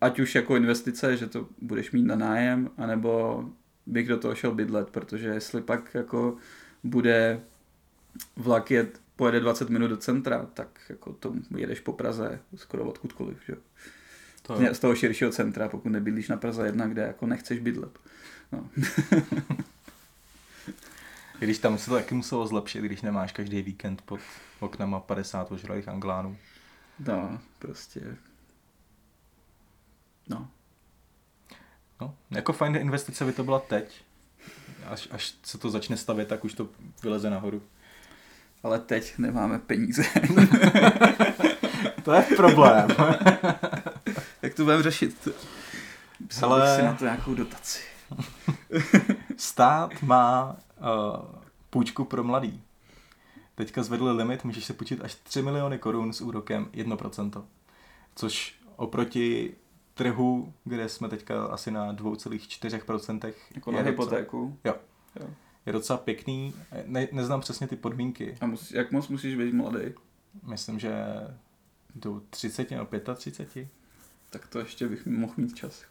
Ať 0.00 0.20
už 0.20 0.34
jako 0.34 0.56
investice, 0.56 1.16
že 1.16 1.26
to 1.26 1.48
budeš 1.62 1.92
mít 1.92 2.02
na 2.02 2.16
nájem, 2.16 2.70
anebo 2.76 3.44
bych 3.86 4.08
do 4.08 4.18
toho 4.18 4.34
šel 4.34 4.54
bydlet, 4.54 4.90
protože 4.90 5.28
jestli 5.28 5.62
pak 5.62 5.94
jako 5.94 6.36
bude 6.84 7.40
vlak 8.36 8.70
jet, 8.70 9.00
pojede 9.16 9.40
20 9.40 9.70
minut 9.70 9.88
do 9.88 9.96
centra, 9.96 10.46
tak 10.54 10.68
jako 10.88 11.12
to 11.12 11.34
jedeš 11.56 11.80
po 11.80 11.92
Praze 11.92 12.40
skoro 12.56 12.84
odkudkoliv, 12.84 13.36
že? 13.46 13.56
To 14.42 14.74
Z 14.74 14.78
toho 14.78 14.94
širšího 14.94 15.30
centra, 15.30 15.68
pokud 15.68 15.88
nebydlíš 15.88 16.28
na 16.28 16.36
Praze 16.36 16.66
1, 16.66 16.86
kde 16.86 17.02
jako 17.02 17.26
nechceš 17.26 17.58
bydlet. 17.58 17.98
No. 18.52 18.68
Když 21.38 21.58
tam 21.58 21.78
se 21.78 21.90
to 21.90 21.96
taky 21.96 22.14
muselo 22.14 22.46
zlepšit, 22.46 22.84
když 22.84 23.02
nemáš 23.02 23.32
každý 23.32 23.62
víkend 23.62 24.02
pod 24.02 24.20
oknama 24.60 25.00
50 25.00 25.52
ožralých 25.52 25.88
anglánů. 25.88 26.36
No, 26.98 27.38
prostě. 27.58 28.16
No. 30.28 30.48
No, 32.00 32.14
jako 32.30 32.52
fajn 32.52 32.76
investice 32.76 33.24
by 33.24 33.32
to 33.32 33.44
byla 33.44 33.58
teď. 33.58 34.02
Až, 34.86 35.08
až 35.10 35.34
se 35.42 35.58
to 35.58 35.70
začne 35.70 35.96
stavět, 35.96 36.28
tak 36.28 36.44
už 36.44 36.54
to 36.54 36.68
vyleze 37.02 37.30
nahoru. 37.30 37.62
Ale 38.62 38.78
teď 38.78 39.18
nemáme 39.18 39.58
peníze. 39.58 40.02
to 42.02 42.12
je 42.12 42.22
problém. 42.22 42.88
Jak 44.42 44.54
to 44.54 44.64
budeme 44.64 44.82
řešit? 44.82 45.28
Psal 46.28 46.52
Ale... 46.52 46.76
si 46.76 46.82
na 46.82 46.94
to 46.94 47.04
nějakou 47.04 47.34
dotaci. 47.34 47.82
Stát 49.36 50.02
má 50.02 50.56
půjčku 51.70 52.04
pro 52.04 52.24
mladý. 52.24 52.62
Teďka 53.54 53.82
zvedli 53.82 54.12
limit, 54.12 54.44
můžeš 54.44 54.64
se 54.64 54.72
půjčit 54.72 55.00
až 55.04 55.14
3 55.14 55.42
miliony 55.42 55.78
korun 55.78 56.12
s 56.12 56.20
úrokem 56.20 56.68
1%. 56.72 57.44
Což 58.14 58.60
oproti 58.76 59.54
trhu, 59.94 60.52
kde 60.64 60.88
jsme 60.88 61.08
teďka 61.08 61.44
asi 61.44 61.70
na 61.70 61.94
2,4%. 61.94 63.32
Jako 63.54 63.72
na 63.72 63.80
hypotéku? 63.80 64.58
Jo. 64.64 64.74
jo. 65.20 65.26
Je 65.66 65.72
docela 65.72 65.98
pěkný. 65.98 66.54
Ne, 66.84 67.08
neznám 67.12 67.40
přesně 67.40 67.66
ty 67.66 67.76
podmínky. 67.76 68.36
A 68.40 68.46
mus, 68.46 68.72
jak 68.72 68.92
moc 68.92 69.08
musíš 69.08 69.34
být 69.34 69.54
mladý? 69.54 69.78
Myslím, 70.42 70.78
že 70.78 70.92
do 71.94 72.22
30 72.30 72.70
nebo 72.70 72.86
35. 73.14 73.68
Tak 74.30 74.46
to 74.46 74.58
ještě 74.58 74.88
bych 74.88 75.06
mohl 75.06 75.34
mít 75.36 75.54
čas. 75.54 75.84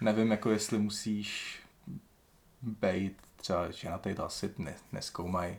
Nevím, 0.00 0.30
jako 0.30 0.50
jestli 0.50 0.78
musíš 0.78 1.60
být 2.62 3.16
třeba 3.42 3.70
ženatý, 3.70 4.14
to 4.14 4.24
asi 4.24 4.50
ne, 4.58 4.74
neskoumají. 4.92 5.56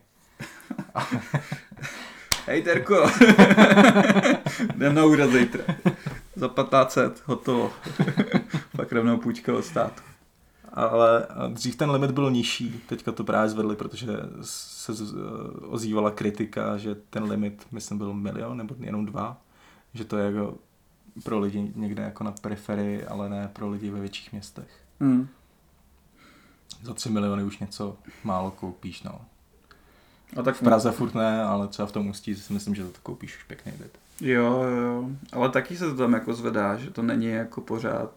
Hej 2.46 2.62
Terko, 2.62 2.96
jdem 4.76 4.96
na 4.96 5.06
úřad 5.06 5.32
zítra. 5.32 5.64
Za 6.36 6.48
1500, 6.48 7.24
hotovo. 7.26 7.72
Pak 8.78 8.92
rovnou 8.92 9.18
půjčka 9.18 9.54
od 9.54 9.66
státu. 9.66 10.02
Ale 10.74 11.28
dřív 11.50 11.76
ten 11.76 11.92
limit 11.92 12.12
byl 12.12 12.32
nižší, 12.32 12.82
teďka 12.88 13.12
to 13.12 13.24
právě 13.24 13.50
zvedli, 13.50 13.76
protože 13.76 14.08
se 14.42 14.94
ozývala 15.62 16.12
kritika, 16.12 16.78
že 16.78 16.96
ten 16.96 17.24
limit, 17.24 17.68
myslím, 17.72 17.98
byl 17.98 18.14
milion 18.14 18.58
nebo 18.58 18.76
jenom 18.80 19.06
dva. 19.06 19.42
Že 19.94 20.06
to 20.06 20.18
je 20.18 20.26
jako 20.26 20.58
pro 21.24 21.40
lidi 21.40 21.72
někde 21.76 22.04
jako 22.04 22.24
na 22.24 22.32
periferii, 22.32 23.06
ale 23.06 23.30
ne 23.30 23.50
pro 23.54 23.70
lidi 23.70 23.90
ve 23.90 24.00
větších 24.00 24.32
městech. 24.32 24.84
Hmm. 25.00 25.28
Za 26.82 26.94
tři 26.94 27.10
miliony 27.10 27.44
už 27.44 27.60
něco 27.60 27.98
málo 28.24 28.52
koupíš, 28.52 29.04
no. 29.04 29.22
A 30.40 30.42
tak 30.44 30.56
v 30.56 30.64
Praze 30.64 30.92
furt 30.92 31.16
ne, 31.16 31.44
ale 31.44 31.68
třeba 31.68 31.86
v 31.86 31.92
tom 31.92 32.08
Ústí 32.08 32.36
si 32.36 32.54
myslím, 32.54 32.76
že 32.76 32.84
to 32.84 33.00
koupíš 33.04 33.38
už 33.38 33.44
pěkný 33.44 33.72
byt. 33.72 33.98
Jo, 34.22 34.64
jo, 34.64 35.10
ale 35.32 35.50
taky 35.50 35.78
se 35.78 35.86
to 35.86 35.96
tam 35.96 36.14
jako 36.14 36.34
zvedá, 36.34 36.78
že 36.78 36.92
to 36.92 37.02
není 37.02 37.28
jako 37.28 37.62
pořád, 37.62 38.12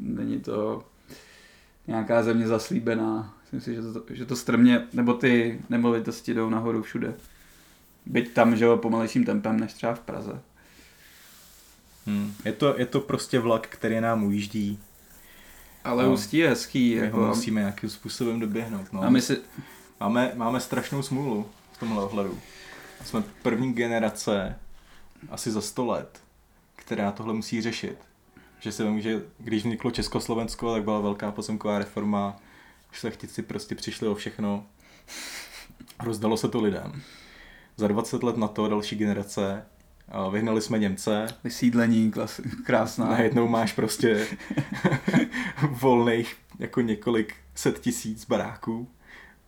není 0.00 0.40
to 0.40 0.84
nějaká 1.86 2.22
země 2.22 2.46
zaslíbená. 2.46 3.34
Myslím 3.42 3.60
si, 3.60 3.74
že 3.74 3.92
to, 3.92 4.14
že 4.14 4.26
to 4.26 4.36
strmě, 4.36 4.86
nebo 4.92 5.14
ty 5.14 5.60
nemovitosti 5.70 6.34
jdou 6.34 6.50
nahoru 6.50 6.82
všude. 6.82 7.14
Byť 8.06 8.34
tam, 8.34 8.56
že 8.56 8.64
jo, 8.64 8.76
pomalejším 8.76 9.24
tempem 9.24 9.60
než 9.60 9.72
třeba 9.72 9.94
v 9.94 10.00
Praze. 10.00 10.40
Hmm. 12.06 12.34
Je, 12.44 12.52
to, 12.52 12.74
je 12.78 12.86
to 12.86 13.00
prostě 13.00 13.38
vlak, 13.38 13.66
který 13.66 14.00
nám 14.00 14.24
ujíždí. 14.24 14.78
Ale 15.84 16.04
no, 16.04 16.16
je 16.32 16.48
hezký. 16.48 16.94
My 16.94 17.00
jako... 17.00 17.16
ho 17.16 17.26
musíme 17.26 17.60
nějakým 17.60 17.90
způsobem 17.90 18.40
doběhnout. 18.40 18.92
No. 18.92 19.02
A 19.02 19.10
my 19.10 19.22
si... 19.22 19.38
máme, 20.00 20.32
máme 20.34 20.60
strašnou 20.60 21.02
smůlu 21.02 21.46
v 21.72 21.78
tomhle 21.78 22.04
ohledu. 22.04 22.38
Jsme 23.04 23.22
první 23.42 23.72
generace 23.72 24.58
asi 25.30 25.50
za 25.50 25.60
100 25.60 25.86
let, 25.86 26.20
která 26.76 27.12
tohle 27.12 27.34
musí 27.34 27.62
řešit. 27.62 27.98
Že 28.60 28.72
se 28.72 28.84
vím, 28.84 29.00
že 29.00 29.22
když 29.38 29.62
vzniklo 29.62 29.90
Československo, 29.90 30.72
tak 30.72 30.84
byla 30.84 31.00
velká 31.00 31.32
pozemková 31.32 31.78
reforma, 31.78 32.36
šlechtici 32.92 33.42
prostě 33.42 33.74
přišli 33.74 34.08
o 34.08 34.14
všechno, 34.14 34.66
rozdalo 36.02 36.36
se 36.36 36.48
to 36.48 36.60
lidem. 36.60 37.02
Za 37.76 37.88
20 37.88 38.22
let 38.22 38.36
na 38.36 38.48
to 38.48 38.68
další 38.68 38.96
generace 38.96 39.66
vyhnali 40.30 40.60
jsme 40.60 40.78
Němce. 40.78 41.26
Vysídlení, 41.44 42.10
klas, 42.10 42.40
krásná. 42.64 43.06
Najednou 43.06 43.48
máš 43.48 43.72
prostě 43.72 44.26
volných 45.70 46.36
jako 46.58 46.80
několik 46.80 47.34
set 47.54 47.80
tisíc 47.80 48.26
baráků, 48.26 48.88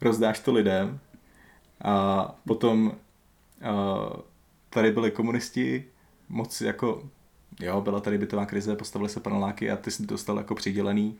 rozdáš 0.01 0.39
to 0.39 0.53
lidem 0.53 1.01
a 1.85 2.25
potom 2.47 2.93
a 3.63 4.11
tady 4.71 4.91
byli 4.91 5.11
komunisti, 5.11 5.85
moc 6.29 6.61
jako, 6.61 7.03
jo, 7.61 7.81
byla 7.81 8.01
tady 8.01 8.19
bytová 8.19 8.47
krize, 8.47 8.77
postavili 8.77 9.09
se 9.09 9.21
paneláky 9.21 9.71
a 9.71 9.77
ty 9.77 9.91
jsi 9.91 10.07
dostal 10.07 10.37
jako 10.37 10.55
přidělený. 10.55 11.17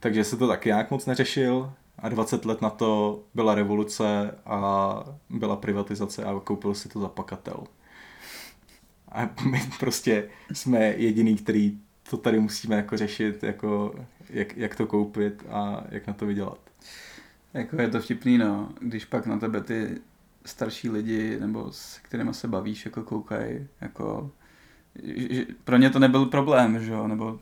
Takže 0.00 0.24
se 0.24 0.36
to 0.36 0.48
taky 0.48 0.68
nějak 0.68 0.90
moc 0.90 1.06
neřešil 1.06 1.72
a 1.98 2.08
20 2.08 2.44
let 2.44 2.62
na 2.62 2.70
to 2.70 3.22
byla 3.34 3.54
revoluce 3.54 4.38
a 4.46 4.94
byla 5.30 5.56
privatizace 5.56 6.24
a 6.24 6.40
koupil 6.44 6.74
si 6.74 6.88
to 6.88 7.00
za 7.00 7.08
pakatel. 7.08 7.64
A 9.12 9.30
my 9.50 9.70
prostě 9.78 10.28
jsme 10.52 10.80
jediný, 10.84 11.36
který 11.36 11.78
to 12.10 12.16
tady 12.16 12.40
musíme 12.40 12.76
jako 12.76 12.96
řešit, 12.96 13.42
jako 13.42 13.94
jak, 14.30 14.56
jak 14.56 14.76
to 14.76 14.86
koupit 14.86 15.44
a 15.50 15.84
jak 15.88 16.06
na 16.06 16.12
to 16.12 16.26
vydělat. 16.26 16.58
Jako 17.54 17.80
je 17.80 17.88
to 17.88 18.00
vtipný, 18.00 18.38
no, 18.38 18.72
když 18.80 19.04
pak 19.04 19.26
na 19.26 19.38
tebe 19.38 19.60
ty 19.60 20.00
starší 20.44 20.90
lidi, 20.90 21.40
nebo 21.40 21.72
s 21.72 21.98
kterými 22.02 22.34
se 22.34 22.48
bavíš, 22.48 22.84
jako 22.84 23.02
koukají, 23.02 23.66
jako, 23.80 24.30
že 25.30 25.46
pro 25.64 25.76
ně 25.76 25.90
to 25.90 25.98
nebyl 25.98 26.26
problém, 26.26 26.84
že 26.84 26.92
jo, 26.92 27.08
nebo 27.08 27.40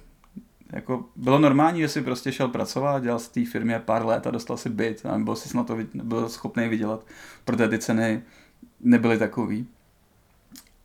jako 0.72 1.04
bylo 1.16 1.38
normální, 1.38 1.80
že 1.80 1.88
si 1.88 2.02
prostě 2.02 2.32
šel 2.32 2.48
pracovat, 2.48 3.02
dělal 3.02 3.18
z 3.18 3.28
té 3.28 3.44
firmě 3.44 3.78
pár 3.78 4.06
let 4.06 4.26
a 4.26 4.30
dostal 4.30 4.56
si 4.56 4.70
byt, 4.70 5.06
a 5.06 5.18
byl 5.18 5.36
si 5.36 5.56
na 5.56 5.64
to 5.64 5.78
byl 5.94 6.28
schopný 6.28 6.68
vydělat, 6.68 7.06
protože 7.44 7.68
ty 7.68 7.78
ceny 7.78 8.22
nebyly 8.80 9.18
takový. 9.18 9.66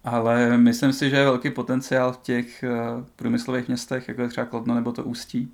Ale 0.05 0.57
myslím 0.57 0.93
si, 0.93 1.09
že 1.09 1.15
je 1.15 1.25
velký 1.25 1.49
potenciál 1.49 2.13
v 2.13 2.17
těch 2.17 2.63
uh, 2.63 3.03
průmyslových 3.15 3.67
městech, 3.67 4.07
jako 4.07 4.21
je 4.21 4.27
třeba 4.27 4.45
Kladno 4.45 4.75
nebo 4.75 4.91
to 4.91 5.03
Ústí. 5.03 5.53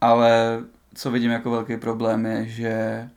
Ale 0.00 0.62
co 0.94 1.10
vidím 1.10 1.30
jako 1.30 1.50
velký 1.50 1.76
problém 1.76 2.26
je, 2.26 2.46
že 2.46 3.08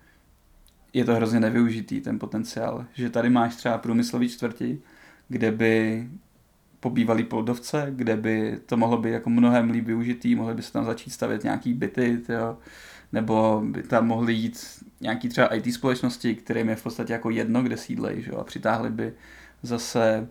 je 0.93 1.05
to 1.05 1.15
hrozně 1.15 1.39
nevyužitý 1.39 2.01
ten 2.01 2.19
potenciál. 2.19 2.85
Že 2.93 3.09
tady 3.09 3.29
máš 3.29 3.55
třeba 3.55 3.77
průmyslový 3.77 4.29
čtvrti, 4.29 4.81
kde 5.27 5.51
by 5.51 6.07
pobývalý 6.79 7.23
poldovce, 7.23 7.87
kde 7.89 8.17
by 8.17 8.59
to 8.65 8.77
mohlo 8.77 8.97
být 8.97 9.11
jako 9.11 9.29
mnohem 9.29 9.69
líp 9.69 9.85
využitý, 9.85 10.35
mohli 10.35 10.53
by 10.53 10.61
se 10.61 10.73
tam 10.73 10.85
začít 10.85 11.09
stavět 11.09 11.43
nějaký 11.43 11.73
byty, 11.73 12.17
tyjo, 12.17 12.57
nebo 13.11 13.61
by 13.65 13.83
tam 13.83 14.07
mohly 14.07 14.33
jít 14.33 14.83
nějaký 15.01 15.29
třeba 15.29 15.47
IT 15.47 15.73
společnosti, 15.73 16.35
kterým 16.35 16.69
je 16.69 16.75
v 16.75 16.83
podstatě 16.83 17.13
jako 17.13 17.29
jedno, 17.29 17.63
kde 17.63 17.77
sídlej, 17.77 18.21
že? 18.21 18.31
a 18.31 18.43
přitáhli 18.43 18.89
by 18.89 19.13
zase 19.63 20.27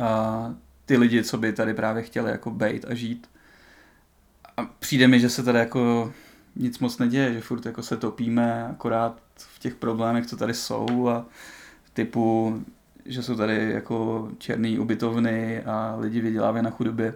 a, 0.00 0.54
ty 0.86 0.96
lidi, 0.96 1.24
co 1.24 1.38
by 1.38 1.52
tady 1.52 1.74
právě 1.74 2.02
chtěli 2.02 2.30
jako 2.30 2.50
bejt 2.50 2.84
a 2.84 2.94
žít. 2.94 3.30
A 4.56 4.64
přijde 4.64 5.08
mi, 5.08 5.20
že 5.20 5.30
se 5.30 5.42
tady 5.42 5.58
jako 5.58 6.12
nic 6.56 6.78
moc 6.78 6.98
neděje, 6.98 7.32
že 7.32 7.40
furt 7.40 7.66
jako 7.66 7.82
se 7.82 7.96
topíme 7.96 8.66
akorát 8.66 9.22
v 9.36 9.58
těch 9.58 9.74
problémech, 9.74 10.26
co 10.26 10.36
tady 10.36 10.54
jsou 10.54 11.08
a 11.08 11.26
typu, 11.92 12.62
že 13.04 13.22
jsou 13.22 13.34
tady 13.34 13.72
jako 13.72 14.28
černý 14.38 14.78
ubytovny 14.78 15.62
a 15.62 15.96
lidi 15.98 16.20
vydělávají 16.20 16.64
na 16.64 16.70
chudobě 16.70 17.14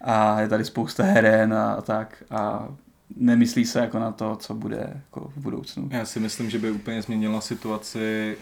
a 0.00 0.40
je 0.40 0.48
tady 0.48 0.64
spousta 0.64 1.04
heren 1.04 1.54
a, 1.54 1.72
a 1.72 1.80
tak 1.82 2.24
a 2.30 2.68
nemyslí 3.16 3.64
se 3.64 3.78
jako 3.78 3.98
na 3.98 4.12
to, 4.12 4.36
co 4.36 4.54
bude 4.54 4.90
jako 4.94 5.32
v 5.36 5.38
budoucnu. 5.38 5.88
Já 5.92 6.04
si 6.04 6.20
myslím, 6.20 6.50
že 6.50 6.58
by 6.58 6.70
úplně 6.70 7.02
změnila 7.02 7.40
situaci, 7.40 8.36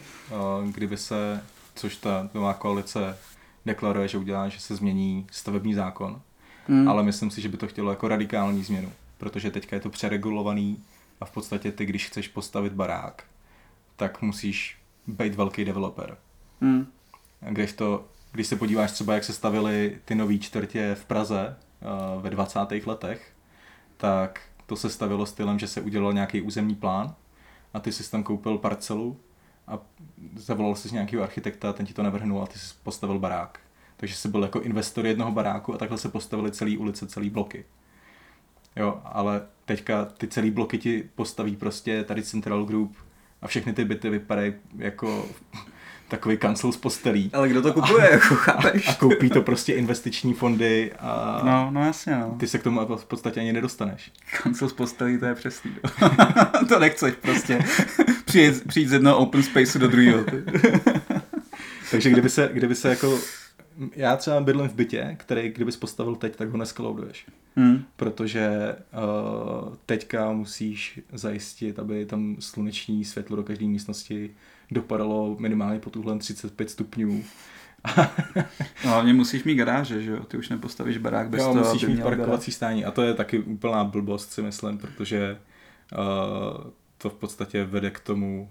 kdyby 0.70 0.96
se, 0.96 1.40
což 1.74 1.96
ta 1.96 2.30
nová 2.34 2.54
koalice 2.54 3.16
deklaruje, 3.66 4.08
že 4.08 4.18
udělá, 4.18 4.48
že 4.48 4.60
se 4.60 4.76
změní 4.76 5.26
stavební 5.30 5.74
zákon, 5.74 6.20
Hmm. 6.68 6.88
ale 6.88 7.02
myslím 7.02 7.30
si, 7.30 7.40
že 7.40 7.48
by 7.48 7.56
to 7.56 7.68
chtělo 7.68 7.90
jako 7.90 8.08
radikální 8.08 8.64
změnu, 8.64 8.92
protože 9.18 9.50
teďka 9.50 9.76
je 9.76 9.80
to 9.80 9.90
přeregulovaný 9.90 10.84
a 11.20 11.24
v 11.24 11.30
podstatě 11.30 11.72
ty, 11.72 11.86
když 11.86 12.06
chceš 12.06 12.28
postavit 12.28 12.72
barák, 12.72 13.24
tak 13.96 14.22
musíš 14.22 14.78
být 15.06 15.34
velký 15.34 15.64
developer. 15.64 16.16
Hmm. 16.60 16.86
Když, 17.50 17.72
to, 17.72 18.04
když 18.32 18.46
se 18.46 18.56
podíváš 18.56 18.92
třeba, 18.92 19.14
jak 19.14 19.24
se 19.24 19.32
stavily 19.32 19.98
ty 20.04 20.14
nové 20.14 20.38
čtvrtě 20.38 20.96
v 21.00 21.04
Praze 21.04 21.56
uh, 22.16 22.22
ve 22.22 22.30
20. 22.30 22.58
letech, 22.86 23.32
tak 23.96 24.40
to 24.66 24.76
se 24.76 24.90
stavilo 24.90 25.26
stylem, 25.26 25.58
že 25.58 25.68
se 25.68 25.80
udělal 25.80 26.12
nějaký 26.12 26.40
územní 26.40 26.74
plán 26.74 27.14
a 27.74 27.80
ty 27.80 27.92
jsi 27.92 28.10
tam 28.10 28.22
koupil 28.22 28.58
parcelu 28.58 29.16
a 29.68 29.78
zavolal 30.36 30.74
jsi 30.74 30.94
nějakého 30.94 31.22
architekta, 31.22 31.72
ten 31.72 31.86
ti 31.86 31.94
to 31.94 32.02
navrhnul 32.02 32.42
a 32.42 32.46
ty 32.46 32.58
jsi 32.58 32.74
postavil 32.82 33.18
barák. 33.18 33.60
Takže 33.96 34.14
jsi 34.14 34.28
byl 34.28 34.42
jako 34.42 34.60
investor 34.60 35.06
jednoho 35.06 35.32
baráku 35.32 35.74
a 35.74 35.78
takhle 35.78 35.98
se 35.98 36.08
postavily 36.08 36.50
celé 36.50 36.76
ulice, 36.78 37.06
celé 37.06 37.30
bloky. 37.30 37.64
Jo, 38.76 39.00
ale 39.04 39.42
teďka 39.64 40.04
ty 40.04 40.28
celé 40.28 40.50
bloky 40.50 40.78
ti 40.78 41.08
postaví 41.14 41.56
prostě 41.56 42.04
tady 42.04 42.22
Central 42.22 42.64
Group 42.64 42.96
a 43.42 43.46
všechny 43.46 43.72
ty 43.72 43.84
byty 43.84 44.10
vypadají 44.10 44.54
jako 44.78 45.26
takový 46.08 46.36
kancel 46.36 46.72
z 46.72 46.76
postelí. 46.76 47.30
Ale 47.32 47.48
kdo 47.48 47.62
to 47.62 47.72
kupuje, 47.72 48.10
jako 48.12 48.34
chápeš? 48.34 48.88
A 48.88 48.94
koupí 48.94 49.30
to 49.30 49.42
prostě 49.42 49.72
investiční 49.74 50.34
fondy 50.34 50.92
a 50.98 51.40
No, 51.44 51.70
no 51.70 51.84
jasně, 51.84 52.16
no. 52.16 52.36
ty 52.40 52.46
se 52.48 52.58
k 52.58 52.62
tomu 52.62 52.96
v 52.96 53.04
podstatě 53.04 53.40
ani 53.40 53.52
nedostaneš. 53.52 54.12
Kancel 54.42 54.68
z 54.68 54.72
postelí, 54.72 55.18
to 55.18 55.26
je 55.26 55.34
přesný. 55.34 55.72
to 56.68 56.78
nechceš 56.78 57.14
prostě. 57.14 57.58
Přijít, 58.36 58.68
přijít 58.68 58.88
z 58.88 58.92
jednoho 58.92 59.18
open 59.18 59.42
spaceu 59.42 59.78
do 59.78 59.88
druhého. 59.88 60.24
Takže 61.90 62.10
kdyby 62.10 62.30
se, 62.30 62.50
kdyby 62.52 62.74
se 62.74 62.88
jako... 62.88 63.18
Já 63.96 64.16
třeba 64.16 64.40
bydlím 64.40 64.68
v 64.68 64.74
bytě, 64.74 65.16
který 65.18 65.48
kdybys 65.48 65.76
postavil 65.76 66.16
teď, 66.16 66.36
tak 66.36 66.48
ho 66.48 66.56
nesklouduješ. 66.56 67.26
Hmm. 67.56 67.84
Protože 67.96 68.76
uh, 68.78 69.74
teďka 69.86 70.32
musíš 70.32 71.00
zajistit, 71.12 71.78
aby 71.78 72.06
tam 72.06 72.36
sluneční 72.38 73.04
světlo 73.04 73.36
do 73.36 73.42
každé 73.42 73.66
místnosti 73.66 74.30
dopadalo 74.70 75.36
minimálně 75.38 75.80
pod 75.80 75.96
úhlem 75.96 76.18
35 76.18 76.70
stupňů. 76.70 77.24
No, 78.84 78.90
hlavně 78.90 79.12
musíš 79.12 79.44
mít 79.44 79.54
garáže, 79.54 80.02
že 80.02 80.10
jo? 80.10 80.24
Ty 80.24 80.36
už 80.36 80.48
nepostavíš 80.48 80.98
barák 80.98 81.28
bez 81.28 81.40
jo, 81.40 81.52
toho, 81.52 81.64
musíš 81.64 81.88
mít 81.88 82.02
parkovací 82.02 82.52
stání 82.52 82.84
a 82.84 82.90
to 82.90 83.02
je 83.02 83.14
taky 83.14 83.38
úplná 83.38 83.84
blbost 83.84 84.32
si 84.32 84.42
myslím, 84.42 84.78
protože 84.78 85.38
uh, 85.98 86.70
to 86.98 87.10
v 87.10 87.14
podstatě 87.14 87.64
vede 87.64 87.90
k 87.90 88.00
tomu, 88.00 88.50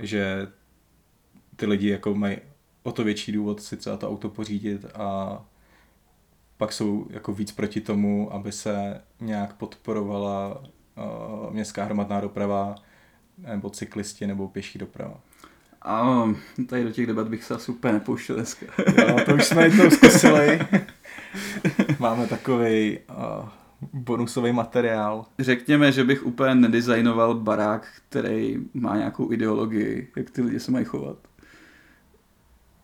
že 0.00 0.48
ty 1.56 1.66
lidi 1.66 1.88
jako 1.88 2.14
mají 2.14 2.36
o 2.82 2.92
to 2.92 3.04
větší 3.04 3.32
důvod 3.32 3.62
si 3.62 3.76
třeba 3.76 3.96
to 3.96 4.08
auto 4.08 4.28
pořídit 4.28 4.84
a 4.94 5.38
pak 6.56 6.72
jsou 6.72 7.06
jako 7.10 7.32
víc 7.32 7.52
proti 7.52 7.80
tomu, 7.80 8.32
aby 8.32 8.52
se 8.52 9.00
nějak 9.20 9.52
podporovala 9.52 10.58
uh, 10.58 11.52
městská 11.52 11.84
hromadná 11.84 12.20
doprava 12.20 12.74
nebo 13.38 13.70
cyklisti 13.70 14.26
nebo 14.26 14.48
pěší 14.48 14.78
doprava. 14.78 15.20
A 15.82 16.24
tady 16.68 16.84
do 16.84 16.90
těch 16.90 17.06
debat 17.06 17.28
bych 17.28 17.44
se 17.44 17.54
asi 17.54 17.72
úplně 17.72 17.92
nepouštěl 17.92 18.36
dneska. 18.36 18.66
Jo, 18.98 19.16
to 19.26 19.34
už 19.34 19.44
jsme 19.44 19.64
jednou 19.64 19.90
zkusili. 19.90 20.60
Máme 21.98 22.26
takový 22.26 22.98
uh, 22.98 23.48
bonusový 23.92 24.52
materiál. 24.52 25.24
Řekněme, 25.38 25.92
že 25.92 26.04
bych 26.04 26.26
úplně 26.26 26.54
nedizajnoval 26.54 27.34
barák, 27.34 27.86
který 28.08 28.58
má 28.74 28.96
nějakou 28.96 29.32
ideologii, 29.32 30.08
jak 30.16 30.30
ty 30.30 30.42
lidi 30.42 30.60
se 30.60 30.70
mají 30.70 30.84
chovat. 30.84 31.16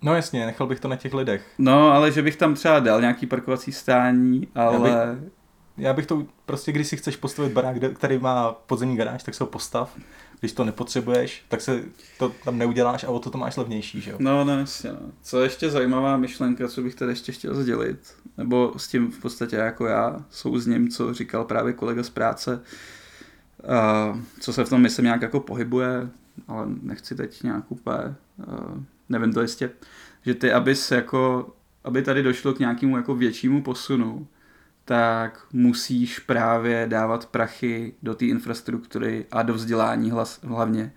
No 0.03 0.14
jasně, 0.14 0.46
nechal 0.46 0.66
bych 0.66 0.80
to 0.80 0.88
na 0.88 0.96
těch 0.96 1.14
lidech. 1.14 1.46
No, 1.59 1.90
ale 1.90 2.12
že 2.12 2.22
bych 2.22 2.36
tam 2.36 2.55
třeba 2.55 2.80
dal 2.80 3.01
nějaký 3.01 3.26
parkovací 3.26 3.72
stání, 3.72 4.49
ale... 4.55 5.18
Já 5.80 5.92
bych 5.92 6.07
to 6.07 6.26
prostě, 6.46 6.72
když 6.72 6.86
si 6.86 6.96
chceš 6.96 7.16
postavit 7.16 7.53
barák, 7.53 7.76
který 7.94 8.18
má 8.18 8.53
podzemní 8.53 8.96
garáž, 8.96 9.22
tak 9.22 9.34
se 9.34 9.44
ho 9.44 9.51
postav. 9.51 9.96
Když 10.41 10.53
to 10.53 10.64
nepotřebuješ, 10.64 11.45
tak 11.49 11.61
se 11.61 11.82
to 12.18 12.32
tam 12.45 12.59
neuděláš 12.59 13.05
a 13.05 13.09
o 13.09 13.18
to 13.18 13.30
to 13.30 13.39
máš 13.39 13.57
levnější, 13.57 14.01
že 14.01 14.11
jo? 14.11 14.16
No, 14.20 14.45
no, 14.45 14.59
jasně. 14.59 14.91
No. 14.91 15.12
Co 15.22 15.39
je 15.39 15.47
ještě 15.47 15.70
zajímavá 15.70 16.16
myšlenka, 16.16 16.68
co 16.68 16.82
bych 16.82 16.95
tady 16.95 17.12
ještě 17.12 17.32
chtěl 17.32 17.55
sdělit, 17.55 18.14
nebo 18.36 18.72
s 18.76 18.89
tím 18.89 19.11
v 19.11 19.18
podstatě 19.18 19.57
jako 19.57 19.86
já 19.86 20.24
souzním, 20.30 20.89
co 20.89 21.14
říkal 21.14 21.45
právě 21.45 21.72
kolega 21.72 22.03
z 22.03 22.11
práce, 22.11 22.62
a 23.68 24.20
co 24.41 24.53
se 24.53 24.64
v 24.64 24.68
tom 24.68 24.80
myslím 24.80 25.05
nějak 25.05 25.22
jako 25.22 25.41
pohybuje, 25.41 26.09
ale 26.49 26.66
nechci 26.82 27.14
teď 27.14 27.43
nějak 27.43 27.64
úplně, 27.68 27.99
uh, 27.99 28.82
nevím 29.09 29.32
to 29.32 29.43
jistě, 29.43 29.70
že 30.26 30.34
ty, 30.34 30.53
abys 30.53 30.91
jako, 30.91 31.53
aby 31.84 32.03
tady 32.03 32.22
došlo 32.22 32.55
k 32.55 32.59
nějakému 32.59 32.97
jako 32.97 33.14
většímu 33.14 33.62
posunu, 33.62 34.26
tak 34.89 35.47
musíš 35.53 36.18
právě 36.18 36.86
dávat 36.86 37.26
prachy 37.26 37.95
do 38.03 38.14
té 38.14 38.24
infrastruktury 38.24 39.26
a 39.30 39.43
do 39.43 39.55
vzdělání 39.55 40.11
hlas, 40.11 40.41
hlavně 40.43 40.93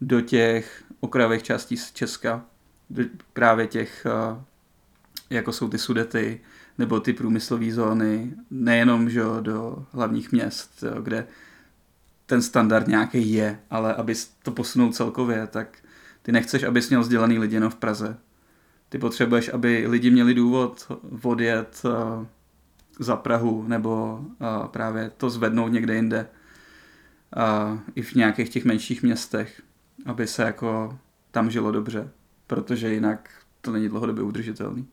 do 0.00 0.20
těch 0.20 0.82
okrajových 1.00 1.42
částí 1.42 1.76
z 1.76 1.92
Česka, 1.92 2.44
do 2.90 3.04
právě 3.32 3.66
těch, 3.66 4.06
eh, 4.06 4.42
jako 5.30 5.52
jsou 5.52 5.68
ty 5.68 5.78
sudety, 5.78 6.40
nebo 6.78 7.00
ty 7.00 7.12
průmyslové 7.12 7.72
zóny, 7.72 8.34
nejenom 8.50 9.10
že, 9.10 9.20
do 9.40 9.86
hlavních 9.92 10.32
měst, 10.32 10.82
jo, 10.82 11.02
kde 11.02 11.26
ten 12.26 12.42
standard 12.42 12.86
nějaký 12.86 13.32
je, 13.32 13.60
ale 13.70 13.94
abys 13.94 14.32
to 14.42 14.50
posunul 14.50 14.92
celkově, 14.92 15.46
tak 15.46 15.78
ty 16.22 16.32
nechceš, 16.32 16.62
abys 16.62 16.88
měl 16.88 17.00
vzdělaný 17.00 17.38
lidi 17.38 17.56
jenom 17.56 17.70
v 17.70 17.76
Praze. 17.76 18.18
Ty 18.88 18.98
potřebuješ, 18.98 19.48
aby 19.48 19.84
lidi 19.88 20.10
měli 20.10 20.34
důvod 20.34 20.92
odjet 21.22 21.82
eh, 21.84 22.26
za 22.98 23.16
Prahu 23.16 23.64
nebo 23.68 24.20
eh, 24.40 24.68
právě 24.68 25.10
to 25.10 25.30
zvednout 25.30 25.68
někde 25.68 25.94
jinde. 25.94 26.26
A 27.36 27.78
I 27.94 28.02
v 28.02 28.14
nějakých 28.14 28.48
těch 28.48 28.64
menších 28.64 29.02
městech, 29.02 29.62
aby 30.06 30.26
se 30.26 30.42
jako 30.42 30.98
tam 31.30 31.50
žilo 31.50 31.72
dobře, 31.72 32.10
protože 32.46 32.92
jinak 32.94 33.30
to 33.60 33.72
není 33.72 33.88
dlouhodobě 33.88 34.24
udržitelný. 34.24 34.88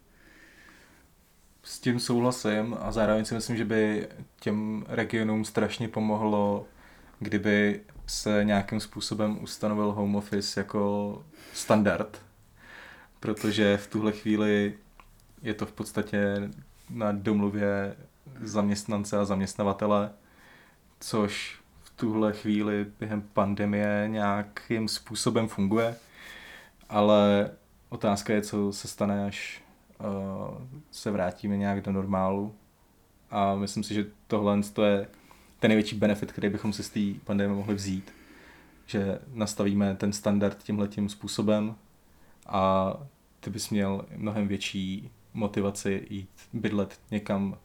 S 1.63 1.79
tím 1.79 1.99
souhlasím 1.99 2.75
a 2.79 2.91
zároveň 2.91 3.25
si 3.25 3.35
myslím, 3.35 3.57
že 3.57 3.65
by 3.65 4.07
těm 4.39 4.85
regionům 4.87 5.45
strašně 5.45 5.87
pomohlo, 5.87 6.67
kdyby 7.19 7.81
se 8.07 8.43
nějakým 8.43 8.79
způsobem 8.79 9.37
ustanovil 9.41 9.91
home 9.91 10.15
office 10.15 10.59
jako 10.59 11.23
standard, 11.53 12.21
protože 13.19 13.77
v 13.77 13.87
tuhle 13.87 14.11
chvíli 14.11 14.73
je 15.41 15.53
to 15.53 15.65
v 15.65 15.71
podstatě 15.71 16.49
na 16.89 17.11
domluvě 17.11 17.95
zaměstnance 18.41 19.17
a 19.17 19.25
zaměstnavatele, 19.25 20.11
což 20.99 21.59
v 21.83 21.89
tuhle 21.89 22.33
chvíli 22.33 22.85
během 22.99 23.21
pandemie 23.21 24.05
nějakým 24.07 24.87
způsobem 24.87 25.47
funguje, 25.47 25.95
ale 26.89 27.51
otázka 27.89 28.33
je, 28.33 28.41
co 28.41 28.73
se 28.73 28.87
stane, 28.87 29.25
až 29.25 29.63
uh, 29.99 30.57
se 30.91 31.11
vrátíme 31.11 31.57
nějak 31.57 31.81
do 31.81 31.91
normálu. 31.91 32.55
A 33.31 33.55
myslím 33.55 33.83
si, 33.83 33.93
že 33.93 34.05
tohle 34.27 34.61
to 34.73 34.83
je 34.83 35.07
ten 35.59 35.69
největší 35.69 35.95
benefit, 35.95 36.31
který 36.31 36.49
bychom 36.49 36.73
si 36.73 36.83
z 36.83 36.89
té 36.89 37.25
pandemie 37.25 37.57
mohli 37.57 37.75
vzít. 37.75 38.13
Že 38.85 39.19
nastavíme 39.33 39.95
ten 39.95 40.13
standard 40.13 40.63
tímhletím 40.63 41.09
způsobem 41.09 41.75
a 42.45 42.93
ty 43.39 43.49
bys 43.49 43.69
měl 43.69 44.05
mnohem 44.15 44.47
větší 44.47 45.11
motivaci 45.35 46.07
jít 46.09 46.29
bydlet 46.53 46.99
někam 47.11 47.57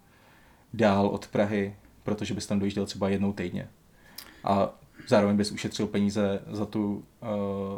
dál 0.74 1.06
od 1.06 1.28
Prahy, 1.28 1.76
protože 2.02 2.34
bys 2.34 2.46
tam 2.46 2.58
dojížděl 2.58 2.86
třeba 2.86 3.08
jednou 3.08 3.32
týdně. 3.32 3.68
A 4.44 4.74
zároveň 5.08 5.36
bys 5.36 5.52
ušetřil 5.52 5.86
peníze 5.86 6.42
za 6.50 6.66
tu, 6.66 7.04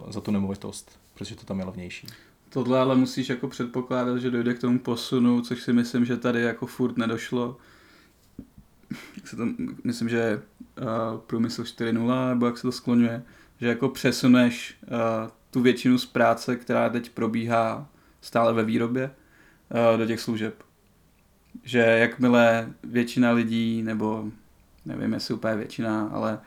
uh, 0.05 0.12
za 0.12 0.20
tu 0.20 0.30
nemovitost, 0.30 0.99
protože 1.14 1.36
to 1.36 1.45
tam 1.45 1.59
je 1.59 1.64
levnější. 1.64 2.07
Tohle 2.49 2.80
ale 2.80 2.97
musíš 2.97 3.28
jako 3.28 3.49
předpokládat, 3.49 4.18
že 4.18 4.30
dojde 4.30 4.55
k 4.55 4.61
tomu 4.61 4.78
posunu, 4.78 5.40
což 5.40 5.62
si 5.62 5.72
myslím, 5.72 6.05
že 6.05 6.16
tady 6.16 6.43
jako 6.43 6.66
furt 6.66 6.97
nedošlo. 6.97 7.57
Se 9.24 9.36
to, 9.36 9.47
myslím, 9.84 10.09
že 10.09 10.43
uh, 10.80 11.20
průmysl 11.26 11.62
4.0, 11.62 12.28
nebo 12.28 12.47
jak 12.47 12.57
se 12.57 12.62
to 12.62 12.72
skloňuje, 12.72 13.22
že 13.61 13.68
jako 13.68 13.88
přesuneš 13.88 14.78
uh, 14.82 15.30
tu 15.51 15.61
většinu 15.61 15.99
z 15.99 16.07
práce, 16.07 16.57
která 16.57 16.88
teď 16.88 17.11
probíhá 17.11 17.88
stále 18.20 18.53
ve 18.53 18.64
výrobě, 18.64 19.11
do 19.96 20.06
těch 20.06 20.20
služeb. 20.20 20.62
Že 21.62 21.78
jakmile 21.78 22.72
většina 22.82 23.30
lidí, 23.30 23.82
nebo 23.82 24.24
nevím 24.84 25.12
jestli 25.12 25.34
úplně 25.34 25.56
většina, 25.56 26.08
ale 26.12 26.40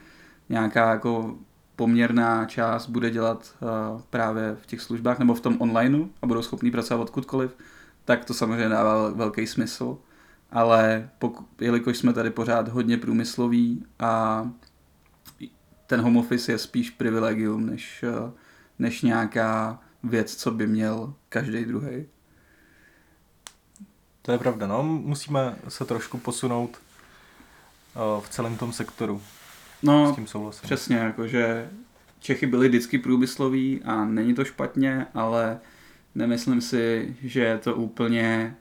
nějaká 0.50 0.92
jako 0.92 1.36
poměrná 1.76 2.46
část 2.46 2.90
bude 2.90 3.10
dělat 3.10 3.56
uh, 3.62 4.02
právě 4.10 4.56
v 4.62 4.66
těch 4.66 4.82
službách 4.82 5.20
nebo 5.20 5.34
v 5.34 5.42
tom 5.42 5.56
onlineu 5.60 6.06
a 6.22 6.28
budou 6.28 6.42
schopní 6.42 6.72
pracovat 6.72 7.02
odkudkoliv, 7.02 7.58
tak 8.06 8.26
to 8.26 8.34
samozřejmě 8.34 8.70
dává 8.70 9.10
velký 9.10 9.48
smysl. 9.48 9.98
Ale 10.52 11.10
pokud, 11.20 11.62
jelikož 11.62 11.98
jsme 11.98 12.14
tady 12.14 12.30
pořád 12.30 12.68
hodně 12.68 12.98
průmysloví 12.98 13.86
a 14.00 14.46
ten 15.88 16.02
home 16.02 16.18
office 16.18 16.52
je 16.52 16.58
spíš 16.58 16.90
privilegium, 16.90 17.66
než, 17.66 18.04
uh, 18.24 18.32
než 18.80 19.02
nějaká 19.02 19.80
věc, 20.04 20.36
co 20.36 20.52
by 20.52 20.68
měl 20.68 21.14
každý 21.30 21.66
druhý. 21.66 22.06
To 24.26 24.32
je 24.32 24.38
pravda, 24.38 24.68
no. 24.68 24.84
Musíme 24.84 25.56
se 25.68 25.86
trošku 25.86 26.18
posunout 26.18 26.78
uh, 27.96 28.24
v 28.24 28.30
celém 28.30 28.58
tom 28.58 28.74
sektoru. 28.74 29.22
No, 29.84 30.12
S 30.12 30.16
tím 30.16 30.28
souhlasím. 30.28 30.62
přesně, 30.64 30.98
jakože 30.98 31.70
Čechy 32.20 32.46
byli 32.46 32.68
vždycky 32.68 32.98
průmysloví 32.98 33.82
a 33.84 34.06
není 34.06 34.34
to 34.34 34.46
špatně, 34.46 35.08
ale 35.14 35.60
nemyslím 36.16 36.62
si, 36.62 37.16
že 37.22 37.40
je 37.40 37.58
to 37.58 37.76
úplně 37.76 38.56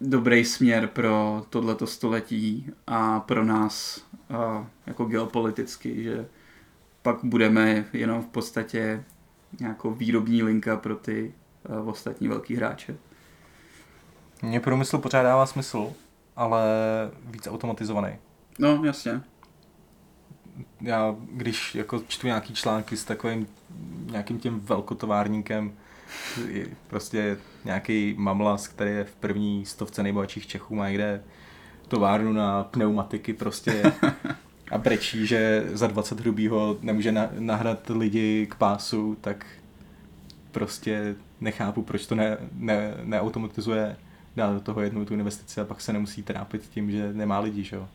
dobrý 0.00 0.44
směr 0.44 0.86
pro 0.86 1.46
tohleto 1.50 1.86
století 1.86 2.70
a 2.86 3.20
pro 3.20 3.44
nás 3.44 4.04
a 4.30 4.66
jako 4.86 5.04
geopoliticky, 5.04 6.02
že 6.02 6.26
pak 7.02 7.16
budeme 7.22 7.84
jenom 7.92 8.22
v 8.22 8.26
podstatě 8.26 9.04
nějakou 9.60 9.90
výrobní 9.94 10.42
linka 10.42 10.76
pro 10.76 10.96
ty 10.96 11.34
a, 11.68 11.82
ostatní 11.82 12.28
velký 12.28 12.54
hráče. 12.56 12.96
Mně 14.42 14.60
průmysl 14.60 14.98
pořád 14.98 15.22
dává 15.22 15.46
smysl, 15.46 15.92
ale 16.36 16.64
víc 17.24 17.46
automatizovaný. 17.46 18.16
No, 18.58 18.84
jasně. 18.84 19.20
Já, 20.80 21.14
když 21.32 21.74
jako 21.74 22.02
čtu 22.08 22.26
nějaký 22.26 22.54
články 22.54 22.96
s 22.96 23.04
takovým 23.04 23.46
nějakým 24.10 24.38
tím 24.38 24.60
velkotovárníkem, 24.60 25.72
prostě 26.86 27.36
nějaký 27.64 28.14
mamlas, 28.18 28.68
který 28.68 28.90
je 28.90 29.04
v 29.04 29.14
první 29.14 29.66
stovce 29.66 30.02
nejbohatších 30.02 30.46
Čechů, 30.46 30.74
má 30.74 30.88
někde 30.88 31.22
továrnu 31.88 32.32
na 32.32 32.64
pneumatiky 32.64 33.32
prostě 33.32 33.92
a 34.70 34.78
brečí, 34.78 35.26
že 35.26 35.64
za 35.72 35.86
20 35.86 36.20
hrubýho 36.20 36.76
nemůže 36.80 37.12
na, 37.12 37.28
nahrát 37.38 37.90
lidi 37.90 38.46
k 38.50 38.54
pásu, 38.54 39.16
tak 39.20 39.46
prostě 40.52 41.14
nechápu, 41.40 41.82
proč 41.82 42.06
to 42.06 42.14
ne, 42.14 42.36
ne, 42.52 42.94
neautomatizuje, 43.02 43.96
dá 44.38 44.52
do 44.52 44.60
toho 44.60 44.80
jednu 44.80 45.04
tu 45.04 45.14
investici 45.14 45.60
a 45.60 45.64
pak 45.64 45.80
se 45.80 45.92
nemusí 45.92 46.22
trápit 46.22 46.62
tím, 46.70 46.90
že 46.90 47.12
nemá 47.12 47.38
lidi, 47.38 47.64
že 47.64 47.76
jo. 47.76 47.88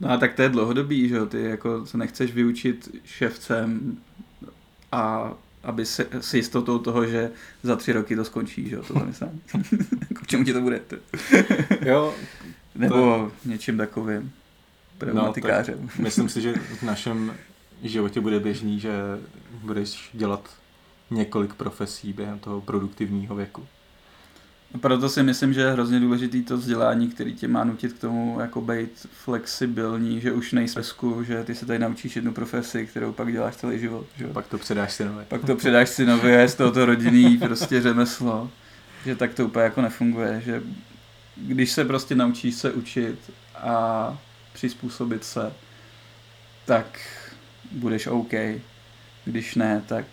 No 0.00 0.10
a 0.10 0.16
tak 0.16 0.34
to 0.34 0.42
je 0.42 0.48
dlouhodobý, 0.48 1.08
že 1.08 1.14
jo, 1.14 1.26
ty 1.26 1.42
jako 1.42 1.86
se 1.86 1.98
nechceš 1.98 2.32
vyučit 2.32 2.88
ševcem 3.04 3.98
a 4.92 5.32
aby 5.62 5.86
se, 5.86 6.06
s 6.20 6.34
jistotou 6.34 6.78
toho, 6.78 7.06
že 7.06 7.30
za 7.62 7.76
tři 7.76 7.92
roky 7.92 8.16
to 8.16 8.24
skončí, 8.24 8.68
že 8.68 8.76
jo, 8.76 8.82
to 8.82 8.94
myslím. 8.94 9.42
K 10.14 10.26
čemu 10.26 10.44
ti 10.44 10.52
to 10.52 10.60
bude? 10.60 10.80
Jo, 11.84 12.14
Nebo 12.74 12.94
To- 12.94 13.32
něčím 13.44 13.76
takovým 13.76 14.32
pneumatikářem. 14.98 15.78
No, 15.82 15.86
tak 15.88 15.98
myslím 15.98 16.28
si, 16.28 16.40
že 16.40 16.54
v 16.54 16.82
našem 16.82 17.34
životě 17.82 18.20
bude 18.20 18.40
běžný, 18.40 18.80
že 18.80 18.92
budeš 19.62 20.10
dělat 20.12 20.50
několik 21.10 21.54
profesí 21.54 22.12
během 22.12 22.38
toho 22.38 22.60
produktivního 22.60 23.34
věku. 23.34 23.66
A 24.74 24.78
Proto 24.78 25.08
si 25.08 25.22
myslím, 25.22 25.54
že 25.54 25.60
je 25.60 25.72
hrozně 25.72 26.00
důležitý 26.00 26.42
to 26.42 26.56
vzdělání, 26.56 27.08
který 27.08 27.34
tě 27.34 27.48
má 27.48 27.64
nutit 27.64 27.92
k 27.92 27.98
tomu 27.98 28.40
jako 28.40 28.60
být 28.60 29.06
flexibilní, 29.24 30.20
že 30.20 30.32
už 30.32 30.52
nejsi 30.52 30.80
že 31.22 31.44
ty 31.44 31.54
se 31.54 31.66
tady 31.66 31.78
naučíš 31.78 32.16
jednu 32.16 32.32
profesi, 32.32 32.86
kterou 32.86 33.12
pak 33.12 33.32
děláš 33.32 33.56
celý 33.56 33.78
život. 33.78 34.06
Že? 34.16 34.26
Pak 34.26 34.46
to 34.46 34.58
předáš 34.58 34.92
synovi. 34.92 35.24
Pak 35.28 35.44
to 35.44 35.56
předáš 35.56 35.88
synovi 35.88 36.36
a 36.36 36.40
je 36.40 36.48
z 36.48 36.54
tohoto 36.54 36.86
rodinný 36.86 37.38
prostě 37.38 37.82
řemeslo. 37.82 38.50
Že 39.04 39.16
tak 39.16 39.34
to 39.34 39.46
úplně 39.46 39.64
jako 39.64 39.82
nefunguje, 39.82 40.42
že 40.44 40.62
když 41.36 41.72
se 41.72 41.84
prostě 41.84 42.14
naučíš 42.14 42.54
se 42.54 42.72
učit 42.72 43.30
a 43.54 44.18
přizpůsobit 44.52 45.24
se, 45.24 45.52
tak 46.64 47.00
budeš 47.72 48.06
OK. 48.06 48.32
Když 49.24 49.54
ne, 49.54 49.82
tak 49.86 50.04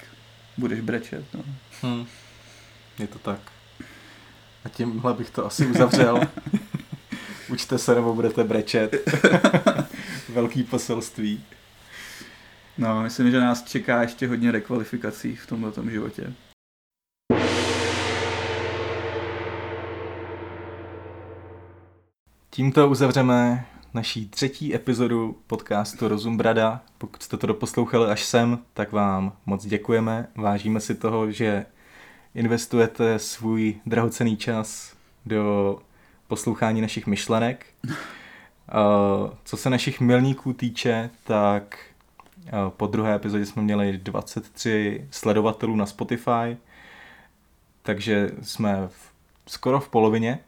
budeš 0.57 0.81
brečet. 0.81 1.25
No. 1.33 1.43
Hm. 1.83 2.05
Je 2.99 3.07
to 3.07 3.19
tak. 3.19 3.39
A 4.65 4.69
tímhle 4.69 5.13
bych 5.13 5.29
to 5.29 5.45
asi 5.45 5.67
uzavřel. 5.67 6.19
Učte 7.49 7.77
se 7.77 7.95
nebo 7.95 8.15
budete 8.15 8.43
brečet. 8.43 8.95
Velký 10.29 10.63
poselství. 10.63 11.43
no, 12.77 13.03
myslím, 13.03 13.31
že 13.31 13.39
nás 13.39 13.63
čeká 13.63 14.01
ještě 14.01 14.27
hodně 14.27 14.51
rekvalifikací 14.51 15.35
v 15.35 15.47
tomto 15.47 15.89
životě. 15.89 16.33
Tímto 22.49 22.89
uzavřeme 22.89 23.65
naší 23.93 24.29
třetí 24.29 24.75
epizodu 24.75 25.41
podcastu 25.47 26.07
Rozum 26.07 26.37
Brada. 26.37 26.81
Pokud 26.97 27.23
jste 27.23 27.37
to 27.37 27.47
doposlouchali 27.47 28.11
až 28.11 28.23
sem, 28.23 28.59
tak 28.73 28.91
vám 28.91 29.33
moc 29.45 29.65
děkujeme. 29.65 30.27
Vážíme 30.35 30.79
si 30.79 30.95
toho, 30.95 31.31
že 31.31 31.65
investujete 32.35 33.19
svůj 33.19 33.75
drahocený 33.85 34.37
čas 34.37 34.95
do 35.25 35.79
poslouchání 36.27 36.81
našich 36.81 37.07
myšlenek. 37.07 37.65
Uh, 37.83 37.93
Co 39.43 39.57
se 39.57 39.69
našich 39.69 39.99
milníků 39.99 40.53
týče, 40.53 41.09
tak 41.23 41.77
uh, 42.37 42.69
po 42.69 42.87
druhé 42.87 43.15
epizodě 43.15 43.45
jsme 43.45 43.61
měli 43.61 43.97
23 43.97 45.07
sledovatelů 45.11 45.75
na 45.75 45.85
Spotify, 45.85 46.57
takže 47.81 48.31
jsme 48.41 48.87
v, 48.87 49.11
skoro 49.47 49.79
v 49.79 49.89
polovině 49.89 50.39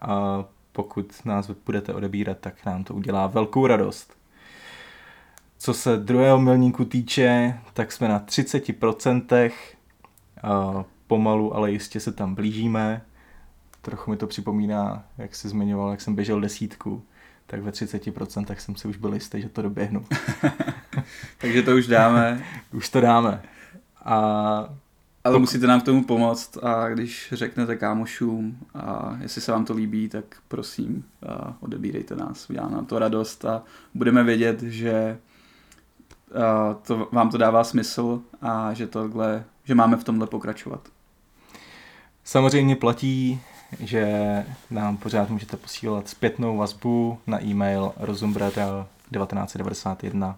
a 0.00 0.44
pokud 0.72 1.24
nás 1.24 1.50
budete 1.66 1.94
odebírat, 1.94 2.38
tak 2.40 2.64
nám 2.66 2.84
to 2.84 2.94
udělá 2.94 3.26
velkou 3.26 3.66
radost. 3.66 4.16
Co 5.58 5.74
se 5.74 5.96
druhého 5.96 6.40
milníku 6.40 6.84
týče, 6.84 7.60
tak 7.72 7.92
jsme 7.92 8.08
na 8.08 8.20
30%, 8.20 9.52
a 10.42 10.84
pomalu, 11.10 11.56
ale 11.56 11.72
jistě 11.72 12.00
se 12.00 12.12
tam 12.12 12.34
blížíme. 12.34 13.02
Trochu 13.82 14.10
mi 14.10 14.16
to 14.16 14.26
připomíná, 14.26 15.04
jak 15.18 15.34
se 15.34 15.48
zmiňoval, 15.48 15.90
jak 15.90 16.00
jsem 16.00 16.14
běžel 16.14 16.40
desítku, 16.40 17.02
tak 17.46 17.62
ve 17.62 17.70
30% 17.70 18.56
jsem 18.56 18.76
si 18.76 18.88
už 18.88 18.96
byl 18.96 19.14
jistý, 19.14 19.42
že 19.42 19.48
to 19.48 19.62
doběhnu. 19.62 20.04
Takže 21.38 21.62
to 21.62 21.76
už 21.76 21.86
dáme, 21.86 22.44
Už 22.72 22.88
to 22.88 23.00
dáme. 23.00 23.42
A 24.04 24.74
ale 25.24 25.38
musíte 25.38 25.66
nám 25.66 25.80
k 25.80 25.84
tomu 25.84 26.04
pomoct 26.04 26.56
a 26.62 26.88
když 26.88 27.28
řeknete 27.32 27.76
kámošům 27.76 28.58
a 28.74 29.18
jestli 29.22 29.40
se 29.40 29.52
vám 29.52 29.64
to 29.64 29.74
líbí, 29.74 30.08
tak 30.08 30.24
prosím 30.48 31.04
odebírejte 31.60 32.16
nás, 32.16 32.50
udělá 32.50 32.68
nám 32.68 32.86
to 32.86 32.98
radost 32.98 33.44
a 33.44 33.62
budeme 33.94 34.24
vědět, 34.24 34.62
že 34.62 35.18
to, 36.86 37.08
vám 37.12 37.30
to 37.30 37.38
dává 37.38 37.64
smysl 37.64 38.20
a 38.42 38.74
že 38.74 38.86
tohle, 38.86 39.44
že 39.64 39.74
máme 39.74 39.96
v 39.96 40.04
tomhle 40.04 40.26
pokračovat. 40.26 40.88
Samozřejmě 42.24 42.76
platí, 42.76 43.40
že 43.80 44.44
nám 44.70 44.96
pořád 44.96 45.30
můžete 45.30 45.56
posílat 45.56 46.08
zpětnou 46.08 46.56
vazbu 46.56 47.18
na 47.26 47.44
e-mail 47.44 47.92
rozumbrada1991 48.00 50.34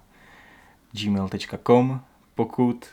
gmail.com 0.93 2.01
Pokud 2.35 2.87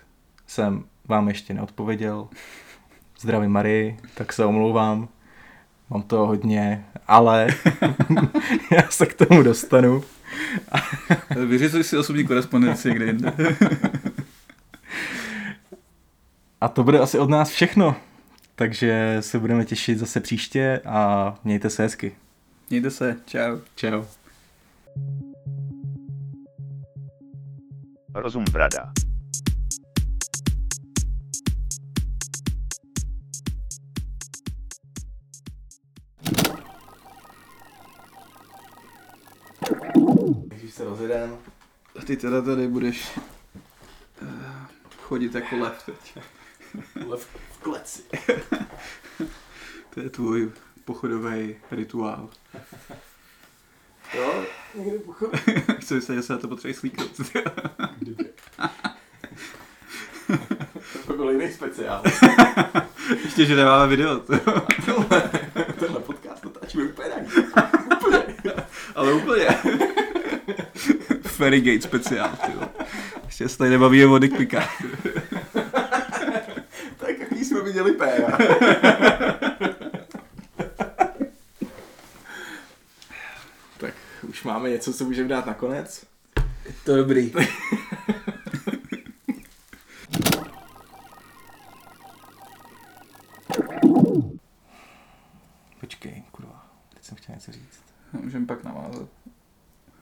jsem 0.48 0.84
vám 1.08 1.28
ještě 1.28 1.54
neodpověděl, 1.54 2.28
zdravím 3.20 3.52
Marii, 3.52 4.00
tak 4.14 4.34
se 4.34 4.46
omlouvám, 4.46 5.08
mám 5.90 6.02
to 6.02 6.28
hodně, 6.28 6.86
ale 7.08 7.48
já 8.72 8.84
se 8.90 9.06
k 9.06 9.14
tomu 9.14 9.44
dostanu. 9.44 10.04
Vyřizuj 11.48 11.84
si 11.84 11.98
osobní 11.98 12.28
korespondenci 12.28 12.90
někde 12.90 13.06
jinde. 13.06 13.34
A 16.62 16.68
to 16.68 16.84
bude 16.84 17.00
asi 17.00 17.20
od 17.20 17.30
nás 17.30 17.50
všechno. 17.50 17.96
Takže 18.60 19.18
se 19.20 19.40
budeme 19.40 19.66
těšit 19.66 20.00
zase 20.00 20.20
příště 20.20 20.82
a 20.86 21.36
mějte 21.44 21.70
se 21.70 21.84
hezky. 21.84 22.16
Mějte 22.70 22.92
se, 22.92 23.18
čau. 23.26 23.60
Čau. 23.76 24.04
Rozum 28.14 28.46
brada. 28.52 28.94
Když 40.46 40.74
se 40.74 40.84
rozjedeme. 40.84 41.34
Ty 42.06 42.18
teda 42.18 42.42
tady 42.42 42.68
budeš 42.68 43.20
eh, 44.22 44.28
chodit 44.98 45.36
jako 45.36 45.56
lev 45.56 45.86
teď. 45.86 46.24
Lev 47.08 47.28
v 47.52 47.58
kleci. 47.58 48.02
To 49.90 50.00
je 50.00 50.10
tvůj 50.10 50.52
pochodový 50.86 51.56
rituál. 51.72 52.30
Jo, 54.14 54.44
někde 54.76 55.00
pochod. 55.00 55.38
Chci 55.80 55.94
myslet, 55.94 56.16
že 56.16 56.22
se 56.22 56.34
na 56.34 56.40
to 56.40 56.48
potřebuje 56.48 56.74
slíknout. 56.74 57.12
To 61.08 61.14
byl 61.14 61.30
jiný 61.30 61.54
speciál. 61.54 62.04
Ještě, 63.24 63.46
že 63.46 63.56
nemáme 63.56 63.88
video. 63.88 64.20
Tenhle 65.80 66.00
podcast 66.00 66.46
natáčíme 66.46 66.84
úplně 66.84 67.10
na 67.10 68.54
Ale 68.96 69.14
úplně. 69.14 69.48
Ferrygate 71.22 71.82
speciál, 71.82 72.30
ty. 72.46 72.52
Ještě 73.26 73.50
se 73.50 73.58
tady 73.58 73.70
nebavíme 73.70 74.06
o 74.06 74.20
dick 74.20 74.54
poprvé 77.40 77.46
jsme 77.46 77.62
viděli 77.62 77.92
péra. 77.94 78.38
tak 83.78 83.94
už 84.30 84.44
máme 84.44 84.70
něco, 84.70 84.94
co 84.94 85.06
můžeme 85.06 85.30
dát 85.30 85.46
nakonec. 85.46 86.06
Je 86.66 86.74
to 86.86 86.96
dobrý. 86.96 87.34
Počkej, 95.80 96.24
kurva, 96.32 96.66
teď 96.94 97.04
jsem 97.04 97.18
chtěl 97.18 97.36
něco 97.36 97.52
říct. 97.52 97.84
No, 98.14 98.22
můžeme 98.22 98.46
pak 98.46 98.64
navázat. 98.64 99.10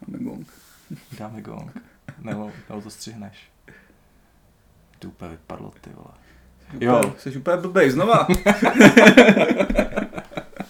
Dáme 0.08 0.24
gong. 0.24 0.54
Dáme 1.20 1.42
gong. 1.42 1.72
Nebo, 2.18 2.52
nebo 2.70 2.82
to 2.82 2.90
střihneš. 2.90 3.52
To 5.00 5.08
úplně 5.08 5.32
vypadlo, 5.32 5.74
ty 5.82 5.90
vole. 5.90 6.27
Jo. 6.80 7.02
Jsi 7.18 7.38
úplně 7.38 7.58
blbej, 7.58 7.90
znova. 7.90 8.28